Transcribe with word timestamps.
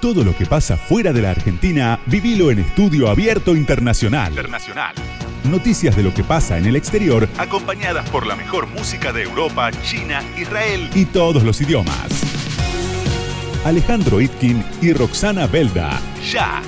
Todo 0.00 0.22
lo 0.22 0.36
que 0.36 0.46
pasa 0.46 0.76
fuera 0.76 1.12
de 1.12 1.22
la 1.22 1.32
Argentina, 1.32 1.98
vivilo 2.06 2.52
en 2.52 2.60
Estudio 2.60 3.08
Abierto 3.08 3.56
Internacional. 3.56 4.30
Internacional. 4.30 4.94
Noticias 5.42 5.96
de 5.96 6.04
lo 6.04 6.14
que 6.14 6.22
pasa 6.22 6.56
en 6.56 6.66
el 6.66 6.76
exterior, 6.76 7.28
acompañadas 7.36 8.08
por 8.10 8.24
la 8.24 8.36
mejor 8.36 8.68
música 8.68 9.12
de 9.12 9.24
Europa, 9.24 9.72
China, 9.82 10.22
Israel 10.36 10.88
y 10.94 11.04
todos 11.04 11.42
los 11.42 11.60
idiomas. 11.60 12.06
Alejandro 13.64 14.20
Itkin 14.20 14.64
y 14.80 14.92
Roxana 14.92 15.48
Belda. 15.48 16.00
Ya. 16.30 16.62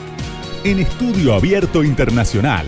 En 0.64 0.80
Estudio 0.80 1.34
Abierto 1.34 1.84
Internacional. 1.84 2.66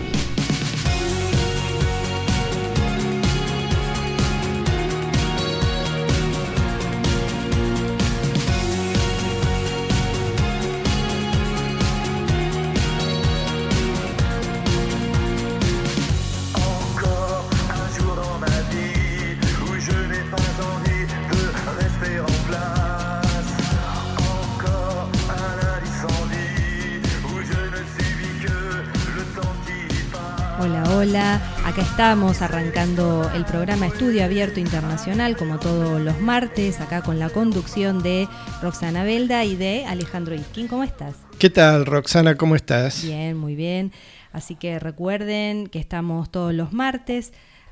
Estamos 32.03 32.41
arrancando 32.41 33.31
el 33.33 33.45
programa 33.45 33.87
Estudio 33.87 34.25
Abierto 34.25 34.59
Internacional, 34.59 35.37
como 35.37 35.57
todos 35.57 36.01
los 36.01 36.19
martes, 36.19 36.81
acá 36.81 37.01
con 37.01 37.17
la 37.17 37.29
conducción 37.29 38.03
de 38.03 38.27
Roxana 38.61 39.05
Belda 39.05 39.45
y 39.45 39.55
de 39.55 39.85
Alejandro 39.85 40.35
Itkin. 40.35 40.67
¿Cómo 40.67 40.83
estás? 40.83 41.15
¿Qué 41.39 41.49
tal, 41.49 41.85
Roxana? 41.85 42.35
¿Cómo 42.35 42.57
estás? 42.57 43.05
Bien, 43.05 43.37
muy 43.37 43.55
bien. 43.55 43.93
Así 44.33 44.55
que 44.55 44.79
recuerden 44.79 45.67
que 45.67 45.79
estamos 45.79 46.29
todos 46.29 46.53
los 46.53 46.73
martes. 46.73 47.31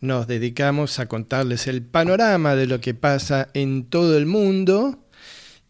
nos 0.00 0.26
dedicamos 0.26 0.98
a 0.98 1.06
contarles 1.06 1.66
el 1.66 1.82
panorama 1.82 2.54
de 2.54 2.66
lo 2.66 2.80
que 2.80 2.94
pasa 2.94 3.48
en 3.54 3.84
todo 3.84 4.16
el 4.16 4.26
mundo 4.26 4.98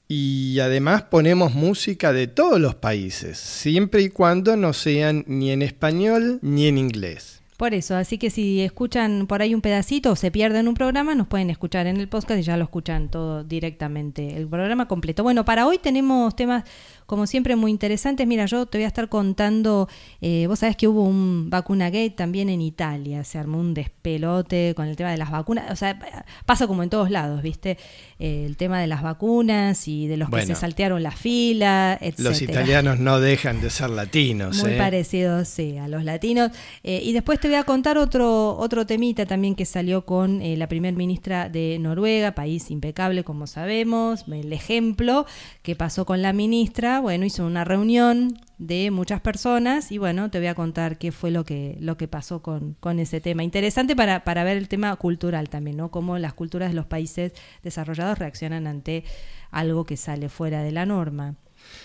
y 0.06 0.58
además 0.60 1.02
ponemos 1.04 1.54
música 1.54 2.12
de 2.12 2.26
todos 2.26 2.60
los 2.60 2.74
países, 2.74 3.38
siempre 3.38 4.02
y 4.02 4.08
cuando 4.08 4.56
no 4.56 4.72
sean 4.72 5.24
ni 5.26 5.50
en 5.50 5.62
español 5.62 6.38
ni 6.42 6.66
en 6.66 6.78
inglés. 6.78 7.39
Por 7.60 7.74
eso, 7.74 7.94
así 7.94 8.16
que 8.16 8.30
si 8.30 8.62
escuchan 8.62 9.26
por 9.26 9.42
ahí 9.42 9.54
un 9.54 9.60
pedacito 9.60 10.12
o 10.12 10.16
se 10.16 10.30
pierden 10.30 10.66
un 10.66 10.72
programa, 10.72 11.14
nos 11.14 11.26
pueden 11.26 11.50
escuchar 11.50 11.86
en 11.86 11.98
el 11.98 12.08
podcast 12.08 12.40
y 12.40 12.42
ya 12.42 12.56
lo 12.56 12.64
escuchan 12.64 13.10
todo 13.10 13.44
directamente, 13.44 14.34
el 14.38 14.48
programa 14.48 14.88
completo. 14.88 15.22
Bueno, 15.22 15.44
para 15.44 15.66
hoy 15.66 15.76
tenemos 15.76 16.34
temas, 16.34 16.64
como 17.10 17.26
siempre, 17.26 17.56
muy 17.56 17.72
interesantes. 17.72 18.24
Mira, 18.24 18.46
yo 18.46 18.66
te 18.66 18.78
voy 18.78 18.84
a 18.84 18.86
estar 18.86 19.08
contando, 19.08 19.88
eh, 20.20 20.46
vos 20.46 20.60
sabés 20.60 20.76
que 20.76 20.86
hubo 20.86 21.02
un 21.02 21.50
vacuna 21.50 21.86
gate 21.86 22.10
también 22.10 22.48
en 22.48 22.60
Italia, 22.60 23.24
se 23.24 23.36
armó 23.36 23.58
un 23.58 23.74
despelote 23.74 24.74
con 24.76 24.86
el 24.86 24.94
tema 24.94 25.10
de 25.10 25.16
las 25.16 25.28
vacunas, 25.28 25.72
o 25.72 25.74
sea, 25.74 25.98
pasa 26.46 26.68
como 26.68 26.84
en 26.84 26.88
todos 26.88 27.10
lados, 27.10 27.42
¿viste? 27.42 27.78
Eh, 28.20 28.44
el 28.46 28.56
tema 28.56 28.80
de 28.80 28.86
las 28.86 29.02
vacunas 29.02 29.88
y 29.88 30.06
de 30.06 30.18
los 30.18 30.30
que 30.30 30.46
se 30.46 30.54
saltearon 30.54 31.02
la 31.02 31.10
fila, 31.10 31.98
etc. 32.00 32.20
Los 32.20 32.42
italianos 32.42 33.00
no 33.00 33.18
dejan 33.18 33.60
de 33.60 33.70
ser 33.70 33.90
latinos. 33.90 34.62
Muy 34.62 34.74
¿eh? 34.74 34.78
parecidos, 34.78 35.48
sí, 35.48 35.78
a 35.78 35.88
los 35.88 36.04
latinos. 36.04 36.52
Y 36.84 37.12
después 37.12 37.40
te 37.40 37.48
voy 37.48 37.56
a 37.56 37.64
contar 37.64 37.98
otro, 37.98 38.56
otro 38.56 38.86
temita 38.86 39.26
también 39.26 39.56
que 39.56 39.64
salió 39.64 40.04
con 40.04 40.40
la 40.40 40.68
primer 40.68 40.94
ministra 40.94 41.48
de 41.48 41.76
Noruega, 41.80 42.36
país 42.36 42.70
impecable, 42.70 43.24
como 43.24 43.48
sabemos. 43.48 44.26
El 44.28 44.52
ejemplo 44.52 45.26
que 45.62 45.74
pasó 45.74 46.06
con 46.06 46.22
la 46.22 46.32
ministra, 46.32 46.99
bueno, 47.00 47.24
hizo 47.24 47.46
una 47.46 47.64
reunión 47.64 48.38
de 48.58 48.90
muchas 48.90 49.20
personas 49.20 49.90
y 49.90 49.98
bueno, 49.98 50.30
te 50.30 50.38
voy 50.38 50.48
a 50.48 50.54
contar 50.54 50.98
qué 50.98 51.12
fue 51.12 51.30
lo 51.30 51.44
que, 51.44 51.76
lo 51.80 51.96
que 51.96 52.08
pasó 52.08 52.42
con, 52.42 52.74
con 52.80 52.98
ese 52.98 53.20
tema. 53.20 53.42
Interesante 53.42 53.96
para, 53.96 54.24
para 54.24 54.44
ver 54.44 54.56
el 54.56 54.68
tema 54.68 54.94
cultural 54.96 55.48
también, 55.48 55.76
¿no? 55.76 55.90
Cómo 55.90 56.18
las 56.18 56.34
culturas 56.34 56.70
de 56.70 56.74
los 56.74 56.86
países 56.86 57.32
desarrollados 57.62 58.18
reaccionan 58.18 58.66
ante 58.66 59.04
algo 59.50 59.84
que 59.84 59.96
sale 59.96 60.28
fuera 60.28 60.62
de 60.62 60.72
la 60.72 60.86
norma. 60.86 61.36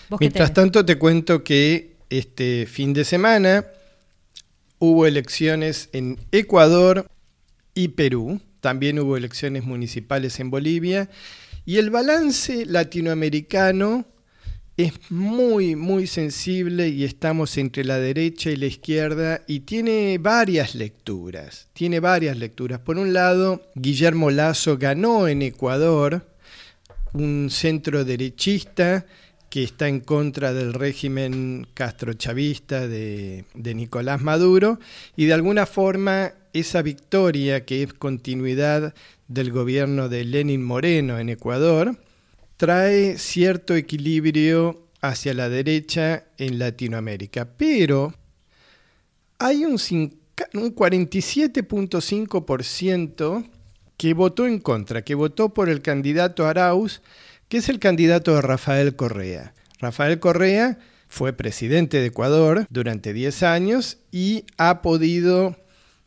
¿Vos 0.10 0.20
qué 0.20 0.26
Mientras 0.26 0.54
tanto, 0.54 0.86
te 0.86 0.98
cuento 0.98 1.44
que 1.44 1.96
este 2.10 2.66
fin 2.66 2.94
de 2.94 3.06
semana 3.06 3.66
hubo 4.80 5.06
elecciones 5.06 5.90
en 5.94 6.20
Ecuador 6.32 7.08
y 7.74 7.90
Perú. 7.90 8.42
También 8.62 9.00
hubo 9.00 9.18
elecciones 9.18 9.64
municipales 9.64 10.40
en 10.40 10.50
Bolivia. 10.50 11.10
Y 11.66 11.78
el 11.78 11.90
balance 11.90 12.66
latinoamericano 12.66 14.06
es 14.78 15.10
muy, 15.10 15.76
muy 15.76 16.06
sensible 16.06 16.90
y 16.90 17.06
estamos 17.06 17.58
entre 17.58 17.86
la 17.86 17.98
derecha 17.98 18.50
y 18.50 18.58
la 18.58 18.66
izquierda 18.66 19.42
y 19.48 19.62
tiene 19.62 20.18
varias 20.18 20.76
lecturas. 20.76 21.70
Tiene 21.74 22.02
varias 22.02 22.38
lecturas. 22.38 22.80
Por 22.80 22.98
un 22.98 23.14
lado, 23.14 23.62
Guillermo 23.76 24.32
Lazo 24.32 24.78
ganó 24.78 25.30
en 25.30 25.42
Ecuador, 25.44 26.28
un 27.14 27.50
centro 27.50 28.04
derechista 28.04 29.06
que 29.50 29.64
está 29.64 29.88
en 29.88 30.02
contra 30.02 30.52
del 30.52 30.74
régimen 30.74 31.66
castrochavista 31.74 32.90
de, 32.90 33.46
de 33.54 33.74
Nicolás 33.74 34.22
Maduro 34.22 34.80
y 35.16 35.26
de 35.26 35.34
alguna 35.34 35.66
forma 35.66 36.34
esa 36.52 36.82
victoria 36.82 37.64
que 37.64 37.84
es 37.84 37.94
continuidad 37.94 38.94
del 39.30 39.52
gobierno 39.52 40.10
de 40.10 40.26
Lenin 40.26 40.64
Moreno 40.66 41.18
en 41.18 41.30
Ecuador 41.30 41.96
trae 42.58 43.18
cierto 43.18 43.76
equilibrio 43.76 44.88
hacia 45.02 45.34
la 45.34 45.50
derecha 45.50 46.26
en 46.38 46.58
Latinoamérica, 46.60 47.50
pero 47.58 48.14
hay 49.40 49.66
un, 49.66 49.78
cinca- 49.78 50.48
un 50.54 50.74
47.5% 50.74 53.50
que 53.98 54.14
votó 54.14 54.46
en 54.46 54.60
contra, 54.60 55.04
que 55.04 55.16
votó 55.16 55.54
por 55.54 55.70
el 55.70 55.82
candidato 55.82 56.46
Arauz, 56.48 57.02
que 57.48 57.58
es 57.58 57.70
el 57.70 57.80
candidato 57.80 58.36
de 58.36 58.42
Rafael 58.42 58.96
Correa. 58.96 59.54
Rafael 59.80 60.20
Correa 60.20 60.80
fue 61.08 61.34
presidente 61.34 61.98
de 62.00 62.08
Ecuador 62.08 62.66
durante 62.70 63.14
10 63.14 63.44
años 63.44 64.00
y 64.12 64.46
ha 64.58 64.82
podido 64.82 65.56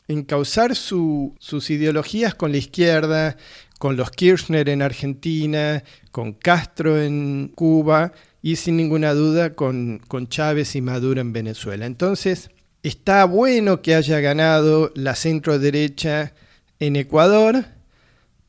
encauzar 0.08 0.74
su- 0.74 1.34
sus 1.38 1.70
ideologías 1.70 2.34
con 2.34 2.50
la 2.52 2.58
izquierda, 2.58 3.36
con 3.78 3.96
los 3.96 4.10
Kirchner 4.10 4.68
en 4.68 4.82
Argentina, 4.82 5.82
con 6.10 6.32
Castro 6.32 7.00
en 7.00 7.52
Cuba 7.54 8.12
y 8.42 8.56
sin 8.56 8.76
ninguna 8.76 9.14
duda 9.14 9.54
con, 9.54 10.00
con 10.08 10.28
Chávez 10.28 10.74
y 10.76 10.80
Maduro 10.80 11.20
en 11.20 11.32
Venezuela. 11.32 11.86
Entonces, 11.86 12.50
está 12.82 13.24
bueno 13.24 13.82
que 13.82 13.94
haya 13.94 14.20
ganado 14.20 14.92
la 14.94 15.14
centro 15.14 15.58
derecha 15.58 16.32
en 16.80 16.96
Ecuador, 16.96 17.64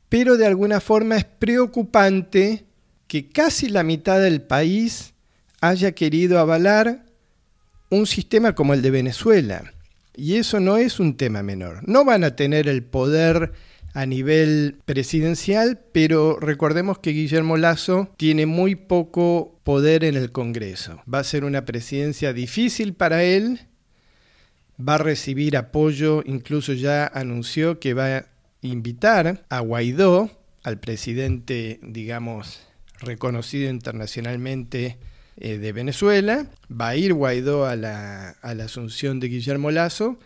pero 0.08 0.36
de 0.36 0.46
alguna 0.46 0.80
forma 0.80 1.16
es 1.16 1.24
preocupante 1.24 2.64
que 3.06 3.28
casi 3.28 3.68
la 3.68 3.82
mitad 3.82 4.20
del 4.20 4.42
país 4.42 5.14
haya 5.60 5.92
querido 5.92 6.38
avalar 6.38 7.04
un 7.90 8.06
sistema 8.06 8.54
como 8.54 8.74
el 8.74 8.82
de 8.82 8.90
Venezuela. 8.90 9.72
Y 10.14 10.36
eso 10.36 10.60
no 10.60 10.76
es 10.76 11.00
un 11.00 11.16
tema 11.16 11.42
menor. 11.42 11.80
No 11.88 12.04
van 12.04 12.24
a 12.24 12.36
tener 12.36 12.68
el 12.68 12.82
poder 12.82 13.52
a 13.92 14.06
nivel 14.06 14.78
presidencial, 14.84 15.80
pero 15.92 16.38
recordemos 16.38 16.98
que 16.98 17.10
Guillermo 17.10 17.56
Lazo 17.56 18.10
tiene 18.16 18.46
muy 18.46 18.76
poco 18.76 19.60
poder 19.64 20.04
en 20.04 20.16
el 20.16 20.32
Congreso. 20.32 21.02
Va 21.12 21.20
a 21.20 21.24
ser 21.24 21.44
una 21.44 21.64
presidencia 21.64 22.32
difícil 22.32 22.94
para 22.94 23.24
él, 23.24 23.60
va 24.78 24.94
a 24.94 24.98
recibir 24.98 25.56
apoyo, 25.56 26.22
incluso 26.24 26.72
ya 26.72 27.06
anunció 27.06 27.80
que 27.80 27.94
va 27.94 28.16
a 28.16 28.26
invitar 28.62 29.44
a 29.48 29.60
Guaidó, 29.60 30.30
al 30.62 30.78
presidente, 30.78 31.80
digamos, 31.82 32.60
reconocido 33.00 33.70
internacionalmente 33.70 34.98
eh, 35.36 35.58
de 35.58 35.72
Venezuela, 35.72 36.46
va 36.70 36.88
a 36.88 36.96
ir 36.96 37.14
Guaidó 37.14 37.66
a 37.66 37.76
la, 37.76 38.30
a 38.42 38.54
la 38.54 38.64
asunción 38.64 39.20
de 39.20 39.28
Guillermo 39.28 39.70
Lazo, 39.70 40.18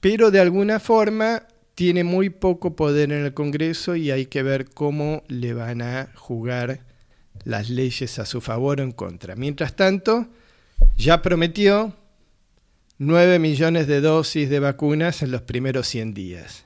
pero 0.00 0.30
de 0.30 0.40
alguna 0.40 0.78
forma 0.80 1.48
tiene 1.74 2.04
muy 2.04 2.30
poco 2.30 2.76
poder 2.76 3.12
en 3.12 3.24
el 3.24 3.34
Congreso 3.34 3.96
y 3.96 4.10
hay 4.10 4.26
que 4.26 4.42
ver 4.42 4.70
cómo 4.70 5.22
le 5.28 5.54
van 5.54 5.82
a 5.82 6.10
jugar 6.14 6.80
las 7.44 7.68
leyes 7.68 8.18
a 8.18 8.26
su 8.26 8.40
favor 8.40 8.80
o 8.80 8.84
en 8.84 8.92
contra. 8.92 9.34
Mientras 9.34 9.74
tanto, 9.74 10.28
ya 10.96 11.22
prometió 11.22 11.96
9 12.98 13.38
millones 13.38 13.86
de 13.86 14.00
dosis 14.00 14.48
de 14.48 14.60
vacunas 14.60 15.22
en 15.22 15.32
los 15.32 15.42
primeros 15.42 15.88
100 15.88 16.14
días. 16.14 16.64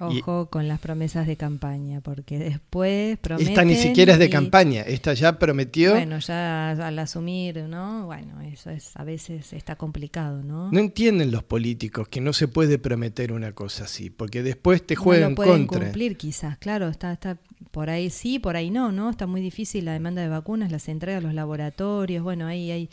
Ojo 0.00 0.46
con 0.50 0.66
las 0.66 0.80
promesas 0.80 1.26
de 1.26 1.36
campaña, 1.36 2.00
porque 2.00 2.38
después 2.38 3.16
prometen... 3.18 3.48
Esta 3.52 3.64
ni 3.64 3.76
siquiera 3.76 4.14
es 4.14 4.18
de 4.18 4.26
y- 4.26 4.30
campaña, 4.30 4.82
esta 4.82 5.14
ya 5.14 5.38
prometió. 5.38 5.92
Bueno, 5.92 6.18
ya 6.18 6.70
al 6.72 6.98
asumir, 6.98 7.62
¿no? 7.68 8.06
Bueno, 8.06 8.40
eso 8.40 8.70
es 8.70 8.90
a 8.96 9.04
veces 9.04 9.52
está 9.52 9.76
complicado, 9.76 10.42
¿no? 10.42 10.70
No 10.72 10.78
entienden 10.80 11.30
los 11.30 11.44
políticos 11.44 12.08
que 12.08 12.20
no 12.20 12.32
se 12.32 12.48
puede 12.48 12.78
prometer 12.78 13.32
una 13.32 13.52
cosa 13.52 13.84
así, 13.84 14.10
porque 14.10 14.42
después 14.42 14.84
te 14.84 14.96
No 14.96 15.02
juegan 15.02 15.30
lo 15.30 15.36
pueden 15.36 15.66
contra. 15.66 15.86
cumplir 15.86 16.16
quizás, 16.16 16.58
claro, 16.58 16.88
está, 16.88 17.12
está 17.12 17.38
por 17.70 17.88
ahí 17.88 18.10
sí, 18.10 18.38
por 18.38 18.56
ahí 18.56 18.70
no, 18.70 18.90
¿no? 18.92 19.10
Está 19.10 19.26
muy 19.26 19.40
difícil 19.40 19.84
la 19.84 19.92
demanda 19.92 20.22
de 20.22 20.28
vacunas, 20.28 20.72
las 20.72 20.88
entregas 20.88 21.22
a 21.22 21.26
los 21.26 21.34
laboratorios, 21.34 22.22
bueno, 22.24 22.46
ahí 22.46 22.70
hay... 22.72 22.90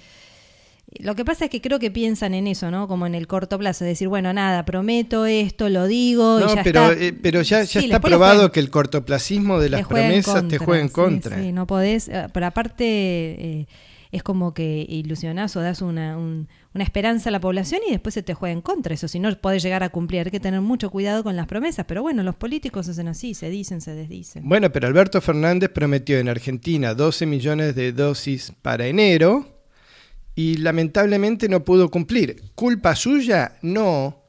Lo 0.99 1.15
que 1.15 1.23
pasa 1.23 1.45
es 1.45 1.51
que 1.51 1.61
creo 1.61 1.79
que 1.79 1.89
piensan 1.89 2.33
en 2.33 2.47
eso, 2.47 2.69
¿no? 2.69 2.87
Como 2.87 3.05
en 3.07 3.15
el 3.15 3.25
corto 3.25 3.57
plazo, 3.57 3.85
decir, 3.85 4.07
bueno, 4.09 4.33
nada, 4.33 4.65
prometo 4.65 5.25
esto, 5.25 5.69
lo 5.69 5.87
digo 5.87 6.39
y 6.39 6.43
No, 6.43 6.55
ya 6.55 6.63
pero, 6.63 6.91
está. 6.91 7.03
eh, 7.05 7.13
pero 7.13 7.41
ya, 7.41 7.59
ya 7.63 7.79
Sí, 7.79 7.85
está 7.85 7.99
probado 8.01 8.33
juegan- 8.41 8.51
que 8.51 8.59
el 8.59 8.69
cortoplacismo 8.69 9.59
de 9.59 9.69
las 9.69 9.87
promesas 9.87 10.47
te 10.47 10.57
juega 10.57 10.81
en 10.81 10.89
contra. 10.89 11.41
Sí, 11.41 11.51
no 11.53 11.65
podés, 11.65 12.09
eh, 12.09 12.27
pero 12.33 12.45
aparte 12.45 12.83
eh, 12.85 13.67
es 14.11 14.21
como 14.23 14.53
que 14.53 14.85
ilusionás 14.89 15.55
o 15.55 15.61
das 15.61 15.81
una, 15.81 16.17
un- 16.17 16.49
una 16.73 16.83
esperanza 16.83 17.29
a 17.29 17.31
la 17.31 17.39
población 17.39 17.79
y 17.87 17.91
después 17.91 18.13
se 18.13 18.21
te 18.23 18.33
juega 18.33 18.51
en 18.51 18.61
contra. 18.61 18.93
Eso, 18.93 19.07
si 19.07 19.19
no 19.19 19.33
podés 19.37 19.63
llegar 19.63 19.83
a 19.83 19.89
cumplir, 19.89 20.25
hay 20.25 20.31
que 20.31 20.39
tener 20.41 20.59
mucho 20.59 20.89
cuidado 20.89 21.23
con 21.23 21.37
las 21.37 21.47
promesas. 21.47 21.85
Pero 21.87 22.01
bueno, 22.01 22.21
los 22.23 22.35
políticos 22.35 22.89
hacen 22.89 23.07
así, 23.07 23.33
se 23.33 23.49
dicen, 23.49 23.79
se 23.79 23.95
desdicen. 23.95 24.43
Bueno, 24.47 24.69
pero 24.73 24.87
Alberto 24.87 25.21
Fernández 25.21 25.69
prometió 25.73 26.19
en 26.19 26.27
Argentina 26.27 26.93
12 26.93 27.25
millones 27.25 27.75
de 27.75 27.93
dosis 27.93 28.51
para 28.61 28.87
enero 28.87 29.47
y 30.41 30.57
lamentablemente 30.57 31.47
no 31.49 31.63
pudo 31.63 31.89
cumplir. 31.89 32.41
¿Culpa 32.55 32.95
suya? 32.95 33.57
No, 33.61 34.23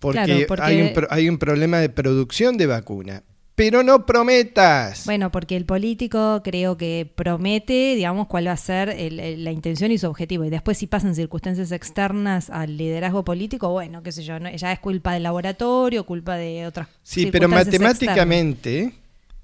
porque, 0.00 0.24
Claro, 0.24 0.46
porque- 0.48 0.62
Hay, 0.64 0.80
un, 0.82 0.92
pro- 0.92 1.06
hay 1.10 1.28
un 1.28 1.38
problema 1.38 1.78
de 1.78 1.88
producción 1.88 2.56
de 2.58 2.66
vacuna. 2.66 3.22
Pero 3.54 3.82
no 3.82 4.04
prometas. 4.04 5.06
Bueno, 5.06 5.32
porque 5.32 5.56
el 5.56 5.64
político 5.64 6.42
creo 6.44 6.76
que 6.76 7.10
promete, 7.14 7.94
digamos, 7.94 8.26
cuál 8.26 8.46
va 8.48 8.52
a 8.52 8.56
ser 8.58 8.90
el- 8.90 9.18
el- 9.18 9.44
la 9.44 9.50
intención 9.50 9.90
y 9.90 9.96
su 9.96 10.06
objetivo. 10.08 10.44
Y 10.44 10.50
después 10.50 10.76
si 10.76 10.86
pasan 10.86 11.14
circunstancias 11.14 11.72
externas 11.72 12.50
al 12.50 12.76
liderazgo 12.76 13.24
político, 13.24 13.70
bueno, 13.70 14.02
qué 14.02 14.12
sé 14.12 14.24
yo, 14.24 14.38
no- 14.38 14.54
ya 14.54 14.72
es 14.72 14.78
culpa 14.80 15.14
del 15.14 15.22
laboratorio, 15.22 16.04
culpa 16.04 16.36
de 16.36 16.66
otras 16.66 16.88
sí, 17.02 17.28
pero 17.32 17.48
matemáticamente 17.48 18.92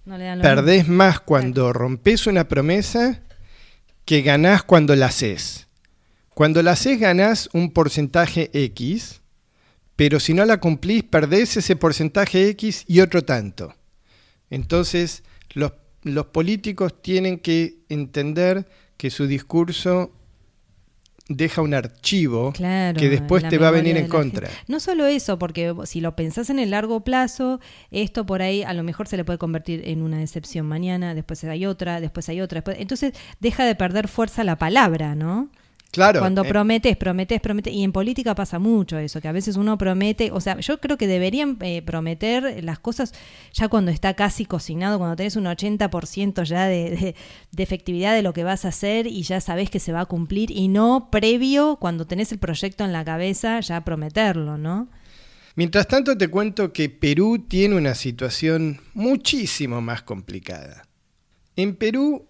No 0.04 0.18
perdés 0.42 0.88
más 0.88 1.20
cuando 1.20 1.72
rompes 1.72 2.26
una 2.26 2.46
promesa 2.48 3.20
que 4.04 4.20
ganás 4.20 4.62
cuando 4.62 4.94
la 4.94 5.06
haces. 5.06 5.68
Cuando 6.34 6.62
la 6.62 6.72
haces 6.72 6.98
ganás 6.98 7.48
un 7.52 7.70
porcentaje 7.72 8.50
X, 8.52 9.20
pero 9.96 10.18
si 10.18 10.32
no 10.34 10.44
la 10.44 10.58
cumplís 10.58 11.02
perdés 11.02 11.56
ese 11.56 11.76
porcentaje 11.76 12.48
X 12.50 12.84
y 12.88 13.00
otro 13.00 13.22
tanto. 13.22 13.74
Entonces 14.50 15.22
los, 15.54 15.72
los 16.02 16.26
políticos 16.26 17.00
tienen 17.02 17.38
que 17.38 17.76
entender 17.88 18.66
que 18.96 19.10
su 19.10 19.26
discurso 19.26 20.12
deja 21.28 21.62
un 21.62 21.72
archivo 21.72 22.52
Claro, 22.52 22.98
que 22.98 23.08
después 23.08 23.48
te 23.48 23.56
va 23.58 23.68
a 23.68 23.70
venir 23.70 23.96
en 23.96 24.08
contra. 24.08 24.48
gente. 24.48 24.64
No 24.68 24.80
solo 24.80 25.06
eso, 25.06 25.38
porque 25.38 25.72
si 25.84 26.00
lo 26.00 26.16
pensás 26.16 26.50
en 26.50 26.58
el 26.58 26.70
largo 26.70 27.04
plazo, 27.04 27.60
esto 27.90 28.26
por 28.26 28.42
ahí 28.42 28.62
a 28.62 28.72
lo 28.74 28.82
mejor 28.82 29.06
se 29.08 29.16
le 29.16 29.24
puede 29.24 29.38
convertir 29.38 29.82
en 29.88 30.02
una 30.02 30.18
decepción 30.18 30.66
mañana, 30.66 31.14
después 31.14 31.42
hay 31.44 31.64
otra, 31.66 32.00
después 32.00 32.28
hay 32.28 32.40
otra. 32.40 32.58
después- 32.58 32.78
Entonces 32.80 33.14
deja 33.40 33.64
de 33.64 33.74
perder 33.74 34.08
fuerza 34.08 34.44
la 34.44 34.56
palabra, 34.58 35.14
¿no? 35.14 35.50
Claro, 35.92 36.20
Cuando 36.20 36.42
eh, 36.42 36.48
prometes, 36.48 36.96
prometes, 36.96 37.38
prometes. 37.40 37.72
Y 37.72 37.84
en 37.84 37.92
política 37.92 38.34
pasa 38.34 38.58
mucho 38.58 38.96
eso, 38.98 39.20
que 39.20 39.28
a 39.28 39.32
veces 39.32 39.56
uno 39.56 39.76
promete, 39.76 40.30
o 40.32 40.40
sea, 40.40 40.58
yo 40.58 40.80
creo 40.80 40.96
que 40.96 41.06
deberían 41.06 41.58
eh, 41.60 41.82
prometer 41.82 42.64
las 42.64 42.78
cosas 42.78 43.12
ya 43.52 43.68
cuando 43.68 43.90
está 43.90 44.14
casi 44.14 44.46
cocinado, 44.46 44.96
cuando 44.98 45.16
tenés 45.16 45.36
un 45.36 45.44
80% 45.44 46.44
ya 46.44 46.64
de, 46.66 46.90
de- 46.90 47.14
de 47.50 47.62
efectividad 47.62 48.14
de 48.14 48.22
lo 48.22 48.32
que 48.32 48.42
vas 48.42 48.64
a 48.64 48.68
hacer 48.68 49.06
y 49.06 49.22
ya 49.22 49.42
sabés 49.42 49.68
que 49.68 49.80
se 49.80 49.92
va 49.92 50.00
a 50.00 50.06
cumplir 50.06 50.50
y 50.50 50.68
no 50.68 51.10
previo, 51.10 51.76
cuando 51.78 52.06
tenés 52.06 52.32
el 52.32 52.38
proyecto 52.38 52.84
en 52.84 52.92
la 52.94 53.04
cabeza, 53.04 53.60
ya 53.60 53.84
prometerlo, 53.84 54.56
¿no? 54.56 54.88
Mientras 55.56 55.86
tanto 55.86 56.16
te 56.16 56.28
cuento 56.28 56.72
que 56.72 56.88
Perú 56.88 57.44
tiene 57.46 57.76
una 57.76 57.94
situación 57.94 58.80
muchísimo 58.94 59.82
más 59.82 60.02
complicada. 60.02 60.88
En 61.54 61.76
Perú, 61.76 62.24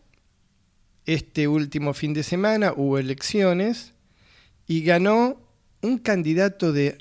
este 1.07 1.49
último 1.49 1.95
fin 1.95 2.13
de 2.15 2.23
semana 2.23 2.73
hubo 2.77 2.99
elecciones 2.99 3.95
y 4.67 4.83
ganó 4.83 5.41
un 5.81 5.99
candidato 5.99 6.73
de 6.73 6.99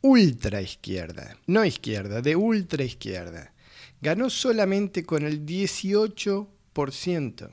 ultra 0.00 0.60
izquierda, 0.60 1.36
no 1.46 1.64
izquierda, 1.64 2.22
de 2.22 2.36
ultra 2.36 2.84
izquierda. 2.84 3.52
Ganó 4.00 4.30
solamente 4.30 5.04
con 5.04 5.24
el 5.24 5.44
18%. 5.46 7.50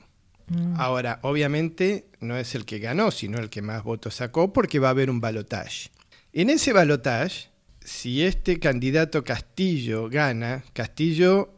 Ahora, 0.76 1.20
obviamente 1.22 2.06
no 2.18 2.36
es 2.36 2.56
el 2.56 2.64
que 2.64 2.80
ganó, 2.80 3.12
sino 3.12 3.38
el 3.38 3.50
que 3.50 3.62
más 3.62 3.84
votos 3.84 4.16
sacó 4.16 4.52
porque 4.52 4.80
va 4.80 4.88
a 4.88 4.90
haber 4.90 5.08
un 5.08 5.20
balotaje. 5.20 5.90
En 6.32 6.50
ese 6.50 6.72
balotaje, 6.72 7.50
si 7.84 8.24
este 8.24 8.58
candidato 8.58 9.22
Castillo 9.22 10.08
gana, 10.08 10.64
Castillo 10.72 11.54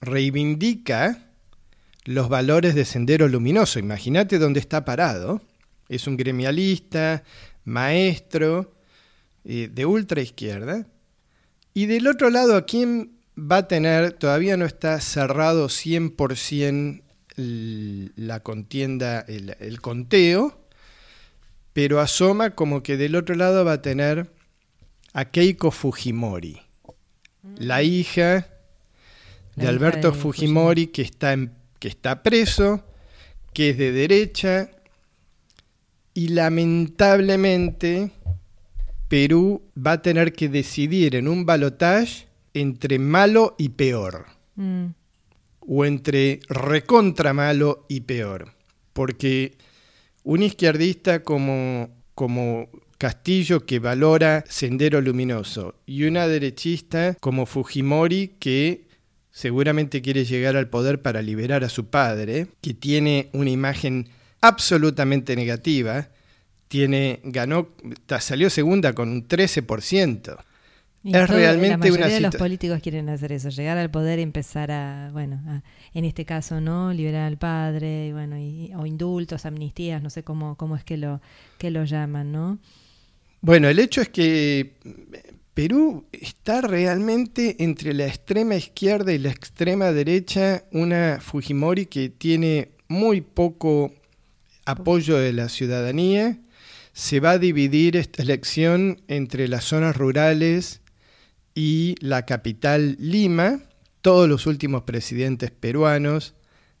reivindica 0.00 1.23
los 2.04 2.28
valores 2.28 2.74
de 2.74 2.84
Sendero 2.84 3.28
Luminoso. 3.28 3.78
Imagínate 3.78 4.38
dónde 4.38 4.60
está 4.60 4.84
parado. 4.84 5.40
Es 5.88 6.06
un 6.06 6.16
gremialista, 6.16 7.22
maestro, 7.64 8.74
eh, 9.44 9.68
de 9.72 9.86
ultra 9.86 10.20
izquierda. 10.20 10.86
Y 11.72 11.86
del 11.86 12.06
otro 12.06 12.30
lado, 12.30 12.56
¿a 12.56 12.66
quién 12.66 13.12
va 13.38 13.58
a 13.58 13.68
tener? 13.68 14.12
Todavía 14.12 14.56
no 14.56 14.64
está 14.64 15.00
cerrado 15.00 15.68
100% 15.68 17.02
el- 17.36 18.12
la 18.16 18.40
contienda, 18.40 19.20
el, 19.26 19.56
el 19.58 19.80
conteo, 19.80 20.60
pero 21.72 22.00
asoma 22.00 22.50
como 22.50 22.82
que 22.84 22.96
del 22.96 23.16
otro 23.16 23.34
lado 23.34 23.64
va 23.64 23.72
a 23.72 23.82
tener 23.82 24.30
a 25.12 25.24
Keiko 25.26 25.70
Fujimori, 25.72 26.60
la 27.56 27.82
hija 27.82 28.46
de 29.56 29.66
Alberto 29.66 30.12
Fujimori, 30.14 30.86
que 30.88 31.02
está, 31.02 31.32
en- 31.32 31.52
que 31.84 31.88
está 31.88 32.22
preso, 32.22 32.82
que 33.52 33.68
es 33.68 33.76
de 33.76 33.92
derecha, 33.92 34.70
y 36.14 36.28
lamentablemente 36.28 38.10
Perú 39.06 39.60
va 39.76 39.92
a 39.92 40.00
tener 40.00 40.32
que 40.32 40.48
decidir 40.48 41.14
en 41.14 41.28
un 41.28 41.44
balotaje 41.44 42.24
entre 42.54 42.98
malo 42.98 43.54
y 43.58 43.68
peor, 43.68 44.24
Mm. 44.56 44.94
o 45.60 45.84
entre 45.84 46.40
recontra 46.48 47.34
malo 47.34 47.84
y 47.90 48.00
peor, 48.00 48.54
porque 48.94 49.58
un 50.22 50.42
izquierdista 50.42 51.22
como, 51.22 51.90
como 52.14 52.70
Castillo 52.96 53.66
que 53.66 53.78
valora 53.78 54.42
Sendero 54.48 55.02
Luminoso 55.02 55.74
y 55.84 56.04
una 56.04 56.28
derechista 56.28 57.14
como 57.20 57.44
Fujimori 57.44 58.36
que 58.38 58.83
seguramente 59.34 60.00
quiere 60.00 60.24
llegar 60.24 60.54
al 60.56 60.68
poder 60.68 61.02
para 61.02 61.20
liberar 61.20 61.64
a 61.64 61.68
su 61.68 61.86
padre, 61.86 62.46
que 62.60 62.72
tiene 62.72 63.30
una 63.32 63.50
imagen 63.50 64.08
absolutamente 64.40 65.34
negativa, 65.34 66.08
tiene, 66.68 67.18
ganó, 67.24 67.68
salió 68.20 68.48
segunda 68.48 68.92
con 68.92 69.08
un 69.08 69.26
13%. 69.26 70.36
Y 71.02 71.14
Es 71.16 71.26
todo- 71.26 71.36
realmente 71.36 71.88
la 71.90 71.94
una 71.96 72.06
de 72.06 72.20
los 72.20 72.36
políticos 72.36 72.78
quieren 72.80 73.08
hacer 73.08 73.32
eso, 73.32 73.48
llegar 73.50 73.76
al 73.76 73.90
poder 73.90 74.20
y 74.20 74.22
empezar 74.22 74.70
a, 74.70 75.10
bueno, 75.12 75.42
a- 75.48 75.62
en 75.92 76.04
este 76.04 76.24
caso, 76.24 76.60
¿no? 76.60 76.92
Liberar 76.92 77.26
al 77.26 77.36
padre, 77.36 78.06
y 78.06 78.12
bueno, 78.12 78.38
y- 78.38 78.72
o 78.76 78.86
indultos, 78.86 79.44
amnistías, 79.46 80.00
no 80.00 80.10
sé 80.10 80.22
cómo, 80.22 80.56
cómo 80.56 80.76
es 80.76 80.84
que 80.84 80.96
lo, 80.96 81.20
que 81.58 81.70
lo 81.72 81.84
llaman, 81.84 82.30
¿no? 82.30 82.58
Bueno, 83.40 83.68
el 83.68 83.80
hecho 83.80 84.00
es 84.00 84.08
que 84.08 84.74
Perú 85.54 86.06
está 86.12 86.60
realmente 86.60 87.62
entre 87.62 87.94
la 87.94 88.06
extrema 88.06 88.56
izquierda 88.56 89.12
y 89.12 89.18
la 89.18 89.30
extrema 89.30 89.92
derecha, 89.92 90.64
una 90.72 91.20
Fujimori 91.20 91.86
que 91.86 92.08
tiene 92.08 92.72
muy 92.88 93.20
poco 93.20 93.92
apoyo 94.66 95.16
de 95.16 95.32
la 95.32 95.48
ciudadanía. 95.48 96.38
Se 96.92 97.20
va 97.20 97.32
a 97.32 97.38
dividir 97.38 97.96
esta 97.96 98.22
elección 98.22 99.00
entre 99.08 99.46
las 99.48 99.64
zonas 99.64 99.96
rurales 99.96 100.80
y 101.54 101.94
la 102.00 102.26
capital 102.26 102.96
Lima. 102.98 103.60
Todos 104.02 104.28
los 104.28 104.46
últimos 104.46 104.82
presidentes 104.82 105.52
peruanos 105.52 106.34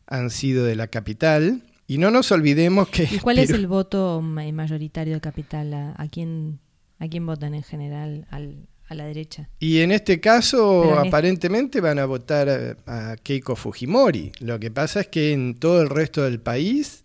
han 0.06 0.30
sido 0.30 0.64
de 0.64 0.76
la 0.76 0.88
capital. 0.88 1.62
Y 1.86 1.98
no 1.98 2.10
nos 2.10 2.32
olvidemos 2.32 2.88
que... 2.88 3.04
¿Y 3.10 3.18
cuál 3.18 3.38
es 3.38 3.50
el 3.50 3.66
voto 3.66 4.20
ma- 4.22 4.50
mayoritario 4.52 5.14
de 5.14 5.20
capital? 5.20 5.74
¿A, 5.74 5.94
a 5.96 6.08
quién, 6.08 6.58
a 7.04 7.08
quién 7.08 7.24
votan 7.26 7.54
en 7.54 7.62
general? 7.62 8.26
Al, 8.30 8.66
a 8.88 8.94
la 8.94 9.04
derecha. 9.06 9.48
Y 9.60 9.80
en 9.80 9.92
este 9.92 10.20
caso, 10.20 10.94
este- 10.96 11.08
aparentemente 11.08 11.80
van 11.80 11.98
a 11.98 12.04
votar 12.06 12.48
a, 12.86 13.12
a 13.12 13.16
Keiko 13.16 13.56
Fujimori. 13.56 14.32
Lo 14.40 14.58
que 14.60 14.70
pasa 14.70 15.00
es 15.00 15.08
que 15.08 15.32
en 15.32 15.54
todo 15.54 15.80
el 15.82 15.88
resto 15.88 16.22
del 16.22 16.40
país 16.40 17.04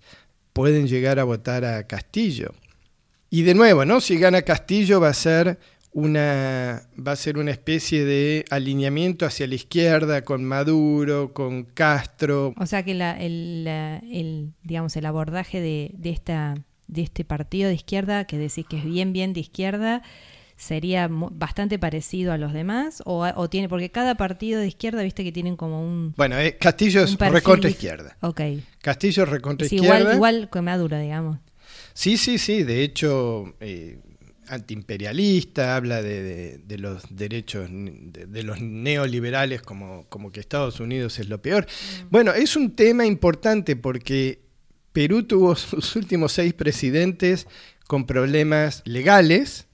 pueden 0.53 0.87
llegar 0.87 1.19
a 1.19 1.23
votar 1.23 1.63
a 1.63 1.83
Castillo. 1.87 2.53
Y 3.29 3.43
de 3.43 3.53
nuevo, 3.53 3.85
¿no? 3.85 4.01
Si 4.01 4.17
gana 4.17 4.41
Castillo 4.41 4.99
va 4.99 5.09
a 5.09 5.13
ser 5.13 5.59
una 5.91 6.83
va 6.99 7.13
a 7.13 7.15
ser 7.15 7.37
una 7.37 7.51
especie 7.51 8.05
de 8.05 8.45
alineamiento 8.49 9.25
hacia 9.25 9.47
la 9.47 9.55
izquierda 9.55 10.23
con 10.23 10.43
Maduro, 10.45 11.33
con 11.33 11.63
Castro. 11.63 12.53
O 12.57 12.65
sea 12.65 12.83
que 12.83 12.93
la- 12.93 13.19
el, 13.19 13.63
la- 13.63 13.97
el, 14.11 14.53
digamos, 14.63 14.95
el 14.95 15.05
abordaje 15.05 15.61
de, 15.61 15.91
de, 15.93 16.09
esta, 16.11 16.55
de 16.89 17.03
este 17.03 17.23
partido 17.23 17.69
de 17.69 17.75
izquierda, 17.75 18.25
que 18.25 18.37
decís 18.37 18.65
que 18.69 18.77
es 18.79 18.83
bien, 18.83 19.13
bien 19.13 19.31
de 19.31 19.39
izquierda, 19.39 20.01
sería 20.57 21.07
bastante 21.09 21.79
parecido 21.79 22.33
a 22.33 22.37
los 22.37 22.51
demás, 22.51 23.01
o, 23.05 23.25
o 23.35 23.49
tiene, 23.49 23.69
porque 23.69 23.91
cada 23.91 24.15
partido 24.15 24.59
de 24.59 24.67
izquierda, 24.67 25.01
viste 25.03 25.23
que 25.23 25.31
tienen 25.31 25.55
como 25.55 25.81
un... 25.81 26.13
Bueno, 26.17 26.37
eh, 26.37 26.57
Castillo 26.59 27.01
es 27.03 27.17
recontra 27.17 27.69
izquierda. 27.69 28.17
Ok. 28.19 28.41
Castillo 28.81 29.23
es 29.23 29.29
recontra 29.29 29.65
Es 29.65 29.71
izquierda. 29.71 29.99
igual, 29.99 30.15
igual 30.15 30.49
que 30.51 30.61
Maduro, 30.61 30.99
digamos. 30.99 31.39
Sí, 31.93 32.17
sí, 32.17 32.37
sí. 32.37 32.63
De 32.63 32.83
hecho, 32.83 33.55
eh, 33.61 33.99
antiimperialista, 34.47 35.75
habla 35.75 36.01
de, 36.01 36.23
de- 36.23 36.57
de 36.57 36.77
los 36.77 37.03
derechos 37.09 37.69
de, 37.71 38.25
de 38.25 38.43
los 38.43 38.59
neoliberales 38.61 39.61
como, 39.61 40.05
como 40.09 40.31
que 40.31 40.39
Estados 40.39 40.79
Unidos 40.79 41.19
es 41.19 41.29
lo 41.29 41.41
peor. 41.41 41.67
Bueno, 42.09 42.33
es 42.33 42.55
un 42.55 42.75
tema 42.75 43.05
importante 43.05 43.75
porque 43.75 44.41
Perú 44.93 45.23
tuvo 45.23 45.55
sus 45.55 45.95
últimos 45.95 46.33
seis 46.33 46.53
presidentes 46.53 47.47
con 47.87 48.05
problemas 48.05 48.81
legales. 48.85 49.67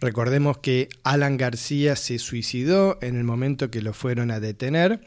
Recordemos 0.00 0.58
que 0.58 0.88
Alan 1.02 1.36
García 1.36 1.96
se 1.96 2.18
suicidó 2.18 2.98
en 3.02 3.16
el 3.16 3.24
momento 3.24 3.70
que 3.70 3.82
lo 3.82 3.92
fueron 3.92 4.30
a 4.30 4.40
detener, 4.40 5.00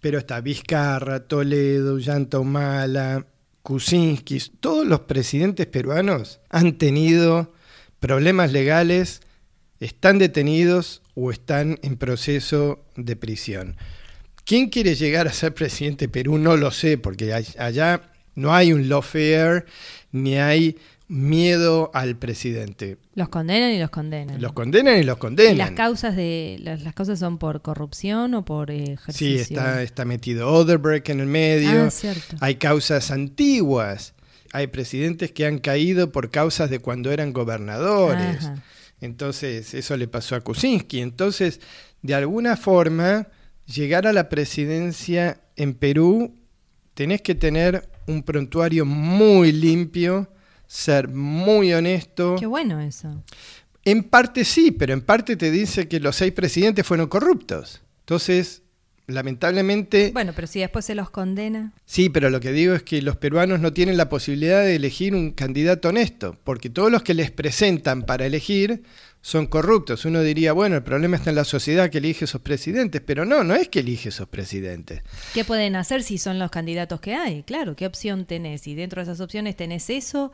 pero 0.00 0.18
está 0.18 0.40
Vizcarra, 0.40 1.20
Toledo, 1.28 1.98
Llanta 1.98 2.38
Humala, 2.38 3.26
Kuczynski, 3.62 4.38
todos 4.60 4.86
los 4.86 5.00
presidentes 5.00 5.66
peruanos 5.66 6.40
han 6.50 6.78
tenido 6.78 7.52
problemas 7.98 8.52
legales, 8.52 9.22
están 9.80 10.18
detenidos 10.18 11.02
o 11.14 11.30
están 11.30 11.78
en 11.82 11.96
proceso 11.96 12.84
de 12.96 13.16
prisión. 13.16 13.76
¿Quién 14.44 14.68
quiere 14.68 14.94
llegar 14.94 15.26
a 15.26 15.32
ser 15.32 15.54
presidente 15.54 16.06
de 16.06 16.12
Perú? 16.12 16.38
No 16.38 16.56
lo 16.56 16.70
sé, 16.70 16.98
porque 16.98 17.32
allá 17.34 18.12
no 18.36 18.54
hay 18.54 18.72
un 18.72 18.88
lawfare 18.88 19.64
ni 20.12 20.36
hay 20.36 20.76
miedo 21.08 21.90
al 21.94 22.16
presidente. 22.16 22.96
Los 23.14 23.28
condenan 23.28 23.70
y 23.72 23.78
los 23.78 23.90
condenan. 23.90 24.40
Los 24.40 24.52
condenan 24.52 24.98
y 24.98 25.04
los 25.04 25.16
¿Y 25.16 25.20
condenan. 25.20 25.58
las 25.58 25.70
causas 25.72 26.16
de 26.16 26.56
las, 26.60 26.82
las 26.82 26.94
causas 26.94 27.18
son 27.18 27.38
por 27.38 27.62
corrupción 27.62 28.34
o 28.34 28.44
por 28.44 28.70
eh, 28.70 28.84
Sí, 28.86 28.92
ejercicio? 29.34 29.38
está, 29.58 29.82
está 29.82 30.04
metido 30.04 30.48
Oderbrecht 30.52 31.08
en 31.10 31.20
el 31.20 31.26
medio. 31.26 31.84
Ah, 31.84 31.90
cierto. 31.90 32.36
Hay 32.40 32.56
causas 32.56 33.10
antiguas. 33.10 34.14
Hay 34.52 34.66
presidentes 34.68 35.32
que 35.32 35.46
han 35.46 35.58
caído 35.58 36.10
por 36.12 36.30
causas 36.30 36.70
de 36.70 36.78
cuando 36.78 37.12
eran 37.12 37.32
gobernadores. 37.32 38.44
Ajá. 38.44 38.62
Entonces, 39.00 39.74
eso 39.74 39.96
le 39.96 40.08
pasó 40.08 40.34
a 40.36 40.40
Kuczynski. 40.40 41.00
Entonces, 41.02 41.60
de 42.02 42.14
alguna 42.14 42.56
forma, 42.56 43.28
llegar 43.66 44.06
a 44.06 44.12
la 44.12 44.28
presidencia 44.28 45.40
en 45.56 45.74
Perú, 45.74 46.34
tenés 46.94 47.20
que 47.22 47.34
tener 47.34 47.88
un 48.06 48.22
prontuario 48.22 48.84
muy 48.84 49.52
limpio, 49.52 50.30
ser 50.66 51.08
muy 51.08 51.72
honesto. 51.72 52.36
Qué 52.38 52.46
bueno 52.46 52.80
eso. 52.80 53.22
En 53.84 54.02
parte 54.02 54.44
sí, 54.44 54.72
pero 54.72 54.92
en 54.92 55.00
parte 55.00 55.36
te 55.36 55.50
dice 55.50 55.88
que 55.88 56.00
los 56.00 56.16
seis 56.16 56.32
presidentes 56.32 56.86
fueron 56.86 57.06
corruptos. 57.08 57.82
Entonces, 58.00 58.62
lamentablemente... 59.06 60.10
Bueno, 60.12 60.32
pero 60.34 60.46
si 60.46 60.60
después 60.60 60.84
se 60.84 60.94
los 60.94 61.10
condena. 61.10 61.72
Sí, 61.84 62.08
pero 62.08 62.30
lo 62.30 62.40
que 62.40 62.52
digo 62.52 62.74
es 62.74 62.82
que 62.82 63.00
los 63.02 63.16
peruanos 63.16 63.60
no 63.60 63.72
tienen 63.72 63.96
la 63.96 64.08
posibilidad 64.08 64.62
de 64.62 64.76
elegir 64.76 65.14
un 65.14 65.30
candidato 65.30 65.90
honesto, 65.90 66.36
porque 66.42 66.70
todos 66.70 66.90
los 66.90 67.02
que 67.02 67.14
les 67.14 67.30
presentan 67.30 68.02
para 68.02 68.26
elegir 68.26 68.82
son 69.26 69.48
corruptos. 69.48 70.04
Uno 70.04 70.22
diría, 70.22 70.52
bueno, 70.52 70.76
el 70.76 70.84
problema 70.84 71.16
está 71.16 71.30
en 71.30 71.36
la 71.36 71.44
sociedad 71.44 71.90
que 71.90 71.98
elige 71.98 72.26
esos 72.26 72.40
presidentes, 72.40 73.02
pero 73.04 73.24
no, 73.24 73.42
no 73.42 73.56
es 73.56 73.68
que 73.68 73.80
elige 73.80 74.10
esos 74.10 74.28
presidentes. 74.28 75.02
¿Qué 75.34 75.44
pueden 75.44 75.74
hacer 75.74 76.04
si 76.04 76.16
son 76.16 76.38
los 76.38 76.52
candidatos 76.52 77.00
que 77.00 77.16
hay? 77.16 77.42
Claro, 77.42 77.74
¿qué 77.74 77.86
opción 77.86 78.26
tenés? 78.26 78.68
Y 78.68 78.76
dentro 78.76 79.00
de 79.00 79.10
esas 79.10 79.20
opciones 79.20 79.56
tenés 79.56 79.90
eso. 79.90 80.30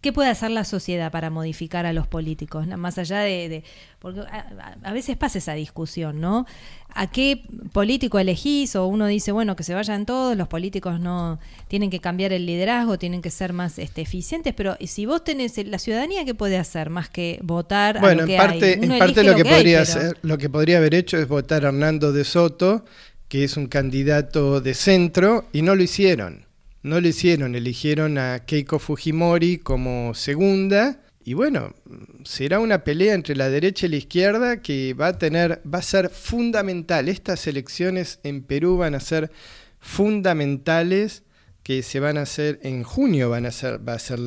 ¿Qué 0.00 0.12
puede 0.12 0.28
hacer 0.30 0.50
la 0.52 0.64
sociedad 0.64 1.10
para 1.10 1.30
modificar 1.30 1.84
a 1.86 1.92
los 1.92 2.06
políticos? 2.06 2.66
Más 2.66 2.96
allá 2.98 3.20
de... 3.20 3.48
de- 3.48 3.64
porque 3.98 4.20
a, 4.20 4.24
a- 4.24 4.76
a 4.88 4.92
veces 4.92 5.16
pasa 5.16 5.38
esa 5.38 5.54
discusión, 5.54 6.20
¿no? 6.20 6.46
¿A 6.94 7.10
qué 7.10 7.42
político 7.72 8.18
elegís? 8.18 8.76
O 8.76 8.86
uno 8.86 9.06
dice, 9.06 9.32
bueno, 9.32 9.56
que 9.56 9.64
se 9.64 9.74
vayan 9.74 10.06
todos, 10.06 10.36
los 10.36 10.46
políticos 10.48 11.00
no 11.00 11.40
tienen 11.68 11.90
que 11.90 11.98
cambiar 12.00 12.32
el 12.32 12.46
liderazgo, 12.46 12.98
tienen 12.98 13.20
que 13.20 13.30
ser 13.30 13.52
más 13.52 13.78
este, 13.80 14.02
eficientes, 14.02 14.54
pero 14.54 14.76
si 14.86 15.06
vos 15.06 15.24
tenés 15.24 15.58
la 15.66 15.78
ciudadanía, 15.78 16.24
¿qué 16.24 16.34
puede 16.34 16.56
hacer 16.56 16.88
más 16.88 17.08
que 17.08 17.40
votar 17.42 17.98
a 17.98 18.00
Bueno, 18.00 18.16
lo 18.18 18.22
en 18.22 18.28
que 18.28 18.36
parte, 18.36 18.66
hay? 18.66 18.72
en 18.90 18.98
parte 18.98 19.24
lo 19.24 19.34
que, 19.34 19.42
hay, 19.48 19.54
podría 19.56 19.78
pero- 19.80 19.82
hacer, 20.00 20.18
lo 20.22 20.38
que 20.38 20.48
podría 20.48 20.78
haber 20.78 20.94
hecho 20.94 21.18
es 21.18 21.26
votar 21.26 21.64
a 21.64 21.68
Hernando 21.68 22.12
de 22.12 22.24
Soto, 22.24 22.84
que 23.28 23.42
es 23.44 23.56
un 23.56 23.66
candidato 23.66 24.60
de 24.60 24.72
centro, 24.74 25.46
y 25.52 25.62
no 25.62 25.74
lo 25.74 25.82
hicieron. 25.82 26.45
No 26.86 27.00
lo 27.00 27.08
hicieron, 27.08 27.56
eligieron 27.56 28.16
a 28.16 28.44
Keiko 28.46 28.78
Fujimori 28.78 29.58
como 29.58 30.14
segunda. 30.14 31.00
Y 31.24 31.34
bueno, 31.34 31.74
será 32.22 32.60
una 32.60 32.84
pelea 32.84 33.14
entre 33.14 33.34
la 33.34 33.50
derecha 33.50 33.86
y 33.86 33.88
la 33.88 33.96
izquierda 33.96 34.62
que 34.62 34.94
va 34.94 35.08
a 35.08 35.18
tener, 35.18 35.60
va 35.66 35.80
a 35.80 35.82
ser 35.82 36.10
fundamental. 36.10 37.08
Estas 37.08 37.48
elecciones 37.48 38.20
en 38.22 38.44
Perú 38.44 38.76
van 38.76 38.94
a 38.94 39.00
ser 39.00 39.32
fundamentales, 39.80 41.24
que 41.64 41.82
se 41.82 41.98
van 41.98 42.18
a 42.18 42.22
hacer 42.22 42.60
en 42.62 42.84
junio, 42.84 43.30
van 43.30 43.46
a 43.46 43.50
ser, 43.50 43.80
va 43.86 43.94
a 43.94 43.98
ser 43.98 44.20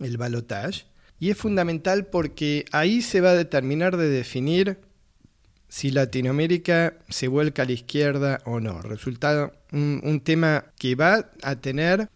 el 0.00 0.16
balotage. 0.16 0.86
Y 1.20 1.30
es 1.30 1.38
fundamental 1.38 2.06
porque 2.06 2.64
ahí 2.72 3.00
se 3.00 3.20
va 3.20 3.30
a 3.30 3.36
determinar 3.36 3.96
de 3.96 4.08
definir 4.08 4.80
si 5.68 5.90
Latinoamérica 5.90 6.94
se 7.08 7.28
vuelca 7.28 7.62
a 7.62 7.66
la 7.66 7.72
izquierda 7.72 8.40
o 8.44 8.58
no. 8.58 8.82
Resultado, 8.82 9.52
un, 9.76 10.00
un 10.02 10.20
tema 10.20 10.64
que 10.78 10.94
va 10.94 11.30
a 11.42 11.56
tener 11.56 12.08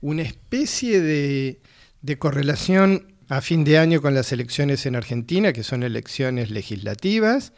una 0.00 0.22
especie 0.22 1.00
de, 1.00 1.60
de 2.02 2.18
correlación 2.18 3.12
a 3.28 3.40
fin 3.40 3.64
de 3.64 3.78
año 3.78 4.02
con 4.02 4.14
las 4.14 4.32
elecciones 4.32 4.84
en 4.86 4.96
Argentina, 4.96 5.52
que 5.52 5.62
son 5.62 5.82
elecciones 5.82 6.50
legislativas, 6.50 7.52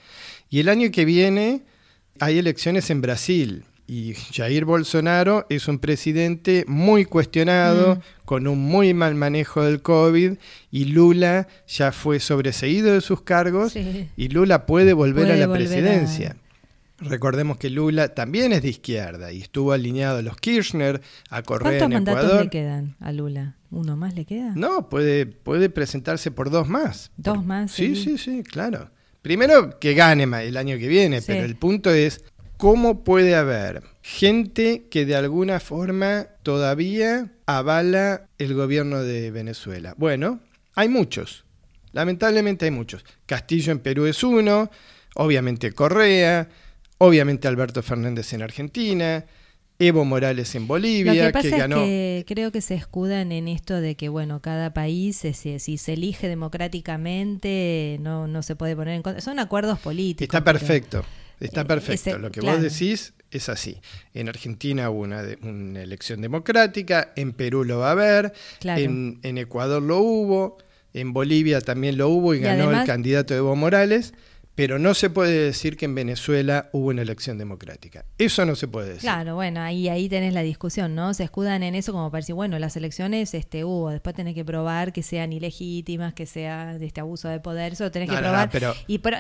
y 0.49 0.61
el 0.61 0.69
año 0.69 0.91
que 0.93 1.05
viene 1.05 1.63
hay 2.21 2.39
elecciones 2.39 2.89
en 2.91 3.01
Brasil. 3.01 3.65
Y 3.89 4.15
Jair 4.33 4.65
Bolsonaro 4.65 5.47
es 5.49 5.69
un 5.69 5.79
presidente 5.79 6.65
muy 6.67 7.05
cuestionado, 7.05 7.97
Mm. 7.97 8.01
con 8.25 8.47
un 8.49 8.59
muy 8.59 8.95
mal 8.95 9.15
manejo 9.15 9.63
del 9.63 9.81
COVID, 9.83 10.33
y 10.73 10.85
Lula 10.87 11.47
ya 11.69 11.93
fue 11.93 12.19
sobreseído 12.21 12.93
de 12.95 13.01
sus 13.01 13.23
cargos, 13.23 13.73
Sí. 13.73 14.09
y 14.17 14.29
Lula 14.29 14.67
puede 14.67 14.93
volver 14.93 15.25
Puede 15.27 15.33
a 15.35 15.37
la 15.37 15.47
volver 15.47 15.67
a- 15.67 15.69
presidencia. 15.71 16.37
Recordemos 16.99 17.59
que 17.59 17.69
Lula 17.71 18.15
también 18.15 18.53
es 18.53 18.63
de 18.63 18.69
izquierda 18.71 19.31
y 19.33 19.43
estuvo 19.43 19.73
alineado 19.73 20.19
a 20.19 20.23
los 20.23 20.37
Kirchner, 20.39 21.03
a 21.29 21.43
Correa 21.43 21.71
¿Cuántos 21.73 21.87
en 21.87 21.93
mandatos 21.93 22.23
Ecuador. 22.25 22.45
le 22.45 22.51
quedan 22.51 22.97
a 23.01 23.13
Lula? 23.13 23.57
¿Uno 23.71 23.97
más 23.97 24.15
le 24.15 24.25
queda? 24.25 24.53
No, 24.55 24.89
puede, 24.89 25.27
puede 25.27 25.69
presentarse 25.69 26.31
por 26.31 26.49
dos 26.51 26.69
más. 26.69 27.11
Dos 27.19 27.37
Por- 27.37 27.45
más, 27.47 27.71
Sí, 27.73 27.97
sí. 27.97 28.17
sí, 28.17 28.43
claro. 28.43 28.91
Primero 29.21 29.79
que 29.79 29.93
gane 29.95 30.25
el 30.47 30.57
año 30.57 30.79
que 30.79 30.89
viene, 30.89 31.21
Sí. 31.21 31.27
pero 31.29 31.45
el 31.45 31.57
punto 31.57 31.91
es 31.91 32.25
cómo 32.57 33.05
puede 33.05 33.35
haber 33.35 33.83
gente 34.03 34.87
que 34.91 35.05
de 35.05 35.17
alguna 35.17 35.61
forma 35.61 36.29
todavía 36.43 37.33
avala 37.45 38.29
el 38.39 38.55
gobierno 38.55 39.03
de 39.03 39.31
Venezuela. 39.31 39.95
Bueno, 39.99 40.41
hay 40.75 40.89
muchos. 40.89 41.45
Lamentablemente 41.93 42.65
hay 42.65 42.71
muchos. 42.71 43.05
Castillo 43.27 43.73
en 43.73 43.81
Perú 43.81 44.07
es 44.07 44.23
uno, 44.23 44.71
obviamente 45.15 45.73
Correa, 45.73 46.49
obviamente 46.99 47.49
Alberto 47.49 47.83
Fernández 47.83 48.33
en 48.33 48.43
Argentina, 48.43 49.25
Evo 49.79 50.05
Morales 50.07 50.55
en 50.55 50.63
Lo 50.63 50.69
Bolivia, 50.69 51.27
que 51.27 51.33
pasa 51.33 51.57
ganó. 51.57 51.77
que 51.77 52.25
creo 52.27 52.51
que 52.51 52.63
se 52.63 52.75
escudan 52.75 53.31
en 53.31 53.47
esto 53.47 53.79
de 53.81 53.95
que, 53.95 54.09
bueno, 54.09 54.41
cada 54.41 54.73
país, 54.73 55.23
eh, 55.27 55.35
si, 55.35 55.59
si 55.59 55.77
se 55.77 55.93
elige 55.93 56.29
democráticamente, 56.29 57.99
no, 58.01 58.27
no 58.27 58.43
se 58.43 58.57
puede 58.57 58.75
poner 58.77 58.95
en 58.95 59.03
contra. 59.03 59.21
Son 59.21 59.39
acuerdos 59.39 59.79
políticos. 59.79 60.35
Está 60.35 60.45
pero- 60.45 60.59
perfecto, 60.59 61.05
está 61.41 61.63
eh, 61.63 61.65
perfecto. 61.67 62.11
ese- 62.11 62.19
Lo 62.19 62.31
que 62.31 62.41
claro. 62.41 62.59
vos 62.59 62.73
decís 62.73 63.13
es 63.31 63.49
así. 63.49 63.79
En 64.15 64.29
Argentina 64.29 64.89
hubo 64.91 65.01
una, 65.03 65.23
de- 65.23 65.39
una 65.43 65.83
elección 65.83 66.21
democrática, 66.23 67.13
en 67.17 67.33
Perú 67.33 67.65
lo 67.65 67.79
va 67.81 67.89
a 67.89 67.93
haber, 67.93 68.33
Claro. 68.61 68.81
en, 68.81 69.19
en 69.23 69.39
Ecuador 69.39 69.83
lo 69.83 69.99
hubo, 69.99 70.59
en 70.95 71.13
Bolivia 71.13 71.61
también 71.61 71.99
lo 71.99 72.09
hubo 72.09 72.33
y, 72.35 72.39
Y 72.39 72.41
ganó 72.41 72.65
además- 72.65 72.83
el 72.83 72.87
candidato 72.87 73.35
Evo 73.35 73.55
Morales. 73.57 74.15
Pero 74.57 74.79
no 74.79 74.95
se 74.95 75.11
puede 75.11 75.39
decir 75.45 75.77
que 75.77 75.85
en 75.85 75.95
Venezuela 75.95 76.71
hubo 76.73 76.89
una 76.89 77.03
elección 77.03 77.37
democrática. 77.37 78.07
Eso 78.17 78.45
no 78.47 78.57
se 78.57 78.67
puede 78.67 78.87
decir. 78.89 79.03
Claro, 79.03 79.35
bueno, 79.35 79.61
ahí, 79.61 79.89
ahí 79.91 80.09
tenés 80.09 80.33
la 80.33 80.41
discusión, 80.43 80.95
¿no? 80.95 81.13
Se 81.13 81.25
escudan 81.25 81.63
en 81.63 81.75
eso 81.75 81.93
como 81.93 82.11
para 82.11 82.23
decir, 82.23 82.35
bueno, 82.35 82.59
las 82.59 82.75
elecciones 82.75 83.35
este, 83.35 83.65
hubo, 83.65 83.91
después 83.91 84.17
tenés 84.17 84.35
que 84.35 84.47
probar 84.47 84.95
que 84.95 85.03
sean 85.03 85.33
ilegítimas, 85.35 86.15
que 86.15 86.25
sea 86.25 86.79
de 86.79 86.87
este 86.87 87.01
abuso 87.03 87.29
de 87.29 87.39
poder, 87.39 87.75
eso 87.75 87.91
tenés 87.91 88.09
No, 88.09 88.15
que 88.17 88.23
no, 88.23 88.29
no, 88.29 88.33
probar. 88.33 88.51
pero- 88.51 88.75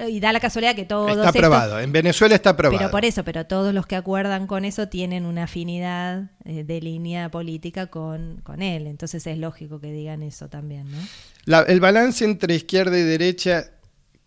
y, 0.09 0.21
da 0.21 0.33
la 0.33 0.40
casualidad 0.40 0.75
que 0.75 0.87
todos 0.87 1.11
Está 1.14 1.28
aprobado. 1.28 1.81
En 1.81 1.93
Venezuela 1.93 2.35
está 2.35 2.50
aprobado. 2.50 2.78
Pero 2.78 2.90
por 2.90 3.05
eso, 3.05 3.23
pero 3.23 3.45
todos 3.47 3.75
los 3.75 3.87
que 3.87 3.97
acuerdan 3.97 4.47
con 4.47 4.64
eso 4.64 4.88
tienen 4.88 5.26
una 5.26 5.45
afinidad 5.45 6.31
eh, 6.47 6.64
de 6.64 6.81
línea 6.81 7.31
política 7.31 7.88
con, 7.88 8.40
con 8.43 8.62
él. 8.62 8.87
Entonces 8.87 9.26
es 9.26 9.37
lógico 9.37 9.81
que 9.81 9.93
digan 9.93 10.23
eso 10.23 10.49
también, 10.49 10.90
¿no? 10.90 10.97
La- 11.45 11.61
el 11.61 11.78
balance 11.81 12.25
entre 12.25 12.55
izquierda 12.55 12.99
y 12.99 13.02
derecha 13.02 13.71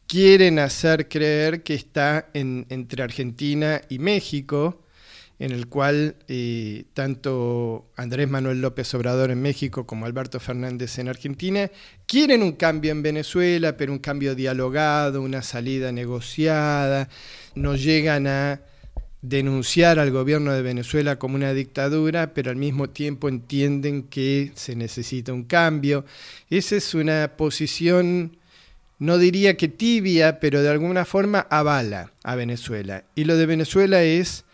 quieren 0.10 0.58
hacer 0.58 1.08
creer 1.08 1.62
que 1.62 1.76
está 1.76 2.30
en- 2.34 2.66
entre 2.70 3.04
Argentina 3.04 3.80
y 3.90 4.00
México, 4.00 4.82
en 5.38 5.52
el 5.52 5.68
cual 5.68 6.16
eh, 6.28 6.86
tanto 6.96 7.86
Andrés 7.96 8.28
Manuel 8.28 8.60
López 8.60 8.92
Obrador 8.96 9.30
en 9.32 9.42
México 9.42 9.86
como 9.86 10.08
Alberto 10.08 10.40
Fernández 10.40 10.98
en 10.98 11.08
Argentina 11.08 11.70
quieren 12.08 12.42
un 12.42 12.54
cambio 12.54 12.92
en 12.92 13.04
Venezuela, 13.04 13.78
pero 13.78 13.94
un 13.94 14.00
cambio 14.00 14.34
dialogado, 14.34 15.22
una 15.22 15.44
salida 15.44 15.92
negociada, 15.92 17.08
no 17.56 17.76
llegan 17.76 18.26
a 18.28 18.62
denunciar 19.22 20.00
al 20.00 20.12
gobierno 20.12 20.54
de 20.54 20.62
Venezuela 20.64 21.20
como 21.20 21.36
una 21.36 21.54
dictadura, 21.54 22.34
pero 22.34 22.50
al 22.50 22.58
mismo 22.58 22.90
tiempo 22.90 23.30
entienden 23.30 24.04
que 24.04 24.52
se 24.56 24.76
necesita 24.76 25.34
un 25.34 25.44
cambio. 25.44 26.04
Esa 26.50 26.78
es 26.78 26.94
una 26.96 27.34
posición, 27.38 28.39
no 29.00 29.18
diría 29.18 29.56
que 29.58 29.68
tibia, 29.70 30.40
pero 30.40 30.62
de 30.62 30.70
alguna 30.70 31.06
forma 31.06 31.48
avala 31.50 32.12
a 32.24 32.36
Venezuela. 32.36 33.06
Y 33.16 33.24
lo 33.24 33.38
de 33.38 33.46
Venezuela 33.46 34.04
es 34.04 34.46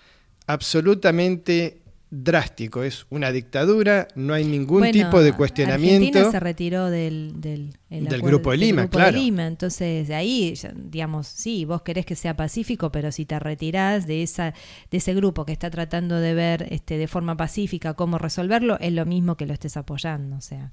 absolutamente 0.48 1.82
drástico, 2.12 2.84
es 2.84 3.08
una 3.10 3.32
dictadura, 3.32 4.08
no 4.16 4.34
hay 4.34 4.46
ningún 4.46 4.80
Bueno, 4.80 4.94
tipo 4.94 5.22
de 5.22 5.34
cuestionamiento. 5.34 6.06
Argentina 6.20 6.32
se 6.32 6.40
retiró 6.40 6.90
del, 6.90 7.34
del, 7.42 7.74
el 7.90 8.06
Del 8.06 8.20
acuerdo- 8.22 8.28
Grupo 8.28 8.52
de 8.52 8.58
Lima, 8.58 8.82
Grupo 8.84 8.98
claro. 9.00 9.18
Lima. 9.18 9.48
Entonces, 9.48 10.08
de 10.08 10.16
ahí, 10.16 10.54
digamos, 10.76 11.28
sí, 11.28 11.66
vos 11.66 11.82
querés 11.82 12.06
que 12.06 12.16
sea 12.16 12.36
pacífico, 12.38 12.92
pero 12.92 13.12
si 13.12 13.26
te 13.26 13.38
retirás 13.40 14.06
de 14.08 14.24
esa 14.24 14.54
de 14.92 14.98
ese 14.98 15.14
grupo 15.14 15.46
que 15.46 15.52
está 15.52 15.70
tratando 15.70 16.20
de 16.20 16.34
ver 16.36 16.68
este 16.70 16.98
de 16.98 17.08
forma 17.08 17.36
pacífica 17.36 17.96
cómo 17.96 18.18
resolverlo, 18.18 18.78
es 18.80 18.94
lo 18.94 19.06
mismo 19.06 19.36
que 19.36 19.46
lo 19.48 19.54
estés 19.54 19.76
apoyando. 19.76 20.38
O 20.38 20.42
sea, 20.42 20.72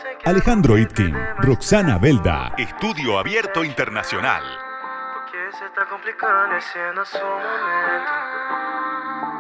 e. 0.10 0.18
Alejandro 0.26 0.78
Itkin, 0.78 1.16
Roxana. 1.38 1.98
Belda. 1.98 2.54
Estudio 2.58 3.18
Abierto 3.20 3.64
Internacional. 3.64 4.44
Porque 5.14 5.38
cê 5.58 5.70
tá 5.76 5.86
complicando 5.86 6.56
nosso 6.96 7.20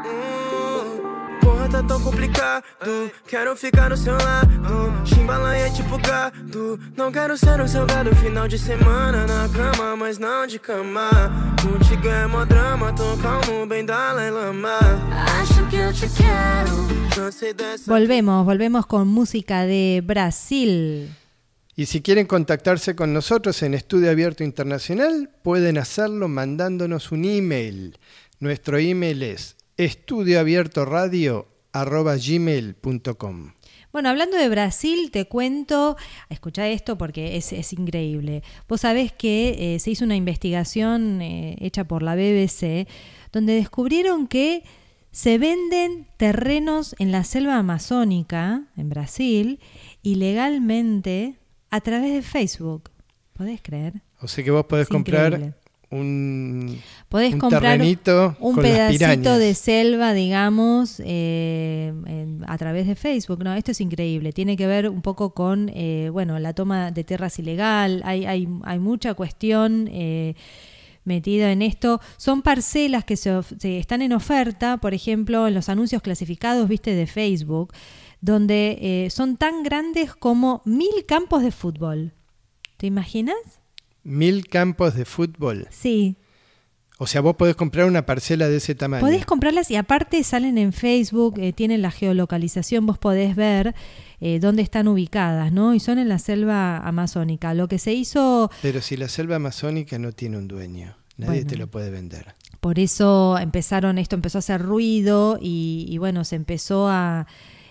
momento. 0.03 0.70
Tá 1.71 1.81
tão 1.81 2.01
complicado. 2.01 2.63
Quero 3.27 3.55
ficar 3.55 3.89
no 3.89 3.95
seu 3.95 4.13
lado. 4.13 4.51
Chimbalanha 5.05 5.67
é 5.67 5.69
tipo 5.69 5.97
gado. 5.97 6.77
Não 6.97 7.11
quero 7.11 7.37
ser 7.37 7.61
um 7.61 7.67
seu 7.67 7.85
gado. 7.85 8.13
Final 8.17 8.47
de 8.47 8.59
semana 8.59 9.25
na 9.25 9.47
cama, 9.47 9.95
mas 9.95 10.17
não 10.17 10.45
de 10.45 10.59
cama. 10.59 11.09
Contigo 11.61 12.09
é 12.09 12.27
mó 12.27 12.43
drama. 12.43 12.93
Tô 12.93 13.15
calmo, 13.17 13.65
bem 13.65 13.85
Dalai 13.85 14.29
Lama. 14.29 14.79
Acho 15.39 15.65
que 15.69 15.77
eu 15.77 15.93
te 15.93 16.07
quero. 16.09 17.01
Volvemos, 17.87 18.45
volvemos 18.45 18.85
con 18.85 19.07
música 19.07 19.65
de 19.65 20.01
Brasil. 20.03 21.09
Y 21.75 21.85
si 21.85 22.01
quieren 22.01 22.27
contactarse 22.27 22.95
con 22.95 23.13
nosotros 23.13 23.63
en 23.63 23.73
Estudio 23.73 24.11
Abierto 24.11 24.43
Internacional, 24.43 25.29
pueden 25.41 25.77
hacerlo 25.77 26.27
mandándonos 26.27 27.11
un 27.11 27.23
email. 27.23 27.97
Nuestro 28.39 28.77
email 28.77 29.23
es 29.23 29.55
estudioabiertoradio.gmail.com 31.73 33.53
Bueno, 33.91 34.09
hablando 34.09 34.37
de 34.37 34.49
Brasil, 34.49 35.11
te 35.11 35.27
cuento, 35.27 35.97
escucha 36.29 36.67
esto 36.67 36.97
porque 36.97 37.37
es, 37.37 37.53
es 37.53 37.73
increíble. 37.73 38.43
Vos 38.67 38.81
sabés 38.81 39.11
que 39.13 39.75
eh, 39.75 39.79
se 39.79 39.91
hizo 39.91 40.05
una 40.05 40.15
investigación 40.15 41.21
eh, 41.21 41.57
hecha 41.59 41.85
por 41.85 42.03
la 42.03 42.15
BBC 42.15 42.87
donde 43.31 43.53
descubrieron 43.53 44.27
que 44.27 44.63
se 45.11 45.37
venden 45.37 46.07
terrenos 46.17 46.95
en 46.99 47.11
la 47.11 47.23
selva 47.23 47.57
amazónica, 47.57 48.63
en 48.77 48.89
Brasil, 48.89 49.59
ilegalmente 50.03 51.37
a 51.69 51.81
través 51.81 52.13
de 52.13 52.21
Facebook. 52.21 52.91
¿Podés 53.33 53.61
creer? 53.61 54.01
O 54.21 54.27
sea 54.27 54.43
que 54.43 54.51
vos 54.51 54.65
podés 54.65 54.83
Es 54.83 54.89
comprar 54.89 55.33
increíble. 55.33 55.60
Un, 55.91 56.79
Podés 57.09 57.33
un 57.33 57.39
comprar 57.39 57.61
terrenito 57.77 58.35
un 58.39 58.55
con 58.55 58.63
pedacito 58.63 59.37
de 59.37 59.53
selva, 59.53 60.13
digamos, 60.13 61.01
eh, 61.05 61.93
en- 62.05 62.43
a 62.47 62.57
través 62.57 62.87
de 62.87 62.95
Facebook. 62.95 63.43
No, 63.43 63.53
esto 63.53 63.71
es 63.71 63.81
increíble. 63.81 64.31
Tiene 64.31 64.55
que 64.57 64.67
ver 64.67 64.89
un 64.89 65.01
poco 65.01 65.33
con, 65.33 65.69
eh, 65.73 66.09
bueno, 66.11 66.39
la 66.39 66.53
toma 66.53 66.91
de 66.91 67.03
tierras 67.03 67.37
ilegal. 67.39 68.01
Hay, 68.05 68.25
hay, 68.25 68.47
hay 68.63 68.79
mucha 68.79 69.13
cuestión 69.13 69.89
eh, 69.91 70.35
metida 71.03 71.51
en 71.51 71.61
esto. 71.61 71.99
Son 72.17 72.41
parcelas 72.41 73.03
que 73.03 73.17
se, 73.17 73.31
se 73.59 73.77
están 73.77 74.01
en 74.01 74.13
oferta, 74.13 74.77
por 74.77 74.93
ejemplo, 74.93 75.47
en 75.47 75.53
los 75.53 75.67
anuncios 75.67 76.01
clasificados, 76.01 76.69
viste, 76.69 76.93
de 76.95 77.07
Facebook, 77.07 77.73
donde 78.21 78.77
eh, 78.81 79.09
son 79.09 79.35
tan 79.35 79.63
grandes 79.63 80.15
como 80.15 80.61
mil 80.63 81.05
campos 81.07 81.43
de 81.43 81.51
fútbol. 81.51 82.13
¿Te 82.77 82.87
imaginas? 82.87 83.35
Mil 84.03 84.47
campos 84.47 84.95
de 84.95 85.05
fútbol. 85.05 85.67
Sí, 85.69 86.15
O 86.97 87.07
sea, 87.07 87.21
vos 87.21 87.35
podés 87.35 87.55
comprar 87.55 87.87
una 87.87 88.05
parcela 88.05 88.47
de 88.47 88.57
ese 88.57 88.75
tamaño. 88.75 89.01
Podés 89.01 89.25
comprarlas 89.25 89.71
y 89.71 89.75
aparte 89.75 90.23
salen 90.23 90.57
en 90.59 90.71
Facebook, 90.71 91.39
eh, 91.39 91.51
tienen 91.51 91.81
la 91.81 91.89
geolocalización, 91.89 92.85
vos 92.85 92.97
podés 92.99 93.35
ver 93.35 93.73
eh, 94.19 94.39
dónde 94.39 94.61
están 94.61 94.87
ubicadas, 94.87 95.51
¿no? 95.51 95.73
Y 95.73 95.79
son 95.79 95.97
en 95.97 96.09
la 96.09 96.19
selva 96.19 96.77
amazónica. 96.77 97.55
Lo 97.55 97.67
que 97.67 97.79
se 97.79 97.93
hizo, 97.93 98.51
Pero 98.61 98.81
si 98.81 98.97
la 98.97 99.07
selva 99.07 99.37
amazónica 99.37 99.97
no 99.97 100.11
tiene 100.11 100.37
un 100.37 100.47
dueño, 100.47 100.95
nadie 101.17 101.41
Bueno. 101.41 101.49
te 101.49 101.57
lo 101.57 101.67
puede 101.71 101.89
vender. 101.89 102.35
por 102.59 102.77
eso 102.77 103.37
empezaron, 103.39 103.97
esto 103.97 104.15
empezó 104.15 104.37
a 104.37 104.45
hacer 104.45 104.61
ruido 104.61 105.39
y, 105.41 105.87
y 105.89 105.97
bueno, 105.97 106.23
se 106.23 106.35
empezó 106.35 106.87
a, 106.87 107.25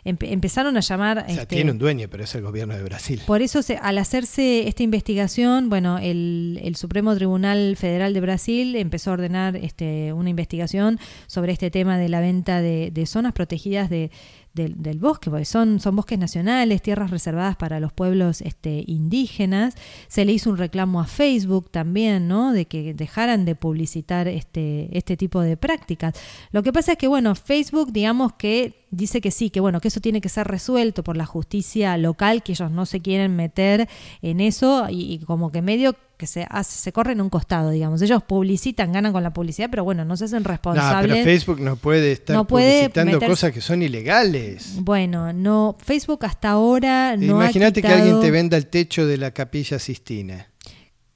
empe- 0.05 0.31
empezaron 0.33 0.77
a 0.77 0.81
llamar... 0.81 1.19
O 1.19 1.33
sea, 1.33 1.43
este, 1.43 1.57
tiene 1.57 1.71
un 1.73 1.79
dueño, 1.79 2.09
pero 2.11 2.25
es 2.25 2.35
el 2.35 2.43
gobierno 2.43 2.75
de 2.75 2.83
Brasil. 2.83 3.21
Por 3.27 3.43
eso, 3.43 3.63
se- 3.63 3.77
al 3.77 3.99
hacerse 3.99 4.69
esta 4.69 4.83
investigación, 4.83 5.69
bueno, 5.69 5.99
el, 5.99 6.61
el 6.63 6.77
Supremo 6.77 7.15
Tribunal 7.15 7.77
Federal 7.77 8.15
de 8.15 8.21
Brasil 8.21 8.77
empezó 8.77 9.11
a 9.11 9.15
ordenar 9.15 9.57
este, 9.57 10.13
una 10.13 10.31
investigación 10.31 10.99
sobre 11.27 11.53
este 11.53 11.71
tema 11.71 11.99
de 11.99 12.09
la 12.09 12.21
venta 12.21 12.61
de, 12.61 12.91
de 12.91 13.07
zonas 13.07 13.33
protegidas 13.33 13.91
de, 13.91 14.11
del, 14.55 14.83
del 14.83 14.99
bosque, 14.99 15.31
porque 15.31 15.45
son, 15.45 15.79
son 15.81 15.95
bosques 15.95 16.19
nacionales, 16.19 16.83
tierras 16.83 17.11
reservadas 17.11 17.57
para 17.57 17.79
los 17.79 17.93
pueblos 17.93 18.41
este, 18.41 18.83
indígenas. 18.87 19.75
Se 20.09 20.25
le 20.25 20.33
hizo 20.33 20.51
un 20.51 20.57
reclamo 20.57 21.01
a 21.01 21.07
Facebook 21.07 21.71
también, 21.71 22.27
¿no? 22.27 22.53
De 22.53 22.67
que 22.67 22.95
dejaran 22.95 23.45
de 23.45 23.55
publicitar 23.55 24.27
este, 24.29 24.89
este 24.97 25.17
tipo 25.17 25.41
de 25.41 25.57
prácticas. 25.57 26.15
Lo 26.51 26.63
que 26.63 26.73
pasa 26.73 26.93
es 26.93 26.99
que, 26.99 27.07
bueno, 27.07 27.35
Facebook, 27.35 27.93
digamos 27.93 28.33
que 28.33 28.80
dice 28.91 29.21
que 29.21 29.31
sí, 29.31 29.51
que 29.51 29.61
bueno, 29.61 29.81
que 29.81 29.89
eso 29.89 30.01
tiene 30.01 30.21
que 30.21 30.29
ser 30.29 30.47
resuelto 30.49 31.03
por 31.05 31.17
la 31.17 31.27
justicia 31.27 31.97
local, 31.97 32.43
que 32.43 32.53
ellos 32.53 32.71
no 32.71 32.87
se 32.87 33.01
quieren 33.01 33.37
meter 33.37 33.89
en 34.23 34.41
eso 34.41 34.87
y, 34.91 35.13
y 35.15 35.19
como 35.21 35.51
que 35.53 35.63
medio 35.63 35.95
que 36.17 36.27
se 36.27 36.47
hace, 36.51 36.77
se 36.79 36.93
corre 36.93 37.13
en 37.13 37.23
un 37.23 37.31
costado, 37.31 37.71
digamos. 37.71 38.03
Ellos 38.03 38.23
publicitan, 38.23 38.93
ganan 38.93 39.11
con 39.13 39.23
la 39.23 39.33
publicidad, 39.33 39.69
pero 39.71 39.85
bueno, 39.85 40.05
no 40.05 40.19
se 40.19 40.27
hacen 40.27 40.43
No, 40.43 40.49
responsables. 40.51 41.13
pero 41.13 41.25
Facebook 41.25 41.61
no 41.61 41.77
puede 41.77 42.13
estar 42.13 42.37
No 42.37 42.47
puede 42.47 42.89
publicitando 42.91 43.19
meterse- 43.19 43.27
cosas 43.29 43.53
que 43.53 43.61
son 43.63 43.81
ilegales. 43.83 44.75
Bueno, 44.83 45.33
no, 45.33 45.77
Facebook 45.83 46.27
hasta 46.27 46.51
ahora 46.51 47.17
no 47.17 47.41
ha 47.41 47.45
Imagínate 47.45 47.81
que 47.81 47.89
alguien 47.89 48.21
te 48.21 48.31
venda 48.31 48.59
el 48.59 48.67
techo 48.67 49.07
de 49.07 49.17
la 49.17 49.31
capilla 49.31 49.79
Sistina. 49.79 50.49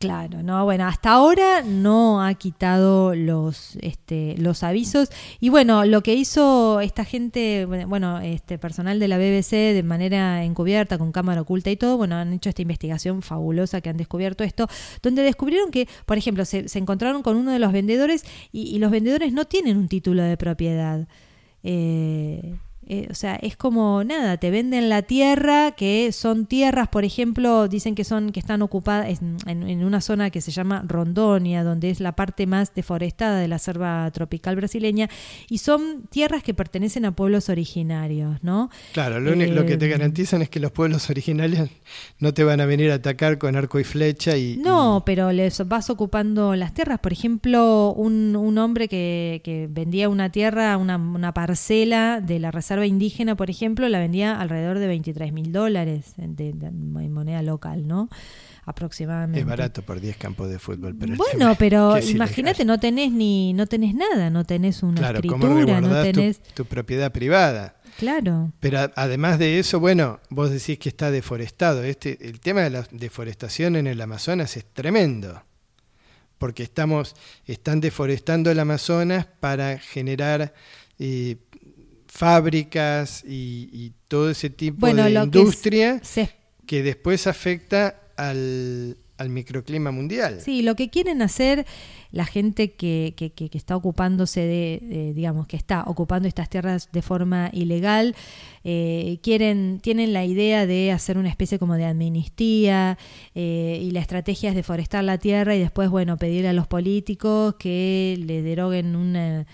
Claro, 0.05 0.43
no, 0.43 0.63
bueno, 0.67 0.85
hasta 0.87 1.13
ahora 1.13 1.63
no 1.63 2.23
ha 2.23 2.35
quitado 2.35 3.15
los, 3.15 3.77
este, 3.81 4.35
los 4.37 4.63
avisos. 4.63 5.09
Y 5.41 5.49
bueno, 5.49 5.87
lo 5.87 6.03
que 6.03 6.13
hizo 6.13 6.81
esta 6.81 7.07
gente, 7.07 7.65
bueno, 7.65 8.21
este 8.21 8.59
personal 8.59 8.99
de 9.01 9.09
la 9.09 9.17
BBC 9.17 9.73
de 9.73 9.83
manera 9.83 10.45
encubierta, 10.45 10.99
con 10.99 11.11
cámara 11.11 11.41
oculta 11.41 11.71
y 11.71 11.77
todo, 11.77 11.97
bueno, 11.97 12.17
han 12.17 12.35
hecho 12.35 12.51
esta 12.51 12.61
investigación 12.61 13.23
fabulosa 13.23 13.81
que 13.81 13.89
han 13.89 13.97
descubierto 13.97 14.45
esto, 14.45 14.69
donde 15.03 15.23
descubrieron 15.23 15.71
que, 15.71 15.89
por 16.05 16.19
ejemplo, 16.19 16.45
se, 16.45 16.67
encontraron 16.75 17.23
con 17.23 17.39
uno 17.39 17.51
de 17.53 17.59
los 17.59 17.73
vendedores 17.73 18.27
y, 18.53 18.65
y 18.65 18.81
los 18.81 18.91
vendedores 18.91 19.33
no 19.33 19.47
tienen 19.47 19.79
un 19.79 19.89
título 19.89 20.23
de 20.23 20.37
propiedad. 20.37 21.09
Eh, 21.63 22.57
eh, 22.89 23.09
o 23.11 23.15
sea, 23.15 23.37
es 23.37 23.57
como 23.57 24.05
nada, 24.05 24.37
te 24.37 24.51
venden 24.51 24.89
la 24.89 25.03
tierra, 25.03 25.73
que 25.73 26.11
son 26.13 26.47
tierras, 26.47 26.89
por 26.89 27.05
ejemplo, 27.05 27.69
dicen 27.69 27.95
que 27.95 28.05
son, 28.05 28.31
que 28.33 28.41
están 28.41 28.63
ocupadas 28.63 29.21
en, 29.47 29.85
una 29.85 30.01
zona 30.01 30.31
que 30.31 30.41
se 30.41 30.51
llama 30.51 30.83
Rondonia, 30.87 31.65
donde 31.65 31.91
es 31.91 32.01
la 32.01 32.13
parte 32.13 32.47
más 32.47 32.75
deforestada 32.75 33.39
de 33.39 33.49
la 33.49 33.59
selva 33.59 34.11
tropical 34.13 34.57
brasileña, 34.57 35.09
y 35.49 35.59
son 35.59 36.03
tierras 36.11 36.43
que 36.43 36.55
pertenecen 36.55 37.05
a 37.05 37.13
pueblos 37.15 37.49
originarios, 37.49 38.43
¿no? 38.43 38.71
Claro, 38.93 39.21
lo, 39.21 39.33
único- 39.33 39.53
lo 39.53 39.65
que 39.67 39.77
te 39.77 39.87
Eh, 39.87 39.91
garantizan 39.91 40.43
es 40.43 40.49
que 40.49 40.61
los 40.61 40.73
pueblos 40.73 41.09
originales 41.11 41.71
no 42.19 42.35
te 42.35 42.45
van 42.45 42.61
a 42.61 42.67
venir 42.67 42.91
a 42.91 42.95
atacar 42.95 43.39
con 43.39 43.57
arco 43.57 43.79
y 43.81 43.85
flecha 43.85 44.37
y... 44.37 44.57
No, 44.57 45.03
pero 45.07 45.31
les 45.33 45.67
vas 45.69 45.91
ocupando 45.91 46.55
las 46.57 46.75
tierras. 46.75 46.99
Por 46.99 47.13
ejemplo, 47.13 47.93
un, 47.97 48.35
un 48.37 48.59
hombre 48.59 48.89
que, 48.89 49.41
que 49.45 49.69
vendía 49.71 50.09
una 50.09 50.31
tierra, 50.31 50.77
una, 50.77 50.97
una 50.97 51.33
parcela 51.33 52.21
de 52.21 52.39
la 52.41 52.51
reserva 52.51 52.74
indígena, 52.83 53.37
por 53.37 53.51
ejemplo, 53.51 53.89
la 53.89 54.01
vendía 54.01 54.41
alrededor 54.41 54.81
de 54.81 54.87
23 54.89 55.33
mil 55.33 55.53
dólares 55.53 56.15
en, 56.19 56.35
de- 56.35 56.53
de- 56.55 56.67
en 56.69 57.13
moneda 57.13 57.43
local, 57.43 57.87
¿no? 57.87 58.09
Aproximadamente. 58.67 59.41
es 59.41 59.47
barato 59.47 59.83
por 59.83 60.01
10 60.01 60.17
campos 60.17 60.49
de 60.49 60.59
fútbol. 60.59 60.97
Pero 60.99 61.17
bueno, 61.17 61.55
pero 61.59 61.99
imagínate, 62.01 62.65
no 62.65 62.81
tenés 62.81 63.13
ni, 63.13 63.53
no 63.53 63.67
tenés 63.67 63.95
nada, 63.95 64.31
no 64.31 64.45
tenés 64.45 64.83
una 64.83 64.97
Claro, 65.01 65.21
¿cómo 65.29 65.47
escritura, 65.49 65.81
no 65.83 65.89
tu- 65.89 66.03
tenés. 66.03 66.43
tu, 66.55 66.65
propiedad 66.65 67.13
privada? 67.13 67.77
Claro. 67.99 68.53
Pero 68.61 68.91
además 68.97 69.39
de 69.39 69.59
eso, 69.59 69.81
bueno, 69.81 70.19
vos 70.31 70.51
decís 70.51 70.79
que 70.79 70.89
está 70.89 71.11
deforestado. 71.11 71.85
Este, 71.85 72.27
el 72.27 72.41
tema 72.41 72.63
de 72.63 72.71
la 72.71 72.87
deforestación 72.91 73.77
en 73.77 73.87
el 73.87 74.01
Amazonas 74.01 74.57
es 74.57 74.65
tremendo. 74.65 75.43
Porque 76.39 76.63
estamos, 76.63 77.15
están 77.47 77.81
deforestando 77.81 78.51
el 78.51 78.59
Amazonas 78.59 79.27
para 79.41 79.79
generar 79.79 80.53
eh, 80.99 81.37
fábricas 82.19 83.25
y, 83.27 83.69
y 83.73 83.93
todo 84.09 84.31
ese 84.31 84.49
tipo 84.51 84.79
Bueno, 84.81 85.05
de 85.05 85.11
lo 85.11 85.21
que 85.31 85.39
es- 85.39 85.45
industria 85.45 86.01
que 86.67 86.83
después 86.83 87.27
afecta 87.27 88.01
al, 88.17 88.97
al 89.19 89.29
microclima 89.31 89.91
mundial. 89.91 90.41
Sí, 90.41 90.63
lo 90.63 90.77
que 90.77 90.89
quieren 90.91 91.21
hacer 91.23 91.67
la 92.13 92.25
gente 92.25 92.73
que, 92.75 93.15
que- 93.17 93.33
que- 93.33 93.51
que 93.51 93.59
está 93.59 93.75
ocupándose 93.77 94.41
de, 94.41 94.81
de, 94.83 95.13
digamos, 95.13 95.49
que 95.49 95.57
está 95.57 95.83
ocupando 95.89 96.29
estas 96.29 96.49
tierras 96.49 96.89
de 96.93 97.03
forma 97.03 97.51
ilegal, 97.53 98.15
eh, 98.63 99.19
quieren, 99.21 99.81
tienen 99.83 100.13
la 100.13 100.25
idea 100.25 100.67
de 100.67 100.93
hacer 100.93 101.19
una 101.19 101.29
especie 101.29 101.59
como 101.59 101.75
de 101.75 101.85
amnistía 101.87 102.97
eh, 103.35 103.81
y 103.83 103.91
la 103.91 103.99
estrategia 104.01 104.51
es 104.51 104.55
deforestar 104.55 105.03
la 105.03 105.19
tierra 105.19 105.57
y 105.57 105.59
después, 105.59 105.91
bueno, 105.91 106.17
pedir 106.17 106.47
a 106.47 106.53
los 106.53 106.69
políticos 106.69 107.57
que 107.59 108.17
le 108.25 108.43
deroguen 108.43 108.95
un 108.95 109.17
eh, 109.17 109.47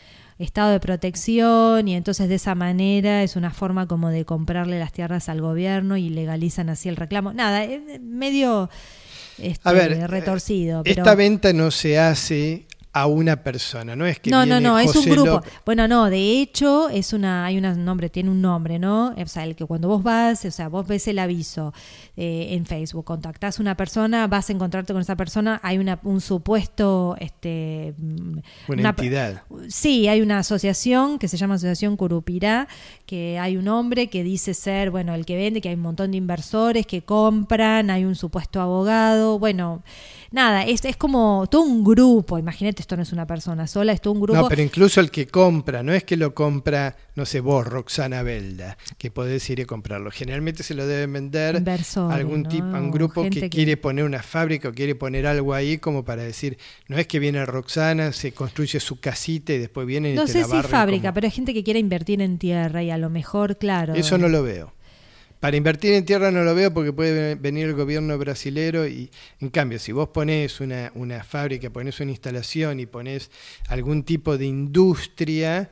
estado 0.45 0.71
de 0.71 0.81
protección 0.81 1.87
y 1.89 1.95
entonces 1.95 2.29
de 2.29 2.35
esa 2.37 2.55
manera 2.55 3.23
es 3.23 3.37
una 3.37 3.51
forma 3.51 3.87
como 3.87 4.09
de 4.09 4.25
comprarle 4.25 4.79
las 4.79 4.93
tierras 4.93 5.29
al 5.29 5.41
gobierno 5.41 5.97
y 5.97 6.09
legalizan 6.09 6.69
así 6.71 6.89
el 6.89 6.97
reclamo. 6.97 7.33
Nada, 7.33 7.65
es 7.65 7.81
medio 8.01 8.71
este, 9.39 9.69
A 9.69 9.73
ver, 9.73 10.11
retorcido. 10.11 10.83
Esta 10.85 11.03
pero- 11.05 11.17
venta 11.17 11.53
no 11.53 11.71
se 11.71 11.99
hace 11.99 12.67
a 12.93 13.07
una 13.07 13.37
persona, 13.45 13.95
no 13.95 14.05
es 14.05 14.19
que 14.19 14.31
no, 14.31 14.39
no, 14.39 14.45
viene 14.57 14.61
no, 14.69 14.79
es 14.79 14.89
un 14.89 14.95
José 14.95 15.11
grupo. 15.11 15.31
López- 15.41 15.53
Bueno, 15.65 15.87
no, 15.87 16.11
de 16.11 16.41
hecho, 16.41 16.89
es 16.89 17.13
una, 17.13 17.45
hay 17.47 17.57
un 17.57 17.85
nombre, 17.85 18.11
tiene 18.11 18.31
un 18.31 18.41
nombre, 18.43 18.81
¿no? 18.81 19.15
O 19.17 19.27
sea, 19.27 19.45
el 19.45 19.55
que 19.55 19.65
cuando 19.65 19.87
vos 19.87 20.03
vas, 20.03 20.45
o 20.45 20.51
sea, 20.51 20.69
vos 20.69 20.89
ves 20.89 21.07
el 21.07 21.21
aviso 21.21 21.73
eh, 22.17 22.49
en 22.51 22.67
Facebook, 22.67 23.05
contactás 23.05 23.59
a 23.59 23.63
una 23.63 23.77
persona, 23.77 24.27
vas 24.27 24.51
a 24.51 24.53
encontrarte 24.53 24.93
con 24.93 25.03
esa 25.03 25.15
persona, 25.15 25.61
hay 25.63 25.79
una, 25.79 26.01
un 26.03 26.21
supuesto, 26.21 27.15
este, 27.21 27.95
mm, 27.97 28.39
Una 28.69 28.89
entidad. 28.89 29.43
Sí, 29.69 30.09
hay 30.09 30.21
una 30.21 30.39
asociación 30.39 31.19
que 31.21 31.29
se 31.29 31.37
llama 31.37 31.55
Asociación 31.55 31.97
Curupirá, 31.97 32.67
que 33.07 33.39
hay 33.39 33.57
un 33.57 33.69
hombre 33.69 34.09
que 34.09 34.25
dice 34.25 34.53
ser, 34.53 34.91
bueno, 34.91 35.15
el 35.15 35.25
que 35.27 35.37
vende, 35.37 35.61
que 35.61 35.69
hay 35.69 35.77
un 35.77 35.83
montón 35.83 36.11
de 36.11 36.17
inversores 36.17 36.87
que 36.87 37.03
compran, 37.03 37.89
hay 37.91 38.05
un 38.05 38.17
supuesto 38.17 38.61
abogado, 38.61 39.39
bueno, 39.39 39.83
nada, 40.33 40.65
es, 40.65 40.85
es 40.85 40.97
como 40.97 41.47
todo 41.49 41.63
un 41.63 41.85
grupo, 41.85 42.37
imagínate, 42.39 42.80
esto 42.81 42.97
no 42.97 43.03
es 43.03 43.13
una 43.13 43.27
persona 43.27 43.67
sola, 43.67 43.93
es 43.93 44.01
todo 44.01 44.15
un 44.15 44.21
grupo. 44.21 44.39
No, 44.41 44.49
pero 44.49 44.63
incluso 44.63 45.01
el 45.01 45.11
que 45.11 45.27
compra, 45.29 45.83
no 45.83 45.93
es 45.93 46.03
que 46.05 46.17
lo 46.17 46.35
compra, 46.35 46.97
no 47.15 47.25
sé, 47.27 47.41
vos, 47.41 47.67
Roxana 47.67 48.23
Belda, 48.23 48.77
que 48.99 49.11
podés 49.11 49.49
ir 49.51 49.61
y 49.61 49.65
comprarlo. 49.65 50.11
Generalmente 50.11 50.63
se 50.63 50.75
lo 50.75 50.87
deben 50.87 51.13
vender 51.13 51.57
Inversores, 51.57 52.13
a 52.13 52.17
algún 52.17 52.43
¿no? 52.43 52.49
tipo, 52.49 52.65
a 52.67 52.81
un 52.81 52.91
grupo 52.91 53.23
que, 53.23 53.31
que- 53.31 53.51
quiere 53.51 53.77
poner 53.77 54.05
una 54.05 54.23
fábrica 54.23 54.69
o 54.69 54.73
quiere 54.73 54.95
poner 54.95 55.27
algo 55.27 55.55
ahí 55.55 55.79
como 55.79 56.05
para 56.05 56.23
decir, 56.23 56.59
no 56.89 56.99
es 56.99 57.07
que 57.07 57.19
viene 57.19 57.45
Roxana, 57.47 58.13
se 58.13 58.33
construye 58.33 58.81
su 58.81 58.99
casita 59.01 59.53
y 59.53 59.59
después 59.59 59.87
viene 59.87 60.13
y 60.13 60.15
no 60.17 60.25
te 60.27 60.33
sé 60.33 60.41
la 60.41 60.45
si 60.47 60.63
fábrica, 60.69 61.03
como- 61.09 61.15
pero 61.15 61.27
hay 61.27 61.31
gente 61.31 61.55
que 61.55 61.63
quiere 61.63 61.79
invertir 61.81 62.21
en 62.23 62.39
tierra 62.39 62.83
y 62.83 62.91
a 62.91 62.99
lo 62.99 63.11
mejor, 63.11 63.57
claro. 63.59 63.95
Eso 63.95 64.19
no 64.19 64.29
lo 64.29 64.43
veo. 64.43 64.73
Para 65.41 65.57
invertir 65.57 65.95
en 65.95 66.05
tierra 66.05 66.31
no 66.31 66.45
lo 66.45 66.55
veo 66.55 66.73
porque 66.73 66.93
puede 66.93 67.35
venir 67.35 67.67
el 67.67 67.75
gobierno 67.75 68.17
brasilero 68.19 68.87
y 68.87 69.11
en 69.41 69.49
cambio 69.49 69.79
si 69.79 69.91
vos 69.91 70.11
ponés 70.11 70.61
una, 70.61 70.93
una 70.95 71.25
fábrica, 71.25 71.71
ponés 71.71 71.99
una 72.01 72.11
instalación 72.11 72.79
y 72.79 72.85
ponés 72.85 73.31
algún 73.69 74.05
tipo 74.05 74.37
de 74.37 74.45
industria, 74.45 75.71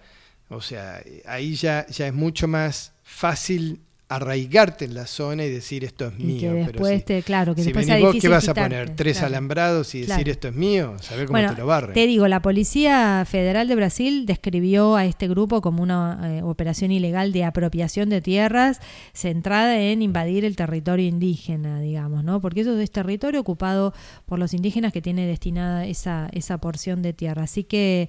o 0.48 0.62
sea, 0.62 1.02
ahí 1.26 1.54
ya, 1.54 1.86
ya 1.88 2.06
es 2.06 2.14
mucho 2.14 2.48
más 2.48 2.94
fácil 3.02 3.82
arraigarte 4.10 4.86
en 4.86 4.94
la 4.94 5.06
zona 5.06 5.44
y 5.44 5.50
decir 5.50 5.84
esto 5.84 6.06
es 6.06 6.14
Y 6.18 6.22
mío. 6.24 6.40
que 6.40 6.48
pero 6.48 6.66
después 6.72 6.98
si- 7.00 7.04
te- 7.04 7.22
claro, 7.22 7.54
que 7.54 7.60
si 7.60 7.66
después 7.68 7.86
venís 7.86 8.02
vos, 8.04 8.16
¿qué 8.18 8.28
vas 8.28 8.48
a 8.48 8.54
poner? 8.54 8.96
Tres 8.96 9.18
claro. 9.18 9.26
alambrados 9.26 9.94
y 9.94 10.00
decir 10.06 10.28
esto 10.30 10.48
es 10.48 10.54
mío, 10.54 10.96
saber 11.00 11.26
cómo 11.26 11.34
Bueno, 11.38 11.54
te 11.54 11.60
lo 11.60 11.66
barren. 11.66 11.92
te 11.92 12.06
digo, 12.06 12.26
la 12.26 12.40
Policía 12.40 13.24
Federal 13.28 13.68
de 13.68 13.74
Brasil 13.74 14.24
describió 14.24 14.96
a 14.96 15.04
este 15.04 15.28
grupo 15.28 15.60
como 15.60 15.82
una 15.82 16.38
eh, 16.38 16.42
operación 16.42 16.90
ilegal 16.90 17.32
de 17.32 17.44
apropiación 17.44 18.08
de 18.08 18.22
tierras 18.22 18.80
centrada 19.12 19.78
en 19.78 20.00
invadir 20.00 20.44
el 20.46 20.56
territorio 20.56 21.06
indígena, 21.06 21.80
digamos, 21.80 22.24
¿no? 22.24 22.40
Porque 22.40 22.62
eso 22.62 22.78
es 22.78 22.90
territorio 22.90 23.40
ocupado 23.40 23.92
por 24.24 24.38
los 24.38 24.54
indígenas 24.54 24.92
que 24.92 25.02
tiene 25.02 25.26
destinada 25.26 25.84
esa, 25.86 26.28
esa 26.32 26.56
porción 26.58 27.02
de 27.02 27.12
tierra. 27.12 27.42
Así 27.42 27.62
que 27.64 28.08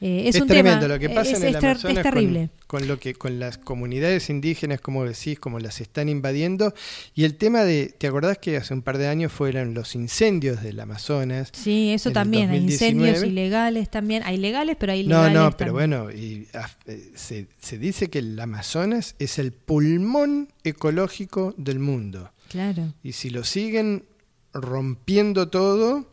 eh, 0.00 0.24
es, 0.28 0.36
es 0.36 0.42
un 0.42 0.48
tremendo 0.48 0.80
tema, 0.80 0.94
lo 0.94 1.00
que 1.00 1.08
pasa 1.08 1.30
es, 1.32 1.40
en 1.42 1.48
el 1.48 1.56
Amazonas 1.56 1.96
es 1.96 2.02
terrible. 2.02 2.50
Con, 2.66 2.80
con 2.80 2.88
lo 2.88 2.98
que 2.98 3.14
con 3.14 3.38
las 3.38 3.56
comunidades 3.58 4.28
indígenas, 4.28 4.80
como 4.80 5.04
decís, 5.04 5.38
como 5.38 5.58
las 5.58 5.80
están 5.80 6.08
invadiendo 6.08 6.74
y 7.14 7.24
el 7.24 7.36
tema 7.36 7.64
de, 7.64 7.94
¿te 7.96 8.06
acordás 8.06 8.38
que 8.38 8.56
hace 8.56 8.74
un 8.74 8.82
par 8.82 8.98
de 8.98 9.06
años 9.08 9.32
fueron 9.32 9.72
los 9.72 9.94
incendios 9.94 10.62
del 10.62 10.78
Amazonas? 10.80 11.48
Sí, 11.52 11.92
eso 11.92 12.10
también, 12.10 12.50
hay 12.50 12.58
2019. 12.60 13.08
incendios 13.08 13.24
ilegales 13.32 13.88
también, 13.90 14.22
hay 14.24 14.36
legales, 14.36 14.76
pero 14.78 14.92
hay 14.92 15.06
No, 15.06 15.26
ilegales 15.26 15.34
no, 15.34 15.56
pero 15.56 15.72
también. 15.72 15.90
bueno, 16.00 16.10
y, 16.12 16.48
ah, 16.54 16.68
eh, 16.86 17.12
se, 17.14 17.46
se 17.58 17.78
dice 17.78 18.10
que 18.10 18.18
el 18.18 18.38
Amazonas 18.38 19.14
es 19.18 19.38
el 19.38 19.52
pulmón 19.52 20.48
ecológico 20.64 21.54
del 21.56 21.78
mundo 21.78 22.32
Claro. 22.48 22.92
y 23.02 23.12
si 23.12 23.30
lo 23.30 23.44
siguen 23.44 24.04
rompiendo 24.52 25.48
todo, 25.48 26.10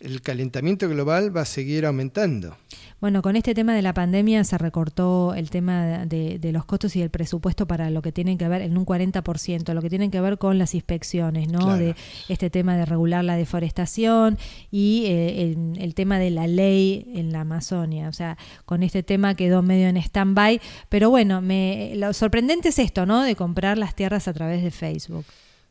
el 0.00 0.22
calentamiento 0.22 0.88
global 0.88 1.34
va 1.34 1.42
a 1.42 1.44
seguir 1.44 1.86
aumentando. 1.86 2.56
Bueno, 3.00 3.22
con 3.22 3.36
este 3.36 3.54
tema 3.54 3.74
de 3.74 3.82
la 3.82 3.94
pandemia 3.94 4.44
se 4.44 4.58
recortó 4.58 5.34
el 5.34 5.48
tema 5.48 6.04
de, 6.04 6.38
de 6.38 6.52
los 6.52 6.64
costos 6.66 6.96
y 6.96 7.02
el 7.02 7.10
presupuesto 7.10 7.66
para 7.66 7.88
lo 7.88 8.02
que 8.02 8.12
tienen 8.12 8.36
que 8.36 8.46
ver 8.48 8.60
en 8.62 8.76
un 8.76 8.84
40%, 8.84 9.72
lo 9.72 9.80
que 9.82 9.88
tienen 9.88 10.10
que 10.10 10.20
ver 10.20 10.36
con 10.38 10.58
las 10.58 10.74
inspecciones, 10.74 11.48
¿no? 11.48 11.60
Claro. 11.60 11.78
De 11.78 11.94
este 12.28 12.50
tema 12.50 12.76
de 12.76 12.84
regular 12.84 13.24
la 13.24 13.36
deforestación 13.36 14.38
y 14.70 15.04
eh, 15.06 15.42
el, 15.42 15.80
el 15.80 15.94
tema 15.94 16.18
de 16.18 16.30
la 16.30 16.46
ley 16.46 17.10
en 17.14 17.32
la 17.32 17.40
Amazonia. 17.40 18.08
O 18.08 18.12
sea, 18.12 18.36
con 18.66 18.82
este 18.82 19.02
tema 19.02 19.34
quedó 19.34 19.62
medio 19.62 19.88
en 19.88 19.96
stand-by. 19.96 20.60
Pero 20.88 21.10
bueno, 21.10 21.40
me, 21.40 21.92
lo 21.96 22.12
sorprendente 22.12 22.68
es 22.68 22.78
esto, 22.78 23.06
¿no? 23.06 23.22
De 23.22 23.36
comprar 23.36 23.78
las 23.78 23.94
tierras 23.94 24.28
a 24.28 24.32
través 24.32 24.62
de 24.62 24.70
Facebook. 24.70 25.24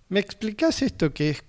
¿Me 0.08 0.20
explicás 0.20 0.82
esto 0.82 1.14
que 1.14 1.30
es 1.30 1.44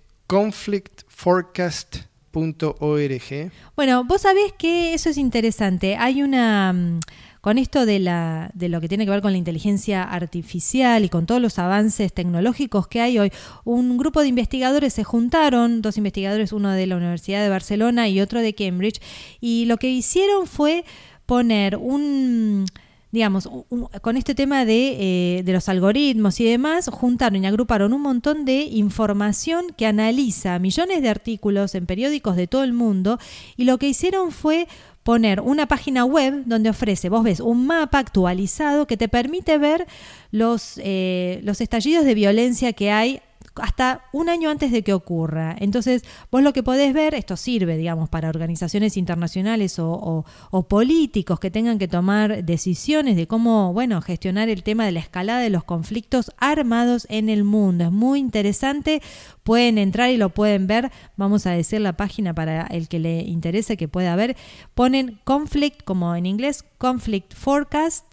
conflictforecast.org? 2.32 3.52
Bueno, 3.76 4.04
vos 4.04 4.22
sabés 4.22 4.52
que 4.58 4.94
eso 4.94 5.10
es 5.10 5.18
interesante. 5.18 5.96
Hay 5.96 6.22
una 6.22 6.72
mm, 6.72 7.00
con 7.40 7.58
esto 7.58 7.86
de 7.86 7.98
la 7.98 8.50
de 8.54 8.68
lo 8.68 8.80
que 8.80 8.88
tiene 8.88 9.04
que 9.04 9.10
ver 9.10 9.22
con 9.22 9.32
la 9.32 9.38
inteligencia 9.38 10.02
artificial 10.02 11.04
y 11.04 11.08
con 11.08 11.26
todos 11.26 11.40
los 11.40 11.58
avances 11.58 12.12
tecnológicos 12.12 12.86
que 12.88 13.00
hay 13.00 13.18
hoy, 13.18 13.32
un 13.64 13.96
grupo 13.96 14.20
de 14.20 14.28
investigadores 14.28 14.94
se 14.94 15.04
juntaron, 15.04 15.82
dos 15.82 15.96
investigadores, 15.96 16.52
uno 16.52 16.70
de 16.72 16.86
la 16.86 16.96
Universidad 16.96 17.42
de 17.42 17.48
Barcelona 17.48 18.08
y 18.08 18.20
otro 18.20 18.40
de 18.40 18.54
Cambridge, 18.54 19.00
y 19.40 19.64
lo 19.66 19.78
que 19.78 19.88
hicieron 19.88 20.46
fue 20.46 20.84
poner 21.26 21.76
un 21.76 22.66
digamos, 23.12 23.46
un- 23.46 23.88
con 24.02 24.16
este 24.16 24.34
tema 24.34 24.64
de, 24.64 25.38
eh, 25.38 25.42
de 25.42 25.52
los 25.52 25.68
algoritmos 25.68 26.38
y 26.40 26.44
demás, 26.44 26.88
juntaron 26.92 27.42
y 27.42 27.46
agruparon 27.46 27.92
un 27.92 28.02
montón 28.02 28.44
de 28.44 28.62
información 28.62 29.66
que 29.76 29.86
analiza 29.86 30.58
millones 30.58 31.02
de 31.02 31.08
artículos 31.08 31.74
en 31.74 31.86
periódicos 31.86 32.36
de 32.36 32.46
todo 32.46 32.62
el 32.64 32.72
mundo 32.72 33.18
y 33.56 33.64
lo 33.64 33.78
que 33.78 33.88
hicieron 33.88 34.30
fue 34.30 34.68
poner 35.02 35.40
una 35.40 35.66
página 35.66 36.04
web 36.04 36.42
donde 36.46 36.70
ofrece, 36.70 37.08
vos 37.08 37.24
ves, 37.24 37.40
un 37.40 37.66
mapa 37.66 37.98
actualizado 37.98 38.86
que 38.86 38.96
te 38.96 39.08
permite 39.08 39.56
ver 39.58 39.86
los, 40.30 40.74
eh, 40.82 41.40
los 41.42 41.60
estallidos 41.60 42.04
de 42.04 42.14
violencia 42.14 42.72
que 42.74 42.92
hay 42.92 43.20
hasta 43.62 44.04
un 44.12 44.28
año 44.28 44.50
antes 44.50 44.72
de 44.72 44.82
que 44.82 44.92
ocurra. 44.92 45.56
Entonces, 45.58 46.04
vos 46.30 46.42
lo 46.42 46.52
que 46.52 46.62
podés 46.62 46.92
ver, 46.92 47.14
esto 47.14 47.36
sirve, 47.36 47.76
digamos, 47.76 48.08
para 48.08 48.28
organizaciones 48.28 48.96
internacionales 48.96 49.78
o, 49.78 50.24
o- 50.50 50.62
políticos 50.62 51.40
que 51.40 51.50
tengan 51.50 51.78
que 51.78 51.88
tomar 51.88 52.44
decisiones 52.44 53.16
de 53.16 53.26
cómo, 53.26 53.72
bueno, 53.72 54.00
gestionar 54.02 54.48
el 54.48 54.62
tema 54.62 54.84
de 54.84 54.92
la 54.92 55.00
escalada 55.00 55.40
de 55.40 55.50
los 55.50 55.64
conflictos 55.64 56.32
armados 56.38 57.06
en 57.10 57.28
el 57.28 57.44
mundo. 57.44 57.84
Es 57.84 57.92
muy 57.92 58.20
interesante, 58.20 59.02
pueden 59.42 59.78
entrar 59.78 60.10
y 60.10 60.16
lo 60.16 60.30
pueden 60.30 60.66
ver. 60.66 60.90
Vamos 61.16 61.46
a 61.46 61.50
decir 61.50 61.80
la 61.80 61.94
página 61.94 62.34
para 62.34 62.66
el 62.66 62.88
que 62.88 62.98
le 62.98 63.20
interese 63.22 63.76
que 63.76 63.88
pueda 63.88 64.14
ver. 64.16 64.36
Ponen 64.74 65.18
conflict, 65.24 65.82
como 65.84 66.14
en 66.14 66.26
inglés, 66.26 66.64
conflict 66.78 67.34
forecast 67.34 68.04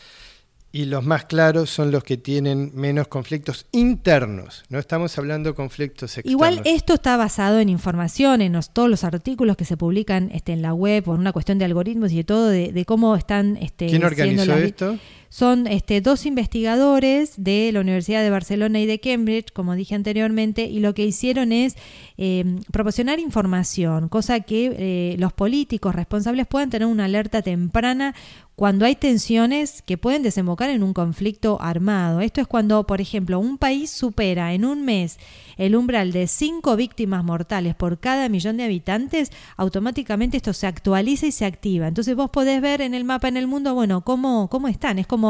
y 0.74 0.86
los 0.86 1.04
más 1.04 1.26
claros 1.26 1.68
son 1.68 1.90
los 1.90 2.02
que 2.02 2.16
tienen 2.16 2.70
menos 2.74 3.06
conflictos 3.08 3.66
internos. 3.72 4.64
No 4.70 4.78
estamos 4.78 5.16
hablando 5.18 5.50
de 5.50 5.54
conflictos 5.54 6.16
externos. 6.16 6.32
Igual 6.32 6.62
esto 6.64 6.94
está 6.94 7.16
basado 7.18 7.60
en 7.60 7.68
información, 7.68 8.40
en 8.40 8.52
los- 8.54 8.70
todos 8.72 8.88
los 8.88 9.04
artículos 9.04 9.56
que 9.56 9.64
se 9.66 9.76
publican 9.76 10.30
este, 10.32 10.52
en 10.52 10.62
la 10.62 10.72
web, 10.72 11.04
por 11.04 11.18
una 11.18 11.32
cuestión 11.32 11.58
de 11.58 11.66
algoritmos 11.66 12.10
y 12.12 12.16
de 12.16 12.24
todo, 12.24 12.48
de, 12.48 12.72
de 12.72 12.84
cómo 12.86 13.14
están 13.16 13.56
este, 13.58 13.86
¿Quién 13.86 14.00
siendo 14.00 14.06
organizó 14.06 14.46
las- 14.46 14.60
esto? 14.60 14.98
Son 15.32 15.66
este, 15.66 16.02
dos 16.02 16.26
investigadores 16.26 17.42
de 17.42 17.70
la 17.72 17.80
Universidad 17.80 18.22
de 18.22 18.28
Barcelona 18.28 18.80
y 18.80 18.84
de 18.84 19.00
Cambridge, 19.00 19.50
como 19.50 19.74
dije 19.74 19.94
anteriormente, 19.94 20.66
y 20.66 20.80
lo 20.80 20.92
que 20.92 21.06
hicieron 21.06 21.52
es 21.52 21.74
eh, 22.18 22.44
proporcionar 22.70 23.18
información, 23.18 24.10
cosa 24.10 24.40
que 24.40 24.76
eh, 24.76 25.16
los 25.18 25.32
políticos 25.32 25.94
responsables 25.94 26.46
puedan 26.46 26.68
tener 26.68 26.86
una 26.86 27.06
alerta 27.06 27.40
temprana 27.40 28.14
cuando 28.56 28.84
hay 28.84 28.94
tensiones 28.94 29.80
que 29.80 29.96
pueden 29.96 30.22
desembocar 30.22 30.68
en 30.68 30.82
un 30.82 30.92
conflicto 30.92 31.56
armado. 31.62 32.20
Esto 32.20 32.42
es 32.42 32.46
cuando, 32.46 32.86
por 32.86 33.00
ejemplo, 33.00 33.40
un 33.40 33.56
país 33.56 33.90
supera 33.90 34.52
en 34.52 34.66
un 34.66 34.84
mes 34.84 35.18
el 35.56 35.74
umbral 35.74 36.12
de 36.12 36.26
cinco 36.26 36.76
víctimas 36.76 37.24
mortales 37.24 37.74
por 37.74 37.98
cada 37.98 38.28
millón 38.28 38.58
de 38.58 38.64
habitantes, 38.64 39.30
automáticamente 39.56 40.36
esto 40.36 40.52
se 40.52 40.66
actualiza 40.66 41.26
y 41.26 41.32
se 41.32 41.46
activa. 41.46 41.88
Entonces 41.88 42.14
vos 42.14 42.30
podés 42.30 42.60
ver 42.60 42.82
en 42.82 42.94
el 42.94 43.04
mapa 43.04 43.28
en 43.28 43.36
el 43.36 43.46
mundo, 43.46 43.74
bueno, 43.74 44.02
cómo, 44.02 44.48
cómo 44.50 44.68
están. 44.68 44.98
Es 44.98 45.06
como 45.06 45.21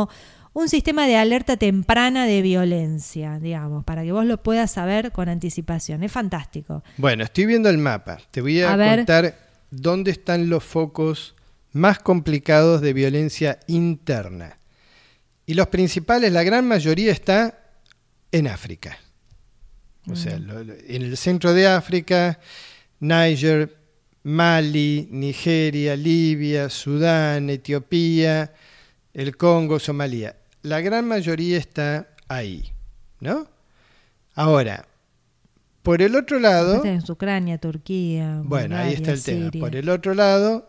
un 0.54 0.68
sistema 0.68 1.06
de 1.06 1.16
alerta 1.16 1.56
temprana 1.56 2.26
de 2.26 2.42
violencia, 2.42 3.38
digamos, 3.38 3.84
para 3.84 4.02
que 4.02 4.12
vos 4.12 4.26
lo 4.26 4.42
puedas 4.42 4.70
saber 4.70 5.12
con 5.12 5.28
anticipación. 5.28 6.02
Es 6.02 6.12
fantástico. 6.12 6.82
Bueno, 6.98 7.24
estoy 7.24 7.46
viendo 7.46 7.68
el 7.70 7.78
mapa. 7.78 8.18
Te 8.30 8.40
voy 8.40 8.60
a, 8.60 8.72
A 8.72 8.76
ver. 8.76 8.98
contar 9.00 9.38
dónde 9.70 10.10
están 10.10 10.50
los 10.50 10.62
focos 10.64 11.34
más 11.72 11.98
complicados 11.98 12.80
de 12.82 12.92
violencia 12.92 13.58
interna. 13.66 14.58
Y 15.46 15.54
los 15.54 15.68
principales, 15.68 16.30
la 16.32 16.42
gran 16.42 16.66
mayoría 16.68 17.10
está 17.12 17.58
en 18.30 18.46
África. 18.46 18.98
O 20.10 20.16
sea, 20.16 20.38
lo- 20.38 20.62
lo- 20.64 20.74
en 20.74 21.02
el 21.02 21.16
centro 21.16 21.54
de 21.54 21.66
África, 21.66 22.38
Níger, 23.00 23.76
Mali, 24.24 25.08
Nigeria, 25.10 25.96
Libia, 25.96 26.68
Sudán, 26.68 27.48
Etiopía, 27.50 28.52
el 29.14 29.36
Congo, 29.36 29.78
Somalia. 29.78 30.36
La 30.62 30.80
gran 30.80 31.06
mayoría 31.06 31.58
está 31.58 32.08
ahí, 32.28 32.72
¿no? 33.20 33.48
Ahora, 34.34 34.86
por 35.82 36.00
el 36.00 36.14
otro 36.14 36.38
lado, 36.38 36.80
tenés 36.80 37.08
Ucrania, 37.10 37.58
Turquía. 37.58 38.40
bueno, 38.44 38.76
ahí 38.76 38.94
está 38.94 39.12
el 39.12 39.22
tema. 39.22 39.50
Por 39.50 39.74
el 39.74 39.88
otro 39.88 40.14
lado, 40.14 40.68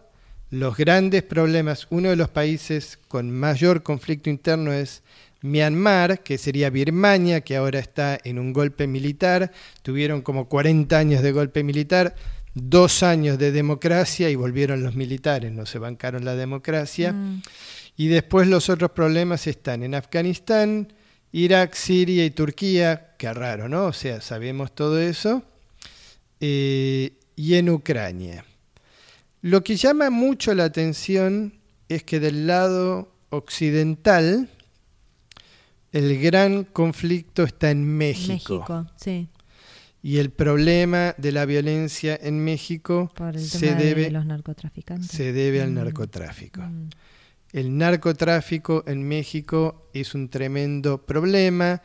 los 0.50 0.76
grandes 0.76 1.24
problemas, 1.24 1.88
uno 1.90 2.10
de 2.10 2.16
los 2.16 2.30
países 2.30 3.00
con 3.08 3.32
mayor 3.32 3.84
conflicto 3.84 4.30
interno 4.30 4.74
es 4.74 5.04
Myanmar, 5.42 6.24
que 6.24 6.38
sería 6.38 6.70
Birmania, 6.70 7.42
que 7.42 7.56
ahora 7.56 7.80
está 7.80 8.18
en 8.24 8.40
un 8.40 8.54
golpe 8.54 8.88
militar. 8.88 9.52
Tuvieron 9.82 10.22
como 10.22 10.48
40 10.48 10.98
años 10.98 11.22
de 11.22 11.32
golpe 11.32 11.64
militar, 11.64 12.16
dos 12.54 13.04
años 13.04 13.38
de 13.38 13.52
democracia 13.52 14.30
y 14.30 14.36
volvieron 14.36 14.84
los 14.84 14.96
militares, 14.96 15.52
no 15.52 15.66
se 15.66 15.80
bancaron 15.80 16.24
la 16.26 16.36
democracia. 16.36 17.14
Mm. 17.14 17.42
Y 17.96 18.08
después 18.08 18.48
los 18.48 18.70
otros 18.70 18.92
problemas 18.92 19.46
están 19.48 19.84
en 19.84 19.94
Afganistán, 19.96 20.92
Irak, 21.32 21.74
Siria 21.76 22.26
y 22.26 22.32
Turquía, 22.32 23.14
qué 23.18 23.34
raro, 23.34 23.70
¿no? 23.70 23.86
O 23.86 23.94
sea, 23.94 24.22
sabemos 24.22 24.74
todo 24.74 25.00
eso. 25.00 25.44
Eh, 26.40 27.14
y 27.36 27.56
en 27.56 27.70
Ucrania. 27.70 28.46
Lo 29.42 29.64
que 29.64 29.76
llama 29.76 30.10
mucho 30.10 30.54
la 30.54 30.66
atención 30.66 31.54
es 31.90 32.04
que 32.04 32.20
del 32.20 32.48
lado 32.48 33.12
occidental 33.30 34.50
el 35.92 36.20
gran 36.22 36.64
conflicto 36.64 37.44
está 37.44 37.70
en 37.72 37.86
México. 37.86 38.34
México, 38.60 38.88
sí, 38.96 39.28
Y 40.02 40.18
el 40.18 40.32
problema 40.32 41.16
de 41.18 41.32
la 41.32 41.46
violencia 41.46 42.20
en 42.22 42.44
México 42.44 43.12
por 43.16 43.36
el 43.36 43.42
se 43.48 43.60
tema 43.68 43.80
de 43.80 43.86
debe, 43.86 44.12
los 44.12 44.26
narcotraficantes. 44.26 45.10
se 45.12 45.32
debe 45.34 45.62
al 45.62 45.72
Mm. 45.72 45.76
narcotráfico. 45.76 46.62
Mm. 46.62 46.90
El 47.54 47.78
narcotráfico 47.78 48.84
en 48.88 49.08
México 49.08 49.90
es 49.94 50.16
un 50.16 50.28
tremendo 50.30 51.06
problema 51.06 51.84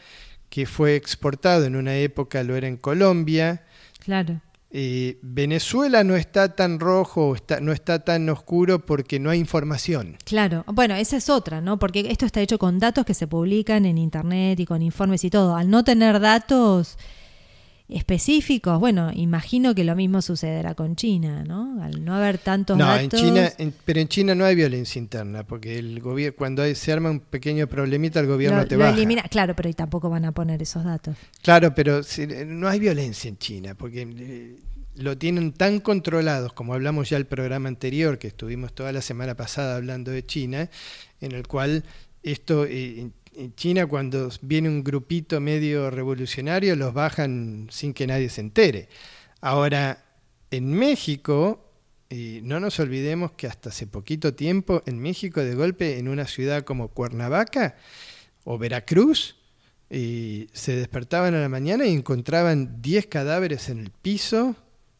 que 0.49 0.65
fue 0.65 0.97
exportado 0.97 1.67
en 1.67 1.77
una 1.77 1.95
época, 1.97 2.43
lo 2.43 2.57
era 2.57 2.67
en 2.67 2.79
Colombia. 2.79 3.67
Claro. 4.01 4.41
Eh, 4.71 5.19
Venezuela 5.21 6.05
no 6.05 6.17
está 6.17 6.55
tan 6.55 6.81
rojo, 6.81 7.35
está, 7.35 7.61
no 7.61 7.73
está 7.73 8.03
tan 8.03 8.29
oscuro 8.31 8.85
porque 8.85 9.21
no 9.21 9.29
hay 9.29 9.39
información. 9.39 10.17
Claro, 10.25 10.65
bueno, 10.69 10.95
esa 10.95 11.19
es 11.19 11.29
otra, 11.29 11.61
¿no? 11.61 11.79
Porque 11.79 12.07
esto 12.11 12.25
está 12.25 12.41
hecho 12.41 12.59
con 12.59 12.79
datos 12.79 13.05
que 13.05 13.15
se 13.15 13.27
publican 13.27 13.85
en 13.85 13.99
internet 13.99 14.59
y 14.61 14.65
con 14.65 14.81
informes 14.81 15.23
y 15.25 15.31
todo. 15.31 15.55
Al 15.55 15.69
no 15.69 15.85
tener 15.85 16.19
datos 16.19 16.97
específicos, 17.89 18.79
bueno, 18.79 19.11
imagino 19.15 19.75
que 19.75 19.83
lo 19.85 19.97
mismo 19.97 20.21
sucederá 20.23 20.75
con 20.75 20.95
China, 20.95 21.43
¿no? 21.45 21.83
Al 21.83 22.05
no 22.05 22.15
haber 22.15 22.39
tantos 22.39 22.77
No, 22.77 22.85
en 22.95 23.09
datos. 23.09 23.21
China, 23.21 23.51
en- 23.59 23.75
pero 23.85 24.01
en 24.01 24.09
China 24.09 24.35
no 24.35 24.45
hay 24.45 24.55
violencia 24.55 24.99
interna, 24.99 25.43
porque 25.45 25.79
el 25.79 26.01
gobierno 26.01 26.37
cuando 26.37 26.63
hay- 26.63 26.75
se 26.75 26.93
arma 26.93 27.11
un 27.11 27.21
pequeño 27.21 27.67
problemita, 27.67 28.21
el 28.21 28.27
gobierno 28.27 28.59
lo, 28.61 28.67
te 28.67 28.75
elimina, 28.75 29.23
claro, 29.23 29.55
pero 29.57 29.69
y 29.69 29.75
tampoco 29.75 30.11
van 30.11 30.25
a 30.27 30.33
poner 30.33 30.61
esos 30.63 30.85
datos. 30.85 31.17
Claro, 31.43 31.75
pero 31.75 32.03
si- 32.03 32.27
no 32.27 32.69
hay 32.69 32.79
violencia 32.79 33.29
en 33.29 33.39
China, 33.39 33.75
porque 33.75 34.03
eh, 34.03 34.57
lo 34.97 35.17
tienen 35.17 35.53
tan 35.53 35.81
controlados, 35.81 36.53
como 36.53 36.75
hablamos 36.75 37.09
ya 37.09 37.17
el 37.17 37.25
programa 37.27 37.69
anterior, 37.69 38.19
que 38.19 38.29
estuvimos 38.29 38.75
toda 38.75 38.93
la 38.93 39.01
semana 39.01 39.35
pasada 39.35 39.77
hablando 39.77 40.11
de 40.11 40.27
China, 40.27 40.69
en 41.21 41.33
el 41.33 41.47
cual 41.47 41.85
esto, 42.23 42.67
eh, 42.67 43.09
en, 43.39 43.55
China 43.55 43.87
cuando 43.87 44.29
viene 44.43 44.69
un 44.69 44.83
grupito 44.85 45.41
medio 45.41 45.91
revolucionario, 45.91 46.77
los 46.77 46.93
bajan 46.95 47.69
sin 47.71 47.95
que 47.95 48.07
nadie 48.07 48.29
se 48.29 48.41
entere. 48.41 48.89
Ahora, 49.41 50.05
en 50.51 50.73
México, 50.73 51.65
y 52.11 52.41
no 52.43 52.59
nos 52.61 52.79
olvidemos 52.81 53.33
que 53.33 53.47
hasta 53.47 53.69
hace 53.69 53.87
poquito 53.87 54.35
tiempo 54.35 54.83
en 54.87 54.99
México, 54.99 55.41
de 55.43 55.55
golpe, 55.55 55.99
en 55.99 56.09
una 56.09 56.27
ciudad 56.27 56.63
como 56.65 56.89
Cuernavaca 56.89 57.77
o 58.45 58.59
Veracruz, 58.59 59.37
y 59.91 60.49
se 60.53 60.77
despertaban 60.77 61.35
a 61.35 61.41
la 61.41 61.49
mañana 61.49 61.87
y 61.87 61.95
encontraban 61.95 62.83
10 62.83 63.07
cadáveres 63.07 63.69
en 63.71 63.79
el 63.79 63.91
piso, 63.91 64.55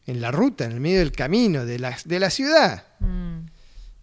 en 0.07 0.19
la 0.21 0.31
ruta, 0.31 0.65
en 0.65 0.71
el 0.71 0.79
medio 0.79 0.99
del 0.99 1.11
camino 1.11 1.65
de 1.65 1.77
la, 1.77 1.95
de 2.05 2.19
la 2.19 2.29
ciudad. 2.31 2.85
Mm. 2.99 3.45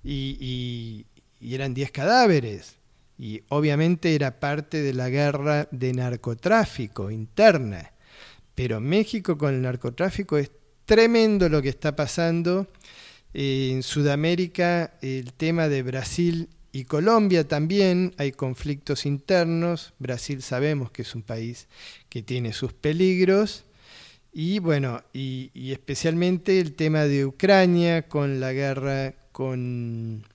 Y, 0.04 0.36
y- 0.40 1.06
y 1.40 1.54
eran 1.54 1.74
10 1.74 1.90
cadáveres. 1.90 2.75
Y 3.18 3.42
obviamente 3.48 4.14
era 4.14 4.38
parte 4.40 4.82
de 4.82 4.92
la 4.92 5.08
guerra 5.08 5.68
de 5.70 5.92
narcotráfico 5.92 7.10
interna. 7.10 7.92
Pero 8.54 8.80
México 8.80 9.38
con 9.38 9.54
el 9.54 9.62
narcotráfico 9.62 10.36
es 10.38 10.50
tremendo 10.84 11.48
lo 11.48 11.62
que 11.62 11.68
está 11.68 11.96
pasando. 11.96 12.68
Eh, 13.32 13.70
en 13.72 13.82
Sudamérica 13.82 14.94
el 15.02 15.32
tema 15.32 15.68
de 15.68 15.82
Brasil 15.82 16.48
y 16.72 16.84
Colombia 16.84 17.48
también 17.48 18.14
hay 18.18 18.32
conflictos 18.32 19.06
internos. 19.06 19.94
Brasil 19.98 20.42
sabemos 20.42 20.90
que 20.90 21.02
es 21.02 21.14
un 21.14 21.22
país 21.22 21.68
que 22.08 22.22
tiene 22.22 22.52
sus 22.52 22.72
peligros. 22.72 23.64
Y 24.32 24.58
bueno, 24.58 25.02
y, 25.14 25.50
y 25.54 25.72
especialmente 25.72 26.60
el 26.60 26.74
tema 26.74 27.04
de 27.04 27.24
Ucrania 27.24 28.06
con 28.08 28.40
la 28.40 28.52
guerra 28.52 29.14
con, 29.32 30.26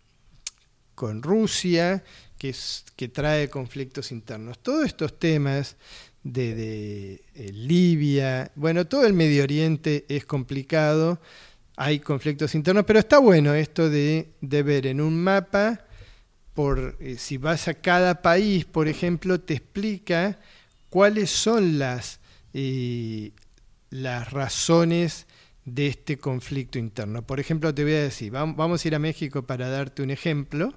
con 0.96 1.24
Rusia, 1.24 2.04
que, 2.41 2.49
es, 2.49 2.86
que 2.95 3.08
trae 3.08 3.51
conflictos 3.51 4.12
internos. 4.12 4.58
Todos 4.63 4.88
estos 4.88 5.19
temas 5.19 5.77
de, 6.23 7.21
eh, 7.36 7.51
Libia, 7.54 8.51
bueno, 8.56 8.88
todo 8.88 9.06
el 9.06 9.13
Medio 9.13 9.43
Oriente 9.43 10.06
es 10.10 10.25
complicado, 10.25 11.21
hay 11.77 11.99
conflictos 11.99 12.56
internos, 12.56 12.86
pero 12.88 12.97
está 12.97 13.19
bueno 13.19 13.54
esto 13.54 13.91
de, 13.91 14.32
de 14.41 14.63
ver 14.63 14.88
en 14.88 15.01
un 15.01 15.23
mapa, 15.23 15.86
por, 16.56 16.97
eh, 16.99 17.17
si 17.19 17.38
vas 17.38 17.67
a 17.67 17.75
cada 17.75 18.23
país, 18.23 18.65
por 18.65 18.88
ejemplo, 18.88 19.39
te 19.39 19.54
explica 19.54 20.39
cuáles 20.89 21.30
son 21.30 21.77
las, 21.77 22.21
eh, 22.56 23.34
las 23.91 24.32
razones 24.32 25.27
de 25.63 25.86
este 25.86 26.17
conflicto 26.17 26.80
interno. 26.80 27.21
Por 27.21 27.39
ejemplo, 27.39 27.71
te 27.71 27.84
voy 27.84 27.93
a 27.93 28.01
decir, 28.01 28.34
vam- 28.34 28.56
vamos 28.56 28.84
a 28.84 28.88
ir 28.88 28.95
a 28.95 28.99
México 28.99 29.43
para 29.45 29.69
darte 29.69 30.01
un 30.01 30.10
ejemplo. 30.10 30.73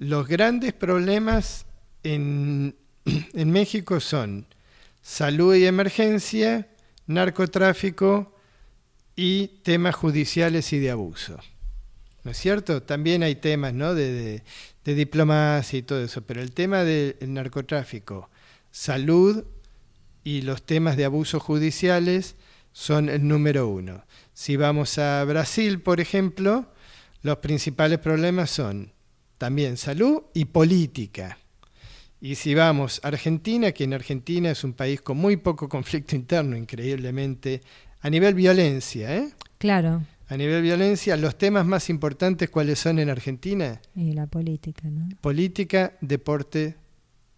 Los 0.00 0.26
grandes 0.26 0.72
problemas 0.72 1.66
en, 2.02 2.74
México 3.34 4.00
son 4.00 4.46
salud 5.02 5.54
y 5.54 5.66
emergencia, 5.66 6.68
narcotráfico 7.06 8.34
y 9.14 9.48
temas 9.62 9.94
judiciales 9.94 10.72
y 10.72 10.78
de 10.78 10.90
abuso. 10.90 11.38
¿No 12.24 12.30
es 12.30 12.38
cierto? 12.38 12.82
También 12.82 13.22
hay 13.22 13.34
temas 13.34 13.74
¿no? 13.74 13.94
de 13.94 14.42
diplomacia 14.84 15.78
y 15.78 15.82
todo 15.82 16.02
eso, 16.02 16.22
pero 16.22 16.40
el 16.40 16.52
tema 16.52 16.82
del 16.82 17.16
narcotráfico, 17.20 18.30
salud 18.70 19.44
y 20.24 20.40
los 20.40 20.62
temas 20.64 20.96
de 20.96 21.04
abusos 21.04 21.42
judiciales 21.42 22.36
son 22.72 23.10
el 23.10 23.28
número 23.28 23.68
uno. 23.68 24.06
Si 24.32 24.56
vamos 24.56 24.96
a 24.96 25.22
Brasil, 25.24 25.82
por 25.82 26.00
ejemplo, 26.00 26.72
los 27.20 27.36
principales 27.38 27.98
problemas 27.98 28.50
son 28.50 28.94
también 29.40 29.78
salud 29.78 30.24
y 30.34 30.44
política. 30.44 31.38
Y 32.20 32.34
si 32.34 32.54
vamos 32.54 33.00
a 33.02 33.08
Argentina, 33.08 33.72
que 33.72 33.84
en 33.84 33.94
Argentina 33.94 34.50
es 34.50 34.64
un 34.64 34.74
país 34.74 35.00
con 35.00 35.16
muy 35.16 35.38
poco 35.38 35.66
conflicto 35.66 36.14
interno, 36.14 36.58
increíblemente, 36.58 37.62
a 38.02 38.10
nivel 38.10 38.34
violencia, 38.34 39.16
¿eh? 39.16 39.30
Claro, 39.56 40.02
A 40.28 40.36
nivel 40.36 40.60
violencia, 40.60 41.16
los 41.16 41.38
temas 41.38 41.64
más 41.64 41.88
importantes, 41.88 42.50
¿cuáles 42.50 42.78
son 42.78 42.98
en 42.98 43.08
Argentina? 43.08 43.80
y 43.96 44.12
la 44.12 44.26
política, 44.26 44.90
¿no? 44.90 45.08
política, 45.22 45.94
deporte 46.02 46.76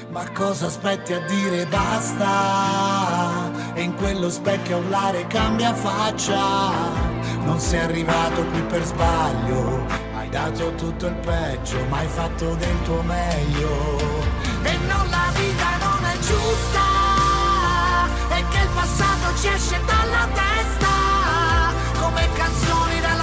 Ma 0.09 0.23
cosa 0.31 0.67
aspetti 0.67 1.11
a 1.11 1.19
dire 1.19 1.65
basta? 1.65 3.51
E 3.73 3.81
in 3.81 3.93
quello 3.95 4.29
specchio 4.29 4.77
urlare 4.77 5.27
cambia 5.27 5.73
faccia. 5.73 6.71
Non 7.43 7.59
sei 7.59 7.81
arrivato 7.81 8.45
qui 8.45 8.61
per 8.63 8.85
sbaglio, 8.85 9.85
hai 10.15 10.29
dato 10.29 10.73
tutto 10.75 11.07
il 11.07 11.15
peggio, 11.15 11.83
ma 11.89 11.97
hai 11.97 12.07
fatto 12.07 12.55
del 12.55 12.81
tuo 12.83 13.01
meglio. 13.01 13.97
E 14.63 14.77
non 14.87 15.09
la 15.09 15.29
vita 15.33 15.77
non 15.77 16.05
è 16.05 16.17
giusta, 16.19 16.85
e 18.29 18.43
che 18.49 18.59
il 18.59 18.69
passato 18.73 19.37
ci 19.39 19.47
esce 19.49 19.79
dalla 19.85 20.27
testa, 20.33 21.71
come 21.99 22.29
canzoni 22.33 23.01
dalla 23.01 23.16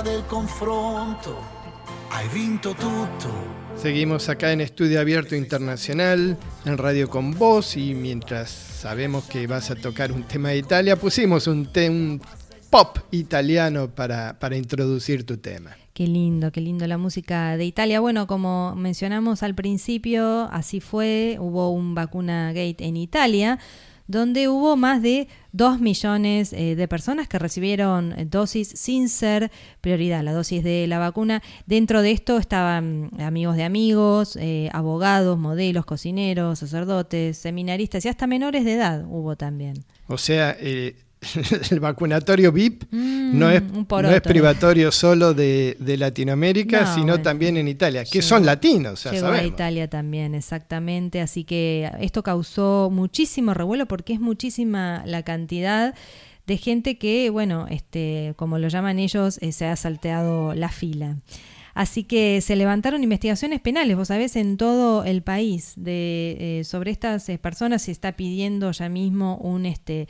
paura 0.00 0.02
del 0.02 0.24
confronto, 0.26 1.36
hai 2.10 2.26
vinto 2.28 2.74
tutto. 2.74 3.28
Seguimos 3.76 4.28
acá 4.28 4.52
en 4.52 4.60
Estudio 4.60 5.00
Abierto 5.00 5.34
Internacional, 5.34 6.36
en 6.64 6.78
Radio 6.78 7.08
con 7.08 7.32
Voz, 7.32 7.76
y 7.76 7.94
mientras 7.94 8.50
sabemos 8.50 9.24
que 9.24 9.46
vas 9.46 9.70
a 9.70 9.76
tocar 9.76 10.12
un 10.12 10.24
tema 10.24 10.50
de 10.50 10.58
Italia, 10.58 10.96
pusimos 10.96 11.46
un, 11.46 11.66
te- 11.72 11.88
un 11.88 12.20
pop 12.68 12.98
italiano 13.10 13.88
para, 13.88 14.38
para 14.38 14.56
introducir 14.56 15.24
tu 15.24 15.36
tema. 15.38 15.70
Qué 15.94 16.06
lindo, 16.06 16.50
qué 16.52 16.60
lindo 16.60 16.86
la 16.86 16.98
música 16.98 17.56
de 17.56 17.64
Italia. 17.64 18.00
Bueno, 18.00 18.26
como 18.26 18.74
mencionamos 18.76 19.42
al 19.42 19.54
principio, 19.54 20.48
así 20.52 20.80
fue, 20.80 21.36
hubo 21.40 21.70
un 21.70 21.94
vacuna 21.94 22.48
gate 22.52 22.76
en 22.86 22.96
Italia, 22.96 23.58
donde 24.10 24.48
hubo 24.48 24.76
más 24.76 25.02
de 25.02 25.28
2 25.52 25.80
millones 25.80 26.52
eh, 26.52 26.74
de 26.74 26.88
personas 26.88 27.28
que 27.28 27.38
recibieron 27.38 28.12
eh, 28.18 28.24
dosis 28.24 28.68
sin 28.68 29.08
ser 29.08 29.52
prioridad, 29.80 30.24
la 30.24 30.32
dosis 30.32 30.64
de 30.64 30.86
la 30.88 30.98
vacuna. 30.98 31.42
Dentro 31.66 32.02
de 32.02 32.10
esto 32.10 32.38
estaban 32.38 33.10
amigos 33.20 33.56
de 33.56 33.62
amigos, 33.62 34.36
eh, 34.40 34.68
abogados, 34.72 35.38
modelos, 35.38 35.84
cocineros, 35.84 36.58
sacerdotes, 36.58 37.38
seminaristas 37.38 38.04
y 38.04 38.08
hasta 38.08 38.26
menores 38.26 38.64
de 38.64 38.74
edad 38.74 39.04
hubo 39.08 39.36
también. 39.36 39.84
O 40.08 40.18
sea, 40.18 40.56
el 41.70 41.80
vacunatorio 41.80 42.50
VIP 42.52 42.84
Mm, 42.90 43.38
no, 43.38 43.50
es, 43.50 43.62
no 43.62 44.10
es 44.10 44.20
privatorio 44.22 44.90
solo 44.90 45.34
de, 45.34 45.76
de 45.78 45.96
Latinoamérica, 45.96 46.80
No, 46.82 46.94
sino 46.94 47.06
bueno. 47.08 47.22
también 47.22 47.56
en 47.56 47.68
Italia, 47.68 48.04
que 48.04 48.18
Llegó- 48.20 48.26
son 48.26 48.46
latinos, 48.46 49.04
ya 49.04 49.12
Llegó 49.12 49.28
a. 49.28 49.44
Italia 49.44 49.88
también, 49.88 50.34
exactamente. 50.34 51.20
Así 51.20 51.44
que 51.44 51.90
esto 52.00 52.22
causó 52.22 52.88
muchísimo 52.92 53.54
revuelo 53.54 53.86
porque 53.86 54.14
es 54.14 54.20
muchísima 54.20 55.02
la 55.06 55.22
cantidad 55.22 55.94
de 56.46 56.56
gente 56.56 56.98
que, 56.98 57.30
bueno, 57.30 57.66
este, 57.70 58.32
como 58.36 58.58
lo 58.58 58.66
llaman 58.68 58.98
ellos, 58.98 59.38
eh, 59.42 59.52
se 59.52 59.66
ha 59.66 59.76
salteado 59.76 60.54
la 60.54 60.70
fila. 60.70 61.18
Así 61.74 62.02
que 62.02 62.40
se 62.40 62.56
levantaron 62.56 63.04
investigaciones 63.04 63.60
penales, 63.60 63.96
vos 63.96 64.08
sabés, 64.08 64.34
en 64.34 64.56
todo 64.56 65.04
el 65.04 65.22
país 65.22 65.74
de, 65.76 66.58
eh, 66.60 66.64
sobre 66.64 66.90
estas 66.90 67.28
eh, 67.28 67.38
personas 67.38 67.82
se 67.82 67.92
está 67.92 68.12
pidiendo 68.12 68.72
ya 68.72 68.88
mismo 68.88 69.36
un 69.36 69.66
este 69.66 70.08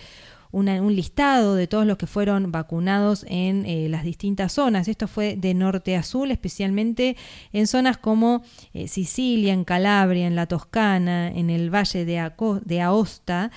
un 0.52 0.96
listado 0.96 1.54
de 1.54 1.66
todos 1.66 1.86
los 1.86 1.96
que 1.96 2.06
fueron 2.06 2.50
vacunados 2.50 3.24
en 3.28 3.64
eh, 3.66 3.88
las 3.88 4.04
distintas 4.04 4.52
zonas. 4.52 4.88
Esto 4.88 5.06
fue 5.06 5.36
de 5.36 5.54
norte 5.54 5.96
a 5.96 6.02
sur, 6.02 6.30
especialmente 6.30 7.16
en 7.52 7.66
zonas 7.66 7.98
como 7.98 8.42
eh, 8.74 8.88
Sicilia, 8.88 9.52
en 9.52 9.64
Calabria, 9.64 10.26
en 10.26 10.34
la 10.34 10.46
Toscana, 10.46 11.28
en 11.28 11.50
el 11.50 11.70
valle 11.72 12.04
de, 12.04 12.18
Aco- 12.18 12.60
de 12.64 12.80
Aosta. 12.80 13.50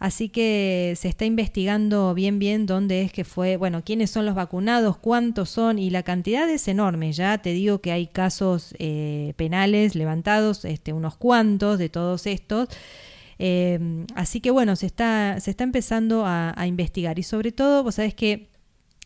Así 0.00 0.28
que 0.28 0.94
se 0.96 1.08
está 1.08 1.24
investigando 1.24 2.14
bien 2.14 2.38
bien 2.38 2.66
dónde 2.66 3.02
es 3.02 3.10
que 3.12 3.24
fue, 3.24 3.56
bueno, 3.56 3.82
quiénes 3.84 4.10
son 4.12 4.26
los 4.26 4.36
vacunados, 4.36 4.96
cuántos 4.96 5.50
son 5.50 5.80
y 5.80 5.90
la 5.90 6.04
cantidad 6.04 6.48
es 6.48 6.68
enorme. 6.68 7.10
Ya 7.12 7.38
te 7.38 7.50
digo 7.50 7.80
que 7.80 7.90
hay 7.90 8.06
casos 8.06 8.76
eh, 8.78 9.32
penales 9.36 9.96
levantados, 9.96 10.64
este, 10.64 10.92
unos 10.92 11.16
cuantos 11.16 11.78
de 11.80 11.88
todos 11.88 12.26
estos. 12.28 12.68
Eh, 13.38 14.04
así 14.14 14.40
que 14.40 14.50
bueno, 14.50 14.76
se 14.76 14.86
está, 14.86 15.38
se 15.40 15.50
está 15.50 15.64
empezando 15.64 16.24
a, 16.26 16.54
investigar. 16.66 17.18
Y 17.18 17.22
sobre 17.22 17.52
todo, 17.52 17.82
vos 17.82 17.96
sabés 17.96 18.14
que 18.14 18.48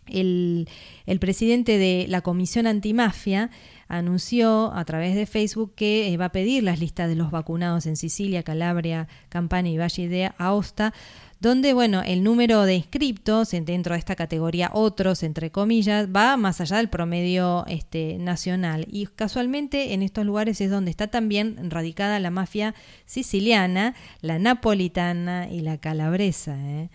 el, 0.07 0.69
el 1.07 1.19
presidente 1.19 1.79
de 1.79 2.07
la 2.09 2.23
Comisión 2.23 2.67
Antimafia 2.67 3.51
anunció 3.89 4.73
a 4.75 4.85
través 4.85 5.15
de 5.15 5.27
Facebook 5.27 5.75
que 5.75 6.13
eh, 6.13 6.17
va 6.17 6.27
a 6.27 6.33
pedir 6.33 6.63
las 6.63 6.81
listas 6.81 7.09
de 7.09 7.15
los 7.15 7.31
vacunados 7.31 7.87
en 7.87 7.97
Sicilia, 7.97 8.43
Calabria, 8.43 9.07
Campania 9.29 9.73
y 9.73 9.79
Valle 9.79 10.09
de 10.09 10.33
Aosta, 10.39 10.95
donde, 11.43 11.73
bueno, 11.75 12.03
el 12.05 12.23
número 12.23 12.63
de 12.63 12.77
inscriptos 12.77 13.53
en- 13.53 13.65
dentro 13.65 13.95
de 13.95 13.99
esta 13.99 14.15
categoría 14.15 14.71
otros, 14.73 15.25
entre 15.25 15.51
comillas, 15.51 16.07
va 16.07 16.37
más 16.37 16.61
allá 16.61 16.77
del 16.77 16.89
promedio 16.89 17.65
este, 17.67 18.17
nacional. 18.19 18.87
Y 18.91 19.07
casualmente 19.07 19.93
en 19.93 20.03
estos 20.03 20.25
lugares 20.25 20.61
es 20.61 20.71
donde 20.71 20.93
está 20.93 21.09
también 21.09 21.69
radicada 21.69 22.21
la 22.21 22.31
mafia 22.31 22.75
siciliana, 23.07 23.95
la 24.21 24.39
napolitana 24.39 25.49
y 25.51 25.61
la 25.61 25.79
calabresa. 25.79 26.55
¿eh? 26.57 26.91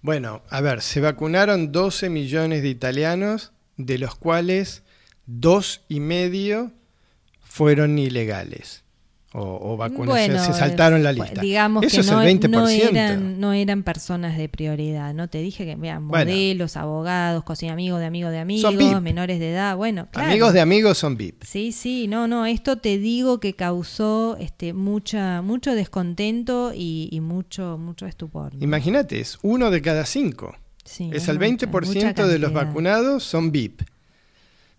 Bueno, 0.00 0.42
a 0.48 0.60
ver, 0.60 0.80
se 0.80 1.00
vacunaron 1.00 1.72
12 1.72 2.08
millones 2.08 2.62
de 2.62 2.68
italianos, 2.68 3.52
de 3.76 3.98
los 3.98 4.14
cuales 4.14 4.84
dos 5.26 5.80
y 5.88 5.98
medio 5.98 6.70
fueron 7.40 7.98
ilegales. 7.98 8.84
O, 9.34 9.76
o 9.78 10.16
se 10.16 10.52
saltaron 10.54 11.02
la 11.02 11.10
eh, 11.10 11.14
lista. 11.14 11.42
Digamos 11.42 11.84
Eso 11.84 11.96
que 11.96 12.00
es 12.00 12.10
no, 12.10 12.22
el 12.22 12.40
20%. 12.40 12.48
no 12.50 12.68
eran, 12.68 13.40
no 13.40 13.52
eran 13.52 13.82
personas 13.82 14.38
de 14.38 14.48
prioridad, 14.48 15.12
¿no? 15.12 15.28
Te 15.28 15.38
dije 15.42 15.66
que 15.66 15.76
vean 15.76 16.08
Bueno. 16.08 16.24
modelos, 16.30 16.78
abogados, 16.78 17.44
cocina 17.44 17.74
amigos 17.74 18.00
de 18.00 18.06
amigos 18.06 18.32
de 18.32 18.38
amigos, 18.38 18.62
Son 18.62 18.78
VIP. 18.78 19.02
menores 19.02 19.38
de 19.38 19.52
edad, 19.52 19.76
bueno, 19.76 20.08
claro. 20.10 20.30
Amigos 20.30 20.54
de 20.54 20.60
amigos 20.62 20.96
son 20.96 21.18
VIP. 21.18 21.42
Sí, 21.44 21.72
sí, 21.72 22.06
no, 22.08 22.26
no, 22.26 22.46
esto 22.46 22.78
te 22.78 22.96
digo 22.96 23.38
que 23.38 23.52
causó 23.52 24.38
este 24.40 24.72
mucha 24.72 25.42
mucho 25.42 25.74
descontento 25.74 26.72
y, 26.74 27.10
y 27.12 27.20
mucho 27.20 27.76
mucho 27.78 28.06
estupor. 28.06 28.54
¿no? 28.54 28.64
Imagínate, 28.64 29.20
es 29.20 29.38
uno 29.42 29.70
de 29.70 29.82
cada 29.82 30.06
cinco. 30.06 30.56
Sí, 30.84 31.10
es 31.12 31.24
es 31.24 31.28
el 31.28 31.38
mucha- 31.38 31.66
20% 31.66 31.94
mucha 32.06 32.26
de 32.26 32.38
los 32.38 32.54
vacunados 32.54 33.24
son 33.24 33.52
VIP. 33.52 33.82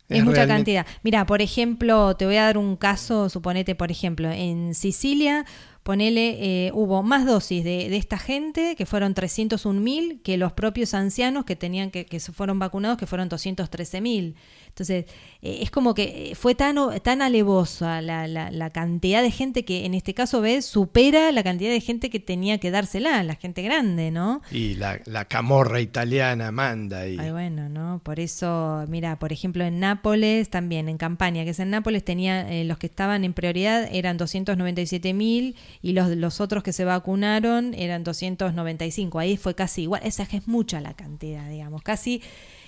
Es, 0.09 0.23
mucha 0.23 0.45
realmente- 0.45 0.73
cantidad. 0.73 0.85
Mira, 1.03 1.25
por 1.25 1.41
ejemplo, 1.41 2.15
te 2.15 2.25
voy 2.25 2.35
a 2.37 2.43
dar 2.43 2.57
un 2.57 2.75
caso, 2.75 3.29
suponete, 3.29 3.75
por 3.75 3.91
ejemplo, 3.91 4.29
en 4.31 4.73
Sicilia, 4.73 5.45
ponele, 5.83 6.37
eh, 6.67 6.71
hubo 6.73 7.01
más 7.03 7.25
dosis 7.25 7.63
de, 7.63 7.89
de 7.89 7.97
esta 7.97 8.17
gente, 8.17 8.75
que 8.75 8.85
fueron 8.85 9.13
301.000, 9.15 10.21
que 10.21 10.37
los 10.37 10.51
propios 10.53 10.93
ancianos 10.93 11.45
que 11.45 11.55
tenían 11.55 11.89
que, 11.91 12.05
que 12.05 12.19
fueron 12.19 12.59
vacunados, 12.59 12.97
que 12.97 13.05
fueron 13.07 13.29
213.000. 13.29 14.35
Entonces, 14.69 15.05
eh, 15.41 15.59
es 15.61 15.71
como 15.71 15.93
que 15.93 16.33
fue 16.35 16.55
tan, 16.55 16.77
tan 17.01 17.21
alevosa 17.21 18.01
la, 18.01 18.27
la, 18.27 18.49
la 18.49 18.69
cantidad 18.69 19.21
de 19.21 19.31
gente 19.31 19.65
que 19.65 19.85
en 19.85 19.93
este 19.93 20.13
caso, 20.13 20.41
ves, 20.41 20.65
supera 20.65 21.31
la 21.31 21.43
cantidad 21.43 21.71
de 21.71 21.81
gente 21.81 22.09
que 22.09 22.19
tenía 22.19 22.59
que 22.59 22.71
dársela, 22.71 23.21
la 23.23 23.35
gente 23.35 23.61
grande, 23.61 24.11
¿no? 24.11 24.41
Y 24.51 24.75
la, 24.75 24.99
la 25.05 25.25
camorra 25.25 25.81
italiana 25.81 26.51
manda. 26.51 27.07
Y... 27.07 27.17
Ay, 27.19 27.31
bueno, 27.31 27.69
¿no? 27.69 27.99
Por 28.03 28.19
eso, 28.19 28.85
mira, 28.87 29.19
por 29.19 29.33
ejemplo, 29.33 29.63
en 29.63 29.79
Nápoles 29.79 30.49
también, 30.49 30.89
en 30.89 30.97
campaña, 30.97 31.43
que 31.43 31.51
es 31.51 31.59
en 31.59 31.69
Nápoles, 31.69 32.03
tenía, 32.03 32.49
eh, 32.49 32.63
los 32.63 32.77
que 32.77 32.87
estaban 32.87 33.23
en 33.23 33.33
prioridad 33.33 33.89
eran 33.91 34.17
297 34.17 35.13
mil 35.13 35.55
y 35.81 35.93
los, 35.93 36.09
los 36.09 36.39
otros 36.41 36.63
que 36.63 36.73
se 36.73 36.85
vacunaron 36.85 37.73
eran 37.73 38.03
295. 38.03 39.19
Ahí 39.19 39.37
fue 39.37 39.55
casi 39.55 39.83
igual. 39.83 40.01
Esa 40.03 40.23
es 40.23 40.47
mucha 40.47 40.81
la 40.81 40.93
cantidad, 40.93 41.49
digamos. 41.49 41.81
Casi, 41.81 42.21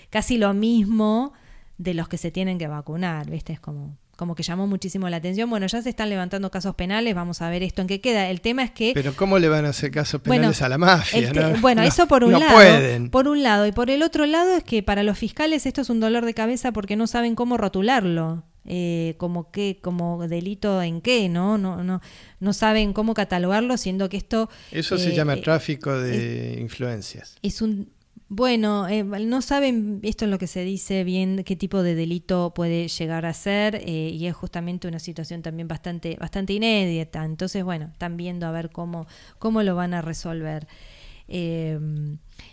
casi 0.09 0.37
lo 0.37 0.53
mismo 0.53 1.33
de 1.83 1.93
los 1.93 2.07
que 2.07 2.17
se 2.17 2.31
tienen 2.31 2.57
que 2.57 2.67
vacunar, 2.67 3.29
¿viste? 3.29 3.53
Es 3.53 3.59
como 3.59 3.97
como 4.17 4.35
que 4.35 4.43
llamó 4.43 4.67
muchísimo 4.67 5.09
la 5.09 5.17
atención. 5.17 5.49
Bueno, 5.49 5.65
ya 5.65 5.81
se 5.81 5.89
están 5.89 6.09
levantando 6.11 6.51
casos 6.51 6.75
penales, 6.75 7.15
vamos 7.15 7.41
a 7.41 7.49
ver 7.49 7.63
esto 7.63 7.81
en 7.81 7.87
qué 7.87 8.01
queda. 8.01 8.29
El 8.29 8.39
tema 8.39 8.61
es 8.63 8.69
que 8.69 8.91
Pero 8.93 9.15
¿cómo 9.15 9.39
le 9.39 9.49
van 9.49 9.65
a 9.65 9.69
hacer 9.69 9.89
casos 9.89 10.21
Bueno, 10.23 10.41
penales 10.41 10.61
a 10.61 10.69
la 10.69 10.77
mafia? 10.77 11.33
no? 11.33 11.59
Bueno, 11.59 11.81
No, 11.81 11.87
eso 11.87 12.07
por 12.07 12.23
un 12.23 12.33
no 12.33 12.39
lado. 12.39 12.53
pueden. 12.53 13.09
Por 13.09 13.27
un 13.27 13.41
lado. 13.41 13.65
Y 13.65 13.71
por 13.71 13.89
el 13.89 14.03
otro 14.03 14.27
lado 14.27 14.55
es 14.57 14.63
que 14.63 14.83
para 14.83 15.01
los 15.01 15.17
fiscales 15.17 15.65
esto 15.65 15.81
es 15.81 15.89
un 15.89 15.99
dolor 15.99 16.23
de 16.25 16.35
cabeza 16.35 16.71
porque 16.71 16.95
no 16.95 17.07
saben 17.07 17.33
cómo 17.33 17.57
rotularlo. 17.57 18.43
Eh, 18.65 19.15
como 19.17 19.49
que, 19.49 19.79
como 19.81 20.27
delito 20.27 20.83
en 20.83 21.01
qué, 21.01 21.27
¿no? 21.27 21.57
No, 21.57 21.83
no, 21.83 21.99
no 22.39 22.53
saben 22.53 22.93
cómo 22.93 23.15
catalogarlo, 23.15 23.75
siendo 23.77 24.07
que 24.07 24.17
esto 24.17 24.51
Eso 24.71 24.99
se 24.99 25.15
llama 25.15 25.33
eh, 25.33 25.41
tráfico 25.41 25.97
de 25.99 26.59
influencias. 26.61 27.37
es 27.41 27.63
un 27.63 27.89
bueno, 28.33 28.87
eh, 28.87 29.03
no 29.03 29.41
saben, 29.41 29.99
esto 30.03 30.23
es 30.23 30.31
lo 30.31 30.39
que 30.39 30.47
se 30.47 30.63
dice 30.63 31.03
bien, 31.03 31.43
qué 31.43 31.57
tipo 31.57 31.83
de 31.83 31.95
delito 31.95 32.53
puede 32.55 32.87
llegar 32.87 33.25
a 33.25 33.33
ser, 33.33 33.75
eh, 33.75 34.09
y 34.13 34.25
es 34.25 34.33
justamente 34.33 34.87
una 34.87 34.99
situación 34.99 35.41
también 35.41 35.67
bastante, 35.67 36.15
bastante 36.15 36.53
inédita. 36.53 37.25
Entonces, 37.25 37.61
bueno, 37.65 37.89
están 37.91 38.15
viendo 38.15 38.47
a 38.47 38.51
ver 38.51 38.69
cómo, 38.69 39.05
cómo 39.37 39.63
lo 39.63 39.75
van 39.75 39.93
a 39.93 40.01
resolver. 40.01 40.65
Eh, 41.27 41.77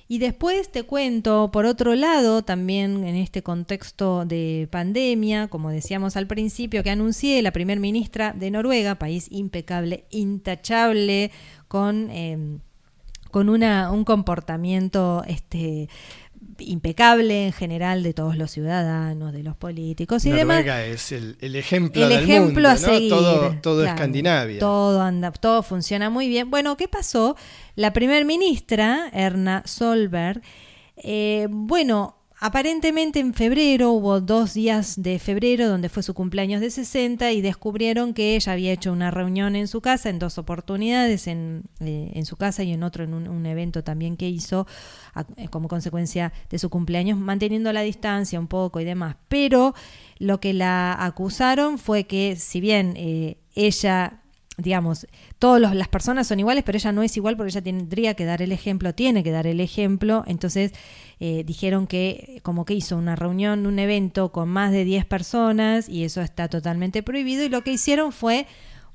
y 0.08 0.18
después 0.18 0.68
te 0.72 0.82
cuento, 0.82 1.52
por 1.52 1.64
otro 1.64 1.94
lado, 1.94 2.42
también 2.42 3.04
en 3.04 3.14
este 3.14 3.44
contexto 3.44 4.24
de 4.24 4.66
pandemia, 4.72 5.46
como 5.46 5.70
decíamos 5.70 6.16
al 6.16 6.26
principio, 6.26 6.82
que 6.82 6.90
anuncié 6.90 7.40
la 7.40 7.52
primer 7.52 7.78
ministra 7.78 8.32
de 8.32 8.50
Noruega, 8.50 8.96
país 8.96 9.28
impecable, 9.30 10.06
intachable, 10.10 11.30
con... 11.68 12.10
con 13.30 13.48
una, 13.48 13.90
un 13.90 14.04
comportamiento 14.04 15.22
este 15.26 15.88
impecable 16.60 17.46
en 17.46 17.52
general 17.52 18.02
de 18.02 18.14
todos 18.14 18.36
los 18.36 18.50
ciudadanos, 18.50 19.32
de 19.32 19.42
los 19.42 19.56
políticos 19.56 20.26
y 20.26 20.30
demás. 20.30 20.58
Noruega 20.58 20.84
es 20.84 21.12
el, 21.12 21.36
el 21.40 21.56
ejemplo 21.56 22.02
El 22.02 22.08
del 22.08 22.24
ejemplo 22.24 22.68
mundo, 22.68 22.68
a 22.68 22.72
¿no? 22.72 22.78
seguir. 22.78 23.10
Todo, 23.10 23.56
todo 23.62 23.82
claro. 23.82 23.94
Escandinavia. 23.94 24.58
Todo 24.58 25.02
anda, 25.02 25.30
todo 25.32 25.62
funciona 25.62 26.10
muy 26.10 26.28
bien. 26.28 26.50
Bueno, 26.50 26.76
¿qué 26.76 26.88
pasó? 26.88 27.36
La 27.76 27.92
primer 27.92 28.24
ministra, 28.24 29.08
Erna 29.12 29.62
Solberg, 29.66 30.42
eh, 30.96 31.46
bueno, 31.50 32.17
aparentemente 32.40 33.18
en 33.18 33.34
febrero 33.34 33.92
hubo 33.92 34.20
dos 34.20 34.54
días 34.54 35.02
de 35.02 35.18
febrero 35.18 35.68
donde 35.68 35.88
fue 35.88 36.02
su 36.02 36.14
cumpleaños 36.14 36.60
de 36.60 36.70
60 36.70 37.32
y 37.32 37.40
descubrieron 37.40 38.14
que 38.14 38.36
ella 38.36 38.52
había 38.52 38.72
hecho 38.72 38.92
una 38.92 39.10
reunión 39.10 39.56
en 39.56 39.68
su 39.68 39.80
casa 39.80 40.08
en 40.08 40.18
dos 40.18 40.38
oportunidades, 40.38 41.26
en, 41.26 41.64
eh, 41.80 42.12
en 42.14 42.24
su 42.26 42.36
casa 42.36 42.62
y 42.62 42.72
en 42.72 42.82
otro 42.82 43.04
en 43.04 43.14
un, 43.14 43.46
evento 43.46 43.82
también 43.82 44.16
que 44.16 44.28
hizo 44.28 44.66
eh, 45.36 45.48
como 45.48 45.68
consecuencia 45.68 46.32
de 46.50 46.58
su 46.58 46.70
cumpleaños, 46.70 47.18
manteniendo 47.18 47.72
la 47.72 47.80
distancia 47.82 48.38
un 48.38 48.46
poco 48.46 48.80
y 48.80 48.84
demás. 48.84 49.16
Pero 49.28 49.74
lo 50.18 50.38
que 50.40 50.52
la 50.52 50.96
acusaron 51.04 51.78
fue 51.78 52.04
que 52.04 52.36
si 52.36 52.60
bien 52.60 52.94
eh, 52.96 53.38
ella 53.54 54.22
digamos, 54.58 55.06
todas 55.38 55.74
las 55.74 55.88
personas 55.88 56.26
son 56.26 56.40
iguales, 56.40 56.64
pero 56.64 56.76
ella 56.76 56.92
no 56.92 57.02
es 57.02 57.16
igual 57.16 57.36
porque 57.36 57.50
ella 57.50 57.62
tendría 57.62 58.14
que 58.14 58.24
dar 58.24 58.42
el 58.42 58.52
ejemplo, 58.52 58.92
tiene 58.92 59.22
que 59.22 59.30
dar 59.30 59.46
el 59.46 59.60
ejemplo. 59.60 60.24
Entonces 60.26 60.72
eh, 61.20 61.44
dijeron 61.46 61.86
que 61.86 62.40
como 62.42 62.64
que 62.64 62.74
hizo 62.74 62.96
una 62.96 63.14
reunión, 63.16 63.66
un 63.66 63.78
evento 63.78 64.32
con 64.32 64.48
más 64.48 64.72
de 64.72 64.84
10 64.84 65.06
personas 65.06 65.88
y 65.88 66.04
eso 66.04 66.20
está 66.20 66.48
totalmente 66.48 67.02
prohibido 67.04 67.44
y 67.44 67.48
lo 67.48 67.62
que 67.62 67.72
hicieron 67.72 68.12
fue 68.12 68.46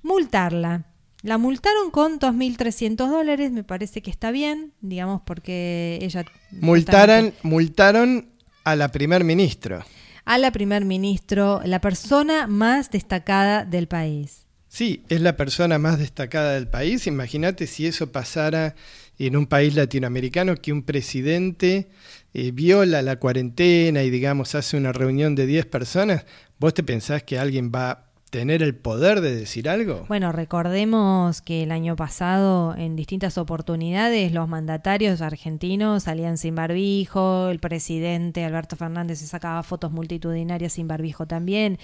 multarla. 0.04 0.86
La 1.22 1.38
multaron 1.38 1.90
con 1.90 2.20
2.300 2.20 2.96
dólares, 3.10 3.54
me 3.54 3.64
parece 3.64 4.02
que 4.02 4.12
está 4.12 4.32
bien, 4.32 4.74
digamos, 4.82 5.22
porque 5.22 5.98
ella... 6.02 6.26
Multaran, 6.52 7.34
multaron 7.44 8.34
a 8.66 8.76
la 8.76 8.90
primer 8.90 9.24
ministro. 9.24 9.86
A 10.26 10.38
la 10.38 10.52
primer 10.52 10.84
ministro, 10.84 11.62
la 11.64 11.80
persona 11.80 12.48
más 12.48 12.92
destacada 12.92 13.64
del 13.64 13.88
país. 13.88 14.43
Sí, 14.74 15.04
es 15.08 15.22
la 15.22 15.38
persona 15.38 15.78
más 15.78 16.00
destacada 16.00 16.54
del 16.54 16.68
país. 16.68 17.06
Imagínate 17.06 17.68
si 17.68 17.86
eso 17.86 18.12
pasara 18.12 18.74
en 19.20 19.38
un 19.38 19.46
país 19.46 19.76
latinoamericano, 19.76 20.56
que 20.56 20.74
un 20.74 20.82
presidente 20.82 21.90
eh, 22.34 22.50
viola 22.50 23.04
la 23.04 23.18
cuarentena 23.20 24.02
y, 24.02 24.10
digamos, 24.10 24.56
hace 24.56 24.76
una 24.76 24.92
reunión 24.92 25.36
de 25.36 25.46
10 25.46 25.68
personas. 25.68 26.26
¿Vos 26.58 26.74
te 26.74 26.82
pensás 26.82 27.22
que 27.22 27.38
alguien 27.38 27.72
va 27.72 27.92
a 27.92 28.06
tener 28.32 28.64
el 28.64 28.74
poder 28.74 29.22
de 29.22 29.36
decir 29.36 29.70
algo? 29.70 30.06
Bueno, 30.08 30.32
recordemos 30.32 31.44
que 31.44 31.62
el 31.62 31.72
año 31.72 31.96
pasado, 31.96 32.76
en 32.76 32.96
distintas 32.96 33.38
oportunidades, 33.38 34.32
los 34.32 34.50
mandatarios 34.50 35.22
argentinos 35.22 36.02
salían 36.02 36.40
sin 36.40 36.56
barbijo, 36.56 37.50
el 37.50 37.60
presidente 37.60 38.44
Alberto 38.44 38.76
Fernández 38.76 39.20
se 39.20 39.28
sacaba 39.28 39.62
fotos 39.62 39.92
multitudinarias 39.92 40.74
sin 40.74 40.88
barbijo 40.88 41.28
también. 41.28 41.78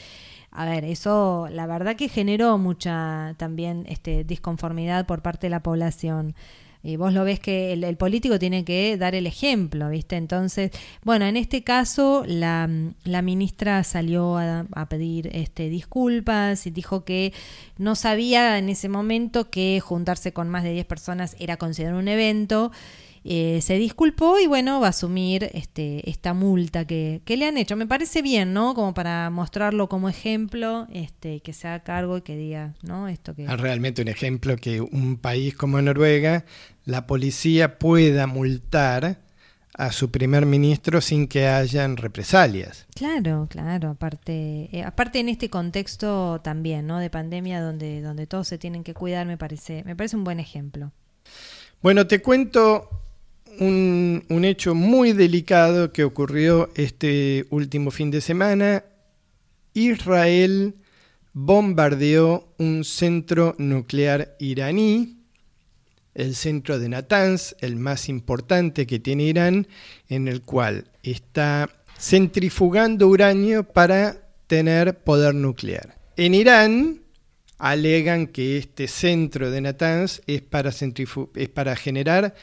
A 0.52 0.66
ver, 0.66 0.84
eso 0.84 1.48
la 1.52 1.68
verdad 1.68 1.96
que 1.96 2.10
generó 2.10 2.58
mucha 2.58 3.36
también 3.38 3.86
este, 3.88 4.24
disconformidad 4.24 5.06
por 5.06 5.22
parte 5.22 5.48
de 5.48 5.52
la 5.52 5.62
población. 5.62 6.36
Y 6.82 6.96
vos 6.96 7.12
lo 7.14 7.26
ves 7.26 7.42
que 7.42 7.74
el, 7.74 7.98
político 7.98 8.40
tiene 8.40 8.64
que 8.64 8.96
dar 8.96 9.14
el 9.14 9.28
ejemplo, 9.28 9.90
¿viste? 9.90 10.16
Entonces, 10.16 10.72
bueno, 11.04 11.26
en 11.26 11.36
este 11.36 11.62
caso 11.62 12.24
la, 12.26 12.70
la 13.04 13.22
ministra 13.22 13.84
salió 13.84 14.38
a, 14.38 14.66
a, 14.72 14.88
pedir 14.88 15.30
este, 15.34 15.68
disculpas 15.68 16.66
y 16.66 16.72
dijo 16.72 17.04
que 17.04 17.34
no 17.78 17.96
sabía 17.96 18.58
en 18.58 18.70
ese 18.70 18.88
momento 18.88 19.50
que 19.50 19.82
juntarse 19.82 20.32
con 20.32 20.48
más 20.48 20.64
de 20.64 20.72
10 20.72 20.86
personas 20.86 21.36
era 21.38 21.58
considerado 21.58 22.00
un 22.00 22.08
evento. 22.08 22.72
Eh, 23.24 23.60
se 23.62 23.76
disculpó 23.78 24.40
y 24.40 24.48
bueno, 24.48 24.80
va 24.80 24.88
a 24.88 24.90
asumir 24.90 25.50
este, 25.54 26.10
esta 26.10 26.34
multa 26.34 26.86
que, 26.86 27.22
que, 27.26 27.38
le 27.38 27.48
han 27.48 27.58
hecho. 27.58 27.76
Me 27.76 27.88
parece 27.88 28.22
bien, 28.22 28.54
¿no? 28.54 28.74
Como 28.74 28.94
para 28.94 29.30
mostrarlo 29.30 29.90
como 29.90 30.10
ejemplo, 30.10 30.88
este, 30.92 31.42
que 31.42 31.54
se 31.54 31.68
haga 31.68 31.84
cargo 31.84 32.18
y 32.18 32.22
que 32.22 32.38
diga, 32.38 32.74
¿no? 32.82 33.08
Esto 33.08 33.36
que... 33.36 33.44
Es 33.44 33.60
realmente 33.60 34.02
un 34.02 34.08
ejemplo 34.08 34.56
que 34.56 34.82
un 34.82 35.18
país 35.18 35.56
como 35.56 35.82
Noruega, 35.82 36.46
la 36.86 37.08
policía 37.08 37.78
pueda 37.78 38.28
multar 38.28 39.20
a 39.80 39.94
su 39.94 40.12
primer 40.12 40.46
ministro 40.46 41.00
sin 41.00 41.28
que 41.28 41.48
hayan 41.48 41.96
represalias. 41.96 42.86
Claro, 42.96 43.48
claro, 43.50 43.92
aparte, 43.92 44.68
eh, 44.74 44.84
aparte 44.84 45.20
en 45.20 45.30
este 45.30 45.50
contexto 45.50 46.42
también, 46.42 46.86
¿no? 46.86 47.00
De 47.00 47.10
pandemia 47.10 47.62
donde, 47.62 48.02
donde 48.02 48.28
todos 48.28 48.48
se 48.48 48.58
tienen 48.58 48.84
que 48.84 48.94
cuidar, 48.94 49.26
me 49.26 49.38
parece, 49.38 49.84
me 49.86 49.96
parece 49.96 50.18
un 50.18 50.26
buen 50.26 50.42
ejemplo. 50.42 50.92
Bueno, 51.82 52.08
te 52.08 52.22
cuento 52.22 52.90
un, 53.60 54.46
hecho 54.46 54.74
muy 54.74 55.14
delicado 55.14 55.92
que 55.92 56.04
ocurrió 56.04 56.70
este 56.76 57.46
último 57.50 57.92
fin 57.92 58.12
de 58.12 58.22
semana. 58.22 58.86
Israel 59.74 60.76
bombardeó 61.34 62.54
un 62.58 62.84
centro 62.84 63.56
nuclear 63.58 64.36
iraní, 64.40 65.18
el 66.16 66.36
centro 66.36 66.80
de 66.80 66.90
Natanz, 66.90 67.56
el 67.60 67.76
más 67.76 68.10
importante 68.10 68.88
que 68.88 69.00
tiene 69.00 69.24
Irán, 69.24 69.68
en 70.08 70.28
el 70.28 70.42
cual 70.42 70.90
está 71.04 71.70
centrifugando 71.98 73.08
uranio 73.08 73.64
para 73.64 74.18
tener 74.48 74.98
poder 75.00 75.36
nuclear. 75.36 75.98
En 76.18 76.34
Irán 76.34 77.02
alegan 77.58 78.28
que 78.28 78.58
este 78.58 78.88
centro 78.88 79.52
de 79.52 79.62
Natanz 79.62 80.22
es 80.26 80.42
para 80.42 81.76
generar 81.76 82.34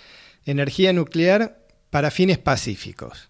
energía 0.47 0.93
nuclear 0.93 1.59
para 1.91 2.11
fines 2.11 2.39
pacíficos. 2.39 3.29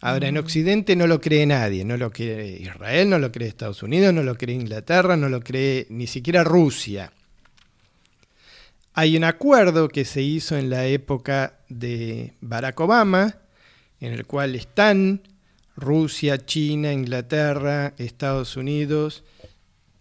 Ahora, 0.00 0.28
en 0.28 0.38
Occidente 0.38 0.94
no 0.94 1.06
lo 1.06 1.20
cree 1.20 1.44
nadie, 1.44 1.84
no 1.84 1.96
lo 1.96 2.10
cree 2.10 2.60
Israel, 2.60 3.10
no 3.10 3.18
lo 3.18 3.32
cree 3.32 3.48
Estados 3.48 3.82
Unidos, 3.82 4.14
no 4.14 4.22
lo 4.22 4.36
cree 4.36 4.54
Inglaterra, 4.54 5.16
no 5.16 5.28
lo 5.28 5.40
cree 5.40 5.86
ni 5.90 6.06
siquiera 6.06 6.44
Rusia. 6.44 7.12
Hay 8.94 9.16
un 9.16 9.24
acuerdo 9.24 9.88
que 9.88 10.04
se 10.04 10.22
hizo 10.22 10.56
en 10.56 10.70
la 10.70 10.86
época 10.86 11.58
de 11.68 12.34
Barack 12.40 12.78
Obama, 12.80 13.38
en 14.00 14.12
el 14.12 14.24
cual 14.24 14.54
están 14.54 15.22
Rusia, 15.76 16.44
China, 16.44 16.92
Inglaterra, 16.92 17.94
Estados 17.98 18.56
Unidos, 18.56 19.24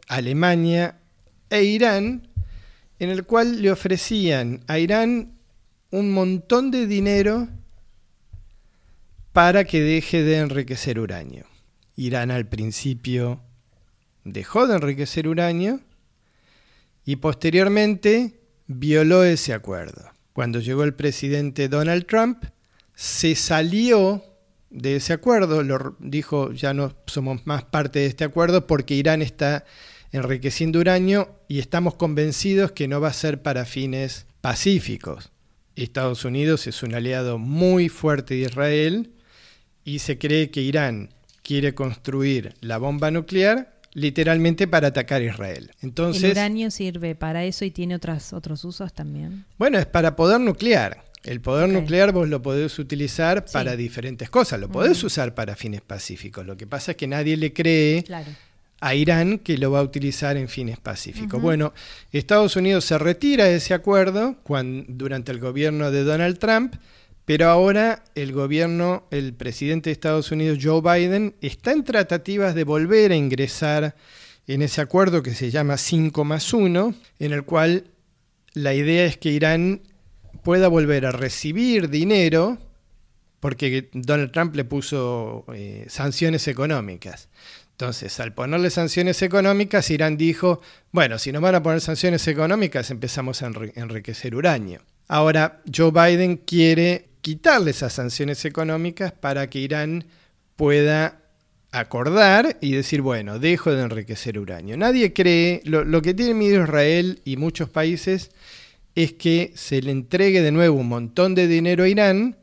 Alemania 0.07 0.99
e 1.49 1.63
Irán, 1.63 2.27
en 2.99 3.09
el 3.09 3.23
cual 3.25 3.61
le 3.61 3.71
ofrecían 3.71 4.63
a 4.67 4.79
Irán 4.79 5.36
un 5.97 6.11
montón 6.11 6.69
de 6.69 6.85
dinero 6.85 7.47
para 9.33 9.63
que 9.63 9.81
deje 9.81 10.21
de 10.23 10.37
enriquecer 10.37 10.99
uranio. 10.99 11.45
Irán 11.95 12.29
al 12.29 12.47
principio 12.47 13.41
dejó 14.23 14.67
de 14.67 14.75
enriquecer 14.75 15.27
uranio 15.27 15.79
y 17.03 17.15
posteriormente 17.15 18.39
violó 18.67 19.23
ese 19.23 19.53
acuerdo. 19.53 20.11
Cuando 20.33 20.59
llegó 20.59 20.83
el 20.83 20.93
presidente 20.93 21.67
Donald 21.67 22.05
Trump, 22.05 22.43
se 22.93 23.33
salió 23.33 24.23
de 24.69 24.97
ese 24.97 25.13
acuerdo, 25.13 25.63
lo 25.63 25.95
dijo 25.99 26.51
ya 26.51 26.75
no 26.75 26.95
somos 27.07 27.47
más 27.47 27.63
parte 27.63 27.99
de 27.99 28.05
este 28.05 28.23
acuerdo 28.23 28.67
porque 28.67 28.93
Irán 28.93 29.23
está 29.23 29.65
enriqueciendo 30.11 30.79
uranio 30.79 31.41
y 31.47 31.57
estamos 31.57 31.95
convencidos 31.95 32.71
que 32.71 32.87
no 32.87 33.01
va 33.01 33.07
a 33.07 33.13
ser 33.13 33.41
para 33.41 33.65
fines 33.65 34.27
pacíficos. 34.41 35.31
Estados 35.83 36.25
Unidos 36.25 36.67
es 36.67 36.83
un 36.83 36.93
aliado 36.95 37.37
muy 37.37 37.89
fuerte 37.89 38.35
de 38.35 38.41
Israel 38.41 39.11
y 39.83 39.99
se 39.99 40.17
cree 40.17 40.49
que 40.49 40.61
Irán 40.61 41.09
quiere 41.41 41.73
construir 41.73 42.55
la 42.61 42.77
bomba 42.77 43.11
nuclear 43.11 43.77
literalmente 43.93 44.67
para 44.67 44.89
atacar 44.89 45.21
a 45.21 45.25
Israel. 45.25 45.71
Entonces, 45.81 46.23
¿El 46.23 46.31
uranio 46.31 46.71
sirve 46.71 47.15
para 47.15 47.45
eso 47.45 47.65
y 47.65 47.71
tiene 47.71 47.95
otras, 47.95 48.33
otros 48.33 48.63
usos 48.63 48.93
también? 48.93 49.45
Bueno, 49.57 49.79
es 49.79 49.85
para 49.85 50.15
poder 50.15 50.39
nuclear. 50.39 51.03
El 51.23 51.41
poder 51.41 51.65
okay. 51.65 51.81
nuclear 51.81 52.11
vos 52.11 52.29
lo 52.29 52.41
podés 52.41 52.77
utilizar 52.79 53.43
sí. 53.47 53.53
para 53.53 53.75
diferentes 53.75 54.29
cosas, 54.29 54.59
lo 54.59 54.69
podés 54.69 54.99
uh 54.99 55.05
-huh. 55.05 55.07
usar 55.07 55.33
para 55.33 55.55
fines 55.55 55.81
pacíficos. 55.81 56.45
Lo 56.45 56.55
que 56.57 56.67
pasa 56.67 56.91
es 56.91 56.97
que 56.97 57.07
nadie 57.07 57.37
le 57.37 57.53
cree 57.53 58.03
claro 58.03 58.29
a 58.79 58.95
Irán 58.95 59.39
que 59.39 59.57
lo 59.57 59.71
va 59.71 59.79
a 59.79 59.83
utilizar 59.83 60.37
en 60.37 60.49
fines 60.49 60.77
pacíficos. 60.77 61.33
Uh 61.33 61.37
-huh. 61.37 61.41
Bueno, 61.41 61.73
Estados 62.11 62.55
Unidos 62.55 62.85
se 62.85 62.97
retira 62.97 63.45
de 63.45 63.55
ese 63.55 63.73
acuerdo 63.73 64.37
cuando, 64.43 64.85
durante 64.89 65.31
el 65.31 65.39
gobierno 65.39 65.91
de 65.91 66.03
Donald 66.03 66.37
Trump, 66.37 66.75
pero 67.25 67.49
ahora 67.49 68.03
el 68.15 68.31
gobierno, 68.31 69.03
el 69.11 69.33
presidente 69.33 69.89
de 69.89 69.93
Estados 69.93 70.31
Unidos, 70.31 70.59
Joe 70.61 70.81
Biden, 70.81 71.35
está 71.41 71.71
en 71.73 71.83
tratativas 71.83 72.55
de 72.55 72.63
volver 72.63 73.11
a 73.11 73.15
ingresar 73.15 73.95
en 74.47 74.61
ese 74.61 74.79
acuerdo 74.79 75.21
que 75.23 75.33
se 75.33 75.51
llama 75.51 75.77
5 75.77 76.23
más 76.23 76.53
1, 76.53 76.95
en 77.19 77.33
el 77.33 77.43
cual 77.43 77.85
la 78.53 78.73
idea 78.73 79.05
es 79.05 79.17
que 79.17 79.29
Irán 79.29 79.81
pueda 80.43 80.69
volver 80.69 81.05
a 81.05 81.11
recibir 81.11 81.89
dinero 81.89 82.57
porque 83.39 83.89
Donald 83.93 84.31
Trump 84.31 84.55
le 84.55 84.63
puso 84.63 85.45
eh, 85.53 85.85
sanciones 85.89 86.47
económicas. 86.47 87.29
Entonces, 87.79 88.19
al 88.19 88.33
ponerle 88.33 88.71
sanciones 88.71 89.21
económicas, 89.21 89.91
Irán 89.91 90.17
dijo, 90.17 90.63
bueno, 90.91 91.19
si 91.19 91.31
nos 91.31 91.43
van 91.43 91.53
a 91.53 91.61
poner 91.61 91.79
sanciones 91.79 92.27
económicas, 92.27 92.89
empezamos 92.89 93.43
a 93.43 93.51
enriquecer 93.75 94.33
uranio. 94.33 94.81
Ahora, 95.07 95.61
Joe 95.71 95.91
Biden 95.91 96.37
quiere 96.37 97.09
quitarle 97.21 97.69
esas 97.69 97.93
sanciones 97.93 98.43
económicas 98.45 99.11
para 99.11 99.47
que 99.47 99.59
Irán 99.59 100.05
pueda 100.55 101.21
acordar 101.71 102.57
y 102.61 102.71
decir, 102.71 103.03
bueno, 103.03 103.37
dejo 103.37 103.71
de 103.71 103.83
enriquecer 103.83 104.39
uranio. 104.39 104.75
Nadie 104.75 105.13
cree, 105.13 105.61
lo, 105.63 106.01
que 106.01 106.15
tiene 106.15 106.33
miedo 106.33 106.63
Israel 106.63 107.21
y 107.25 107.37
muchos 107.37 107.69
países 107.69 108.31
es 108.95 109.13
que 109.13 109.53
se 109.55 109.83
le 109.83 109.91
entregue 109.91 110.41
de 110.41 110.51
nuevo 110.51 110.79
un 110.79 110.87
montón 110.87 111.35
de 111.35 111.47
dinero 111.47 111.83
a 111.83 111.89
Irán 111.89 112.37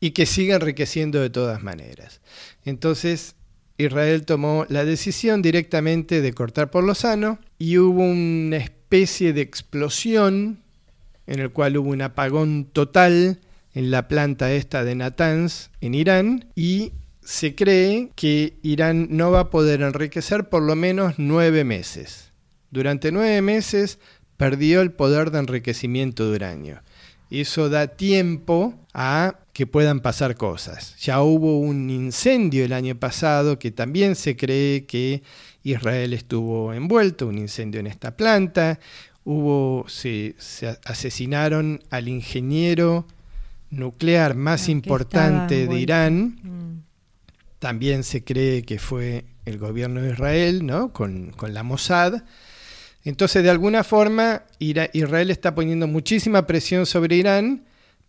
y 0.00 0.10
que 0.10 0.26
siga 0.26 0.56
enriqueciendo 0.56 1.20
de 1.20 1.30
todas 1.30 1.62
maneras. 1.62 2.20
Entonces, 2.64 3.36
Israel 3.76 4.24
tomó 4.24 4.66
la 4.68 4.84
decisión 4.84 5.42
directamente 5.42 6.20
de 6.20 6.32
cortar 6.32 6.70
por 6.70 6.84
lo 6.84 6.94
sano 6.94 7.38
y 7.58 7.78
hubo 7.78 8.02
una 8.02 8.56
especie 8.56 9.32
de 9.32 9.40
explosión 9.40 10.60
en 11.26 11.40
el 11.40 11.50
cual 11.50 11.76
hubo 11.76 11.90
un 11.90 12.02
apagón 12.02 12.68
total 12.72 13.40
en 13.74 13.90
la 13.90 14.06
planta 14.06 14.52
esta 14.52 14.84
de 14.84 14.94
Natanz 14.94 15.70
en 15.80 15.94
Irán 15.94 16.46
y 16.54 16.92
se 17.22 17.54
cree 17.54 18.10
que 18.14 18.58
Irán 18.62 19.08
no 19.10 19.30
va 19.30 19.40
a 19.40 19.50
poder 19.50 19.82
enriquecer 19.82 20.48
por 20.48 20.62
lo 20.62 20.76
menos 20.76 21.14
nueve 21.16 21.64
meses. 21.64 22.30
Durante 22.70 23.10
nueve 23.10 23.40
meses 23.42 23.98
perdió 24.36 24.80
el 24.80 24.92
poder 24.92 25.30
de 25.30 25.38
enriquecimiento 25.38 26.30
de 26.30 26.36
uranio. 26.36 26.82
Eso 27.30 27.68
da 27.68 27.88
tiempo 27.88 28.74
a 28.92 29.38
que 29.52 29.66
puedan 29.66 30.00
pasar 30.00 30.36
cosas. 30.36 30.96
Ya 31.00 31.22
hubo 31.22 31.58
un 31.60 31.88
incendio 31.90 32.64
el 32.64 32.72
año 32.72 32.94
pasado 32.96 33.58
que 33.58 33.70
también 33.70 34.14
se 34.16 34.36
cree 34.36 34.84
que 34.84 35.22
Israel 35.62 36.12
estuvo 36.12 36.72
envuelto, 36.72 37.26
un 37.26 37.38
incendio 37.38 37.80
en 37.80 37.86
esta 37.86 38.16
planta. 38.16 38.78
hubo, 39.24 39.86
se, 39.88 40.34
se 40.38 40.78
asesinaron 40.84 41.82
al 41.90 42.08
ingeniero 42.08 43.06
nuclear 43.70 44.34
más 44.34 44.68
Ah, 44.68 44.72
importante 44.72 45.66
de. 45.66 45.80
Irán. 45.80 46.38
Mm. 46.42 46.82
También 47.58 48.04
se 48.04 48.22
cree 48.22 48.62
que 48.62 48.78
fue 48.78 49.24
el 49.46 49.58
gobierno 49.58 50.02
de 50.02 50.12
Israel, 50.12 50.66
¿no? 50.66 50.92
Con, 50.92 51.30
con 51.30 51.54
la 51.54 51.62
Mossad. 51.62 52.22
Entonces, 53.04 53.42
de 53.42 53.50
alguna 53.50 53.84
forma, 53.84 54.44
Israel 54.58 55.30
está 55.30 55.54
poniendo 55.54 55.86
muchísima 55.86 56.46
presión 56.46 56.86
sobre 56.86 57.16
Irán, 57.16 57.64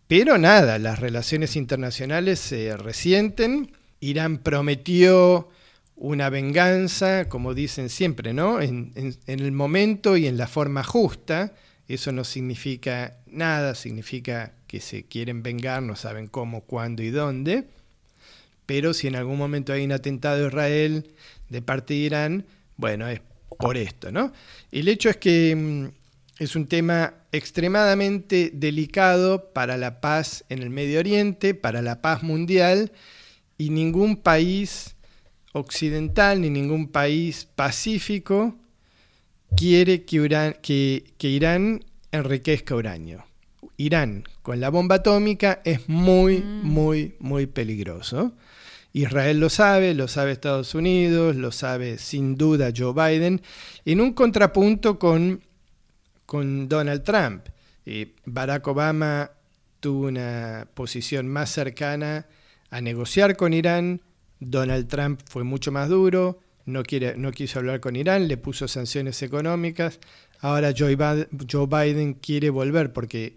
pero 0.08 0.38
nada, 0.38 0.78
las 0.78 1.00
relaciones 1.00 1.54
internacionales 1.56 2.40
se 2.40 2.76
resienten. 2.76 3.72
Irán 4.00 4.38
prometió 4.38 5.48
una 5.96 6.30
venganza, 6.30 7.28
como 7.28 7.52
dicen 7.52 7.90
siempre, 7.90 8.32
¿no? 8.32 8.60
En 8.62 8.92
el 9.26 9.52
momento 9.52 10.16
y 10.16 10.26
en 10.26 10.38
la 10.38 10.46
forma 10.46 10.82
justa. 10.82 11.52
Eso 11.88 12.10
no 12.12 12.24
significa 12.24 13.18
nada, 13.26 13.74
significa 13.74 14.52
que 14.66 14.80
se 14.80 15.04
quieren 15.04 15.42
vengar, 15.42 15.82
no 15.82 15.94
saben 15.94 16.26
cómo, 16.26 16.62
cuándo 16.62 17.02
y 17.02 17.10
dónde. 17.10 17.68
Pero 18.64 18.94
si 18.94 19.06
en 19.06 19.16
algún 19.16 19.38
momento 19.38 19.72
hay 19.72 19.84
un 19.84 19.92
atentado 19.92 20.44
a 20.44 20.48
Israel 20.48 21.06
de 21.48 21.62
parte 21.62 21.94
de 21.94 22.00
Irán, 22.00 22.46
bueno, 22.76 23.08
es 23.08 23.20
por 23.56 23.76
esto, 23.76 24.10
¿no? 24.12 24.32
El 24.72 24.88
hecho 24.88 25.08
es 25.10 25.16
que 25.16 25.54
mm, 25.56 26.42
es 26.42 26.56
un 26.56 26.66
tema 26.66 27.14
extremadamente 27.32 28.50
delicado 28.52 29.52
para 29.52 29.76
la 29.76 30.00
paz 30.00 30.44
en 30.48 30.62
el 30.62 30.70
Medio 30.70 30.98
Oriente, 31.00 31.54
para 31.54 31.82
la 31.82 32.00
paz 32.02 32.22
mundial, 32.22 32.92
y 33.58 33.70
ningún 33.70 34.16
país 34.18 34.94
occidental 35.52 36.40
ni 36.42 36.50
ningún 36.50 36.88
país 36.88 37.48
pacífico 37.54 38.54
quiere 39.56 40.04
que, 40.04 40.20
Urán- 40.20 40.56
que- 40.60 41.04
que 41.18 41.28
Irán 41.28 41.84
enriquezca 42.12 42.74
uranio. 42.74 43.24
Irán 43.78 44.24
con 44.42 44.60
la 44.60 44.68
bomba 44.70 44.96
atómica 44.96 45.60
es 45.64 45.88
muy, 45.88 46.38
muy, 46.42 47.14
muy 47.18 47.46
peligroso. 47.46 48.34
Israel 48.96 49.38
lo 49.40 49.50
sabe, 49.50 49.92
lo 49.92 50.08
sabe 50.08 50.32
Estados 50.32 50.74
Unidos, 50.74 51.36
lo 51.36 51.52
sabe 51.52 51.98
sin 51.98 52.34
duda 52.34 52.72
Joe 52.74 52.94
Biden, 52.94 53.42
en 53.84 54.00
un 54.00 54.14
contrapunto 54.14 54.98
con, 54.98 55.42
con 56.24 56.66
Donald 56.66 57.02
Trump. 57.02 57.46
Barack 58.24 58.66
Obama 58.66 59.30
tuvo 59.80 60.06
una 60.06 60.66
posición 60.72 61.28
más 61.28 61.50
cercana 61.50 62.24
a 62.70 62.80
negociar 62.80 63.36
con 63.36 63.52
Irán, 63.52 64.00
Donald 64.40 64.88
Trump 64.88 65.20
fue 65.28 65.44
mucho 65.44 65.70
más 65.70 65.90
duro, 65.90 66.40
no, 66.64 66.82
quiere, 66.82 67.18
no 67.18 67.32
quiso 67.32 67.58
hablar 67.58 67.80
con 67.80 67.96
Irán, 67.96 68.28
le 68.28 68.38
puso 68.38 68.66
sanciones 68.66 69.22
económicas, 69.22 70.00
ahora 70.40 70.72
Joe 70.74 70.96
Biden 70.96 72.14
quiere 72.14 72.48
volver 72.48 72.94
porque 72.94 73.36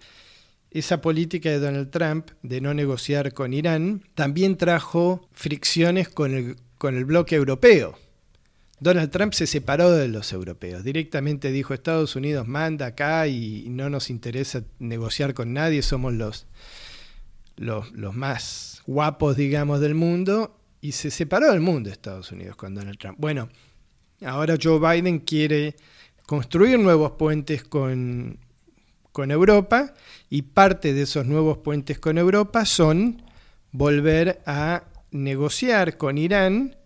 esa 0.72 1.02
política 1.02 1.50
de 1.50 1.60
Donald 1.60 1.90
Trump 1.90 2.30
de 2.44 2.62
no 2.62 2.74
negociar 2.74 3.34
con 3.34 3.54
Irán 3.54 4.04
también 4.14 4.58
trajo 4.58 5.28
fricciones 5.32 6.10
con 6.10 6.34
el, 6.34 6.56
con 6.78 6.96
el 6.96 7.06
bloque 7.06 7.36
europeo. 7.36 7.98
Donald 8.80 9.12
Trump 9.12 9.34
se 9.34 9.46
separó 9.46 9.92
de 9.92 10.08
los 10.08 10.32
europeos, 10.32 10.84
directamente 10.84 11.52
dijo 11.52 11.74
Estados 11.74 12.16
Unidos 12.16 12.48
manda 12.48 12.86
acá 12.86 13.28
y 13.28 13.68
no 13.70 13.90
nos 13.90 14.10
interesa 14.10 14.64
negociar 14.80 15.34
con 15.34 15.54
nadie, 15.54 15.82
somos 15.82 16.14
los, 16.14 16.48
los, 17.58 17.92
los 17.92 18.16
más 18.16 18.82
guapos, 18.88 19.36
digamos, 19.36 19.82
del 19.82 19.96
mundo, 19.96 20.56
y 20.80 20.94
se 20.94 21.12
separó 21.12 21.52
del 21.52 21.60
mundo 21.60 21.90
Estados 21.90 22.32
Unidos 22.32 22.56
con 22.56 22.74
Donald 22.74 22.98
Trump. 22.98 23.18
Bueno, 23.20 23.50
ahora 24.26 24.56
Joe 24.62 24.80
Biden 24.80 25.20
quiere 25.20 25.76
construir 26.26 26.80
nuevos 26.80 27.12
puentes 27.14 27.66
con, 27.66 28.40
con 29.20 29.32
Europa 29.32 29.94
y 30.30 30.44
parte 30.44 30.94
de 30.94 31.02
esos 31.02 31.26
nuevos 31.26 31.58
puentes 31.58 32.00
con 32.00 32.18
Europa 32.18 32.64
son 32.64 33.22
volver 33.74 34.42
a 34.46 34.86
negociar 35.12 35.98
con 35.98 36.18
Irán 36.18 36.78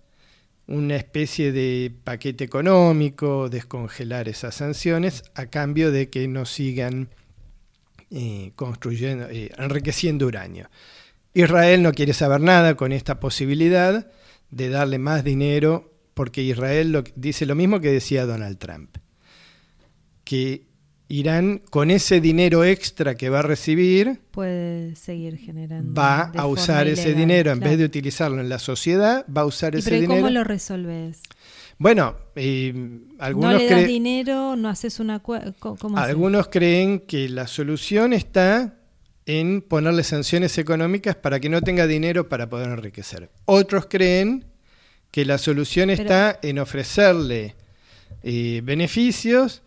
una 0.65 0.95
especie 0.95 1.51
de 1.51 1.93
paquete 2.03 2.43
económico, 2.43 3.49
descongelar 3.49 4.29
esas 4.29 4.55
sanciones 4.55 5.25
a 5.35 5.45
cambio 5.45 5.91
de 5.91 6.09
que 6.09 6.27
no 6.27 6.45
sigan 6.45 7.09
eh, 8.09 8.51
construyendo, 8.55 9.29
eh, 9.29 9.51
enriqueciendo 9.55 10.25
uranio. 10.25 10.71
Israel 11.35 11.83
no 11.83 11.91
quiere 11.91 12.13
saber 12.13 12.41
nada 12.41 12.73
con 12.73 12.91
esta 12.91 13.19
posibilidad 13.19 14.07
de 14.49 14.69
darle 14.69 14.97
más 14.97 15.23
dinero, 15.23 15.93
porque 16.15 16.41
Israel 16.41 17.03
dice 17.15 17.45
lo 17.45 17.53
mismo 17.53 17.79
que 17.79 17.91
decía 17.91 18.25
Donald 18.25 18.57
Trump, 18.57 18.97
que 20.23 20.72
Irán 21.13 21.61
con 21.69 21.91
ese 21.91 22.19
dinero 22.21 22.63
extra 22.63 23.13
que 23.15 23.29
va 23.29 23.39
a 23.39 23.41
recibir 23.43 24.19
Puede 24.31 24.95
seguir 24.95 25.37
generando. 25.37 25.93
va 25.93 26.31
a 26.35 26.47
usar 26.47 26.87
ese 26.87 27.09
ilegal, 27.09 27.19
dinero, 27.19 27.51
en 27.51 27.57
claro. 27.59 27.69
vez 27.69 27.79
de 27.79 27.85
utilizarlo 27.85 28.41
en 28.41 28.49
la 28.49 28.57
sociedad, 28.57 29.23
va 29.27 29.41
a 29.41 29.45
usar 29.45 29.75
¿Y 29.75 29.79
ese 29.79 29.89
pero 29.91 29.97
¿y 29.97 30.01
dinero. 30.01 30.21
cómo 30.21 30.29
lo 30.33 30.43
resolves? 30.43 31.21
Bueno, 31.77 32.15
eh, 32.35 32.71
No 32.73 33.01
algunos, 33.23 33.61
le 33.61 33.69
das 33.69 33.87
dinero, 33.87 34.55
no 34.55 34.69
haces 34.69 34.99
una... 34.99 35.21
algunos 35.97 36.47
creen 36.47 36.99
que 37.01 37.29
la 37.29 37.45
solución 37.47 38.13
está 38.13 38.77
en 39.25 39.61
ponerle 39.61 40.03
sanciones 40.03 40.57
económicas 40.57 41.15
para 41.15 41.39
que 41.39 41.49
no 41.49 41.61
tenga 41.61 41.85
dinero 41.85 42.27
para 42.27 42.49
poder 42.49 42.69
enriquecer. 42.69 43.29
Otros 43.45 43.85
creen 43.87 44.45
que 45.11 45.25
la 45.25 45.37
solución 45.37 45.89
Pero- 45.89 46.01
está 46.01 46.39
en 46.41 46.57
ofrecerle 46.59 47.55
eh, 48.23 48.61
beneficios 48.63 49.61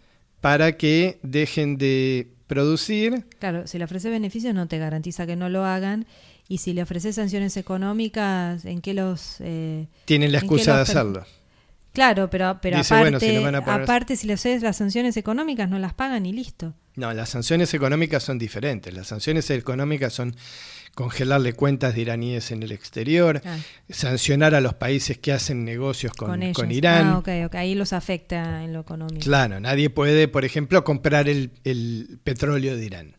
para 0.46 0.76
que 0.76 1.18
dejen 1.24 1.76
de 1.76 2.28
producir. 2.46 3.24
Claro, 3.40 3.66
si 3.66 3.78
le 3.78 3.84
ofreces 3.84 4.12
beneficios 4.12 4.54
no 4.54 4.68
te 4.68 4.78
garantiza 4.78 5.26
que 5.26 5.34
no 5.34 5.48
lo 5.48 5.64
hagan. 5.64 6.06
Y 6.48 6.58
si 6.58 6.72
le 6.72 6.82
ofreces 6.82 7.16
sanciones 7.16 7.56
económicas, 7.56 8.64
¿en 8.64 8.80
qué 8.80 8.94
los...? 8.94 9.38
eh, 9.40 9.88
Tienen 10.04 10.30
la 10.30 10.38
¿En 10.38 10.42
qué 10.42 10.46
excusa 10.54 10.76
de 10.76 10.82
hacerlo. 10.82 11.26
Claro, 11.92 12.30
pero, 12.30 12.58
pero 12.62 12.76
Dice, 12.78 12.94
aparte, 12.94 13.10
bueno, 13.10 13.18
si 13.18 13.56
a 13.56 13.60
poner- 13.62 13.82
aparte, 13.82 14.14
si 14.14 14.28
le 14.28 14.34
haces 14.34 14.62
las 14.62 14.76
sanciones 14.76 15.16
económicas, 15.16 15.68
no 15.68 15.80
las 15.80 15.94
pagan 15.94 16.26
y 16.26 16.32
listo. 16.32 16.74
No, 16.94 17.12
las 17.12 17.30
sanciones 17.30 17.74
económicas 17.74 18.22
son 18.22 18.38
diferentes. 18.38 18.94
Las 18.94 19.08
sanciones 19.08 19.50
económicas 19.50 20.12
son 20.12 20.36
congelarle 20.96 21.52
cuentas 21.52 21.94
de 21.94 22.00
iraníes 22.00 22.50
en 22.50 22.62
el 22.62 22.72
exterior, 22.72 23.42
Ah. 23.44 23.58
sancionar 23.90 24.54
a 24.54 24.62
los 24.62 24.72
países 24.74 25.18
que 25.18 25.30
hacen 25.30 25.62
negocios 25.64 26.12
con, 26.14 26.40
con, 26.54 26.72
Irán. 26.72 27.22
Ah. 27.24 27.48
Ahí 27.52 27.74
los 27.74 27.92
afecta 27.92 28.64
en 28.64 28.72
lo 28.72 28.80
económico. 28.80 29.20
Claro, 29.22 29.60
nadie 29.60 29.90
puede, 29.90 30.26
por 30.26 30.46
ejemplo, 30.46 30.82
comprar 30.84 31.28
el, 31.28 31.50
el 31.64 32.18
petróleo 32.24 32.76
de 32.78 32.84
Irán. 32.86 33.16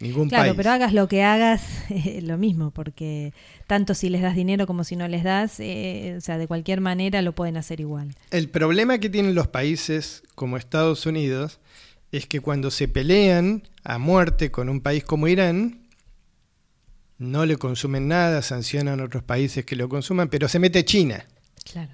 Ningún 0.00 0.28
Claro, 0.28 0.44
país. 0.44 0.54
pero 0.58 0.70
hagas 0.70 0.92
lo 0.92 1.08
que 1.08 1.22
hagas, 1.24 1.62
eh, 1.90 2.20
lo 2.22 2.36
mismo, 2.36 2.72
porque 2.72 3.32
tanto 3.66 3.94
si 3.94 4.10
les 4.10 4.20
das 4.20 4.36
dinero 4.36 4.66
como 4.66 4.84
si 4.84 4.94
no 4.94 5.08
les 5.08 5.24
das, 5.24 5.60
eh, 5.60 6.14
o 6.18 6.20
sea, 6.20 6.36
de 6.36 6.46
cualquier 6.46 6.82
manera 6.82 7.22
lo 7.22 7.34
pueden 7.34 7.56
hacer 7.56 7.80
igual. 7.80 8.14
El 8.30 8.50
problema 8.50 8.98
que 8.98 9.08
tienen 9.08 9.34
los 9.34 9.48
países 9.48 10.22
como 10.34 10.58
Estados 10.58 11.06
Unidos 11.06 11.58
es 12.12 12.26
que 12.26 12.40
cuando 12.40 12.70
se 12.70 12.86
pelean 12.86 13.62
a 13.82 13.96
muerte 13.96 14.50
con 14.50 14.68
un 14.68 14.82
país 14.82 15.04
como 15.04 15.26
Irán, 15.26 15.87
no 17.18 17.44
le 17.46 17.56
consumen 17.56 18.08
nada, 18.08 18.42
sancionan 18.42 19.00
a 19.00 19.04
otros 19.04 19.22
países 19.22 19.64
que 19.64 19.76
lo 19.76 19.88
consuman, 19.88 20.28
pero 20.28 20.48
se 20.48 20.58
mete 20.58 20.84
China. 20.84 21.24
Claro. 21.70 21.92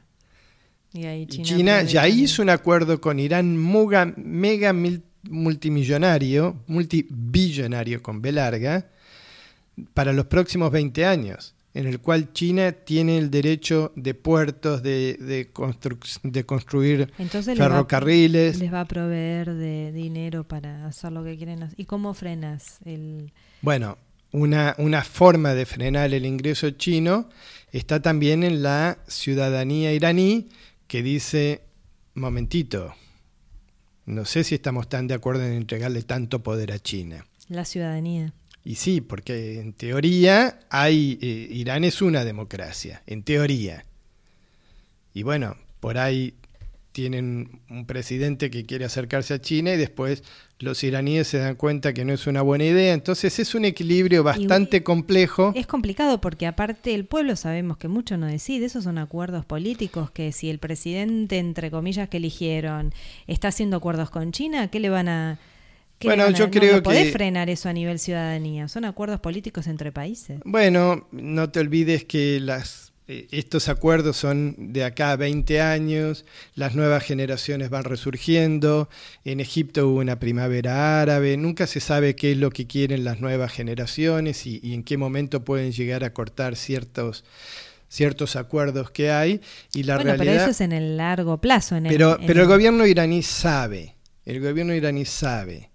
Y 0.92 1.06
ahí 1.06 1.26
China, 1.26 1.44
China 1.48 1.82
ya 1.82 2.02
también. 2.02 2.24
hizo 2.24 2.42
un 2.42 2.50
acuerdo 2.50 3.00
con 3.00 3.18
Irán 3.18 3.56
muga- 3.58 4.14
mega 4.16 4.72
mil- 4.72 5.02
multimillonario, 5.28 6.62
multibillonario 6.66 8.02
con 8.02 8.20
B 8.22 8.32
larga, 8.32 8.86
para 9.92 10.12
los 10.12 10.26
próximos 10.26 10.70
20 10.70 11.04
años, 11.04 11.54
en 11.72 11.86
el 11.86 11.98
cual 12.00 12.32
China 12.32 12.70
tiene 12.72 13.18
el 13.18 13.30
derecho 13.30 13.92
de 13.96 14.14
puertos, 14.14 14.82
de, 14.84 15.14
de, 15.14 15.52
construc- 15.52 16.20
de 16.22 16.44
construir 16.46 17.12
Entonces 17.18 17.58
les 17.58 17.60
va- 17.66 17.70
ferrocarriles. 17.70 18.58
Les 18.60 18.72
va 18.72 18.82
a 18.82 18.84
proveer 18.84 19.52
de 19.54 19.90
dinero 19.90 20.46
para 20.46 20.86
hacer 20.86 21.10
lo 21.10 21.24
que 21.24 21.36
quieren. 21.36 21.68
¿Y 21.76 21.86
cómo 21.86 22.14
frenas 22.14 22.78
el...? 22.84 23.32
Bueno, 23.62 23.98
una, 24.35 24.74
una 24.78 25.05
forma 25.05 25.55
de 25.55 25.64
frenar 25.64 26.12
el 26.12 26.26
ingreso 26.26 26.70
chino 26.70 27.28
está 27.70 28.03
también 28.03 28.43
en 28.43 28.62
la 28.62 28.99
ciudadanía 29.07 29.93
iraní 29.93 30.49
que 30.89 31.05
dice, 31.05 31.62
momentito, 32.14 32.95
no 34.07 34.24
sé 34.24 34.43
si 34.43 34.57
estamos 34.57 34.89
tan 34.89 35.07
de 35.07 35.14
acuerdo 35.14 35.45
en 35.47 35.53
entregarle 35.53 36.03
tanto 36.03 36.43
poder 36.43 36.72
a 36.72 36.80
China. 36.80 37.24
La 37.49 37.64
ciudadanía. 37.64 38.32
Y 38.64 38.74
sí, 38.74 39.01
porque 39.01 39.61
en 39.61 39.72
teoría 39.72 40.59
hay, 40.68 41.16
eh, 41.22 41.49
Irán 41.53 41.85
es 41.85 42.03
una 42.03 42.24
democracia, 42.24 43.05
en 43.07 43.22
teoría. 43.22 43.85
Y 45.12 45.22
bueno, 45.22 45.57
por 45.78 45.97
ahí 45.97 46.35
tienen 46.95 47.61
un 47.70 47.86
presidente 47.86 48.51
que 48.51 48.64
quiere 48.66 48.84
acercarse 48.84 49.34
a 49.34 49.40
China 49.40 49.74
y 49.74 49.76
después 49.76 50.22
los 50.61 50.84
iraníes 50.84 51.26
se 51.26 51.38
dan 51.38 51.57
cuenta 51.57 51.92
que 51.92 52.05
no 52.05 52.12
es 52.12 52.28
una 52.28 52.40
buena 52.40 52.62
idea. 52.66 52.95
Entonces 52.95 53.36
es 53.40 53.57
un 53.57 53.64
equilibrio 53.64 54.22
bastante 54.22 54.84
complejo. 54.84 55.53
Es 55.57 55.66
complicado 55.66 56.20
porque 56.20 56.47
aparte 56.47 56.95
el 56.95 57.05
pueblo 57.05 57.34
sabemos 57.34 57.78
que 57.78 57.88
mucho 57.88 58.16
no 58.16 58.26
decide, 58.26 58.66
esos 58.66 58.84
son 58.84 58.99
acuerdos 58.99 59.45
políticos 59.45 60.12
que 60.12 60.30
si 60.30 60.49
el 60.51 60.61
presidente, 60.61 61.38
entre 61.38 61.68
comillas, 61.72 62.09
que 62.09 62.18
eligieron 62.18 62.95
está 63.26 63.49
haciendo 63.49 63.76
acuerdos 63.78 64.11
con 64.11 64.30
China, 64.30 64.68
¿qué 64.68 64.78
le 64.78 64.88
van 64.88 65.09
a... 65.09 65.40
qué 65.99 66.07
le 66.11 66.14
Bueno, 66.14 66.30
yo 66.30 66.45
no- 66.45 66.51
creo 66.53 66.76
no 66.76 66.82
podés 66.84 67.07
que- 67.07 67.12
frenar 67.12 67.51
eso 67.51 67.68
a 67.68 67.72
nivel 67.72 67.99
ciudadanía, 67.99 68.68
son 68.68 68.84
acuerdos 68.84 69.18
políticos 69.18 69.66
entre 69.66 69.90
países. 69.90 70.38
Bueno, 70.45 71.09
no 71.11 71.51
te 71.51 71.59
olvides 71.59 72.05
que 72.05 72.38
las, 72.38 72.84
estos 73.07 73.68
acuerdos 73.68 74.16
son 74.16 74.55
de 74.72 74.82
acá 74.84 75.12
a 75.12 75.16
20 75.16 75.61
años, 75.61 76.24
las 76.55 76.74
nuevas 76.74 77.05
generaciones 77.05 77.68
van 77.68 77.84
resurgiendo, 77.84 78.88
en 79.24 79.40
Egipto 79.40 79.88
hubo 79.88 79.98
una 80.00 80.18
primavera 80.18 81.02
árabe, 81.02 81.36
nunca 81.36 81.66
se 81.66 81.80
sabe 81.80 82.16
qué 82.16 82.32
es 82.32 82.38
lo 82.38 82.50
que 82.50 82.66
quieren 82.66 83.05
las 83.05 83.20
nuevas 83.20 83.52
generaciones 83.52 84.46
y, 84.46 84.59
y 84.62 84.72
en 84.72 84.82
qué 84.84 84.96
momento 84.96 85.44
pueden 85.44 85.72
llegar 85.72 86.02
a 86.02 86.14
cortar 86.14 86.57
ciertos, 86.57 87.24
ciertos 87.90 88.36
acuerdos 88.36 88.90
que 88.90 89.11
hay. 89.11 89.40
Y 89.74 89.82
la 89.82 89.96
bueno, 89.96 90.12
realidad, 90.12 90.32
pero 90.32 90.42
eso 90.44 90.50
es 90.52 90.61
en 90.62 90.72
el 90.72 90.96
largo 90.96 91.38
plazo. 91.38 91.76
En 91.76 91.84
el- 91.86 91.92
pero, 91.92 92.18
en 92.18 92.26
pero 92.26 92.40
el 92.40 92.46
el- 92.46 92.52
gobierno 92.52 92.86
iraní 92.86 93.22
sabe, 93.22 93.96
el 94.24 94.40
gobierno 94.40 94.74
iraní 94.74 95.05
sabe 95.05 95.68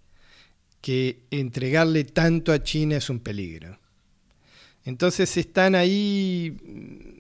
que 0.82 1.20
entregarle 1.30 2.06
tanto 2.06 2.52
a 2.54 2.64
China 2.64 2.98
es 2.98 3.10
un 3.12 3.20
peligro. 3.20 3.78
Entonces 4.86 5.36
están 5.38 5.76
ahí, 5.76 6.56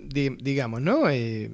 di- 0.09 0.35
digamos, 0.41 0.81
¿no? 0.81 1.09
Eh, 1.09 1.51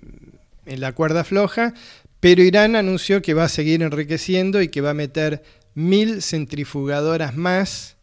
en 0.66 0.80
la 0.80 0.93
cuerda 0.93 1.24
floja, 1.24 1.74
pero 2.20 2.41
Irán 2.43 2.76
anunció 2.76 3.22
que 3.22 3.34
va 3.36 3.43
a 3.43 3.49
seguir 3.49 3.84
enriqueciendo 3.84 4.62
y 4.62 4.70
que 4.70 4.82
va 4.82 4.91
a 4.91 4.95
meter 4.95 5.43
mil 5.76 6.22
centrifugadoras 6.22 7.36
más 7.36 7.97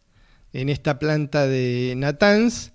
en 0.53 0.69
esta 0.69 0.99
planta 0.99 1.47
de 1.47 1.93
Natanz. 1.97 2.71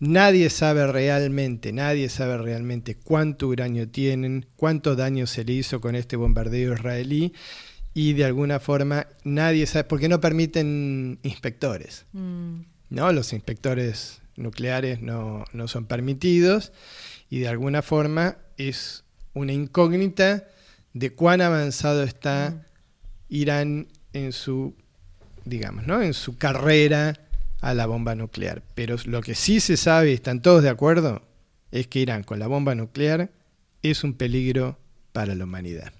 Nadie 0.00 0.50
sabe 0.50 0.86
realmente, 0.90 1.72
nadie 1.72 2.08
sabe 2.08 2.36
realmente 2.38 2.96
cuánto 2.96 3.48
uranio 3.48 3.88
tienen, 3.88 4.46
cuánto 4.56 4.96
daño 4.96 5.26
se 5.26 5.44
le 5.44 5.52
hizo 5.54 5.80
con 5.80 5.94
este 5.94 6.16
bombardeo 6.16 6.74
israelí 6.74 7.32
y 7.94 8.12
de 8.14 8.24
alguna 8.24 8.58
forma 8.58 9.06
nadie 9.22 9.66
sabe, 9.66 9.84
porque 9.84 10.08
no 10.08 10.20
permiten 10.20 11.18
inspectores. 11.22 12.04
Mm. 12.12 12.60
¿no? 12.90 13.12
Los 13.12 13.32
inspectores 13.32 14.20
nucleares 14.36 15.00
no, 15.00 15.44
no 15.52 15.68
son 15.68 15.86
permitidos 15.86 16.72
y 17.32 17.38
de 17.38 17.48
alguna 17.48 17.80
forma 17.80 18.36
es 18.58 19.04
una 19.32 19.54
incógnita 19.54 20.44
de 20.92 21.14
cuán 21.14 21.40
avanzado 21.40 22.02
está 22.02 22.66
Irán 23.30 23.88
en 24.12 24.32
su, 24.32 24.74
digamos, 25.46 25.86
¿no? 25.86 26.02
en 26.02 26.12
su 26.12 26.36
carrera 26.36 27.18
a 27.62 27.72
la 27.72 27.86
bomba 27.86 28.14
nuclear. 28.14 28.62
Pero 28.74 28.96
lo 29.06 29.22
que 29.22 29.34
sí 29.34 29.60
se 29.60 29.78
sabe, 29.78 30.10
y 30.10 30.12
están 30.12 30.42
todos 30.42 30.62
de 30.62 30.68
acuerdo, 30.68 31.22
es 31.70 31.86
que 31.86 32.00
Irán 32.00 32.22
con 32.22 32.38
la 32.38 32.48
bomba 32.48 32.74
nuclear 32.74 33.30
es 33.82 34.04
un 34.04 34.12
peligro 34.12 34.78
para 35.12 35.34
la 35.34 35.44
humanidad. 35.44 35.90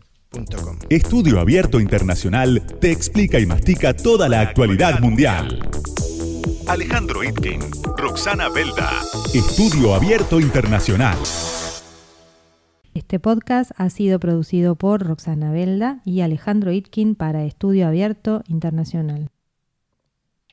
Estudio 0.88 1.40
Abierto 1.40 1.80
Internacional 1.80 2.62
te 2.80 2.90
explica 2.90 3.38
y 3.40 3.46
mastica 3.46 3.94
toda 3.94 4.28
la 4.28 4.40
actualidad 4.40 5.00
mundial. 5.00 5.60
Alejandro 6.66 7.24
Itkin, 7.24 7.60
Roxana 7.96 8.48
Belda. 8.48 8.90
Estudio 9.32 9.94
Abierto 9.94 10.40
Internacional. 10.40 11.16
Este 12.92 13.20
podcast 13.20 13.70
ha 13.76 13.88
sido 13.90 14.18
producido 14.18 14.74
por 14.74 15.06
Roxana 15.06 15.52
Belda 15.52 16.00
y 16.04 16.22
Alejandro 16.22 16.72
Itkin 16.72 17.14
para 17.14 17.44
Estudio 17.44 17.86
Abierto 17.86 18.42
Internacional. 18.48 19.30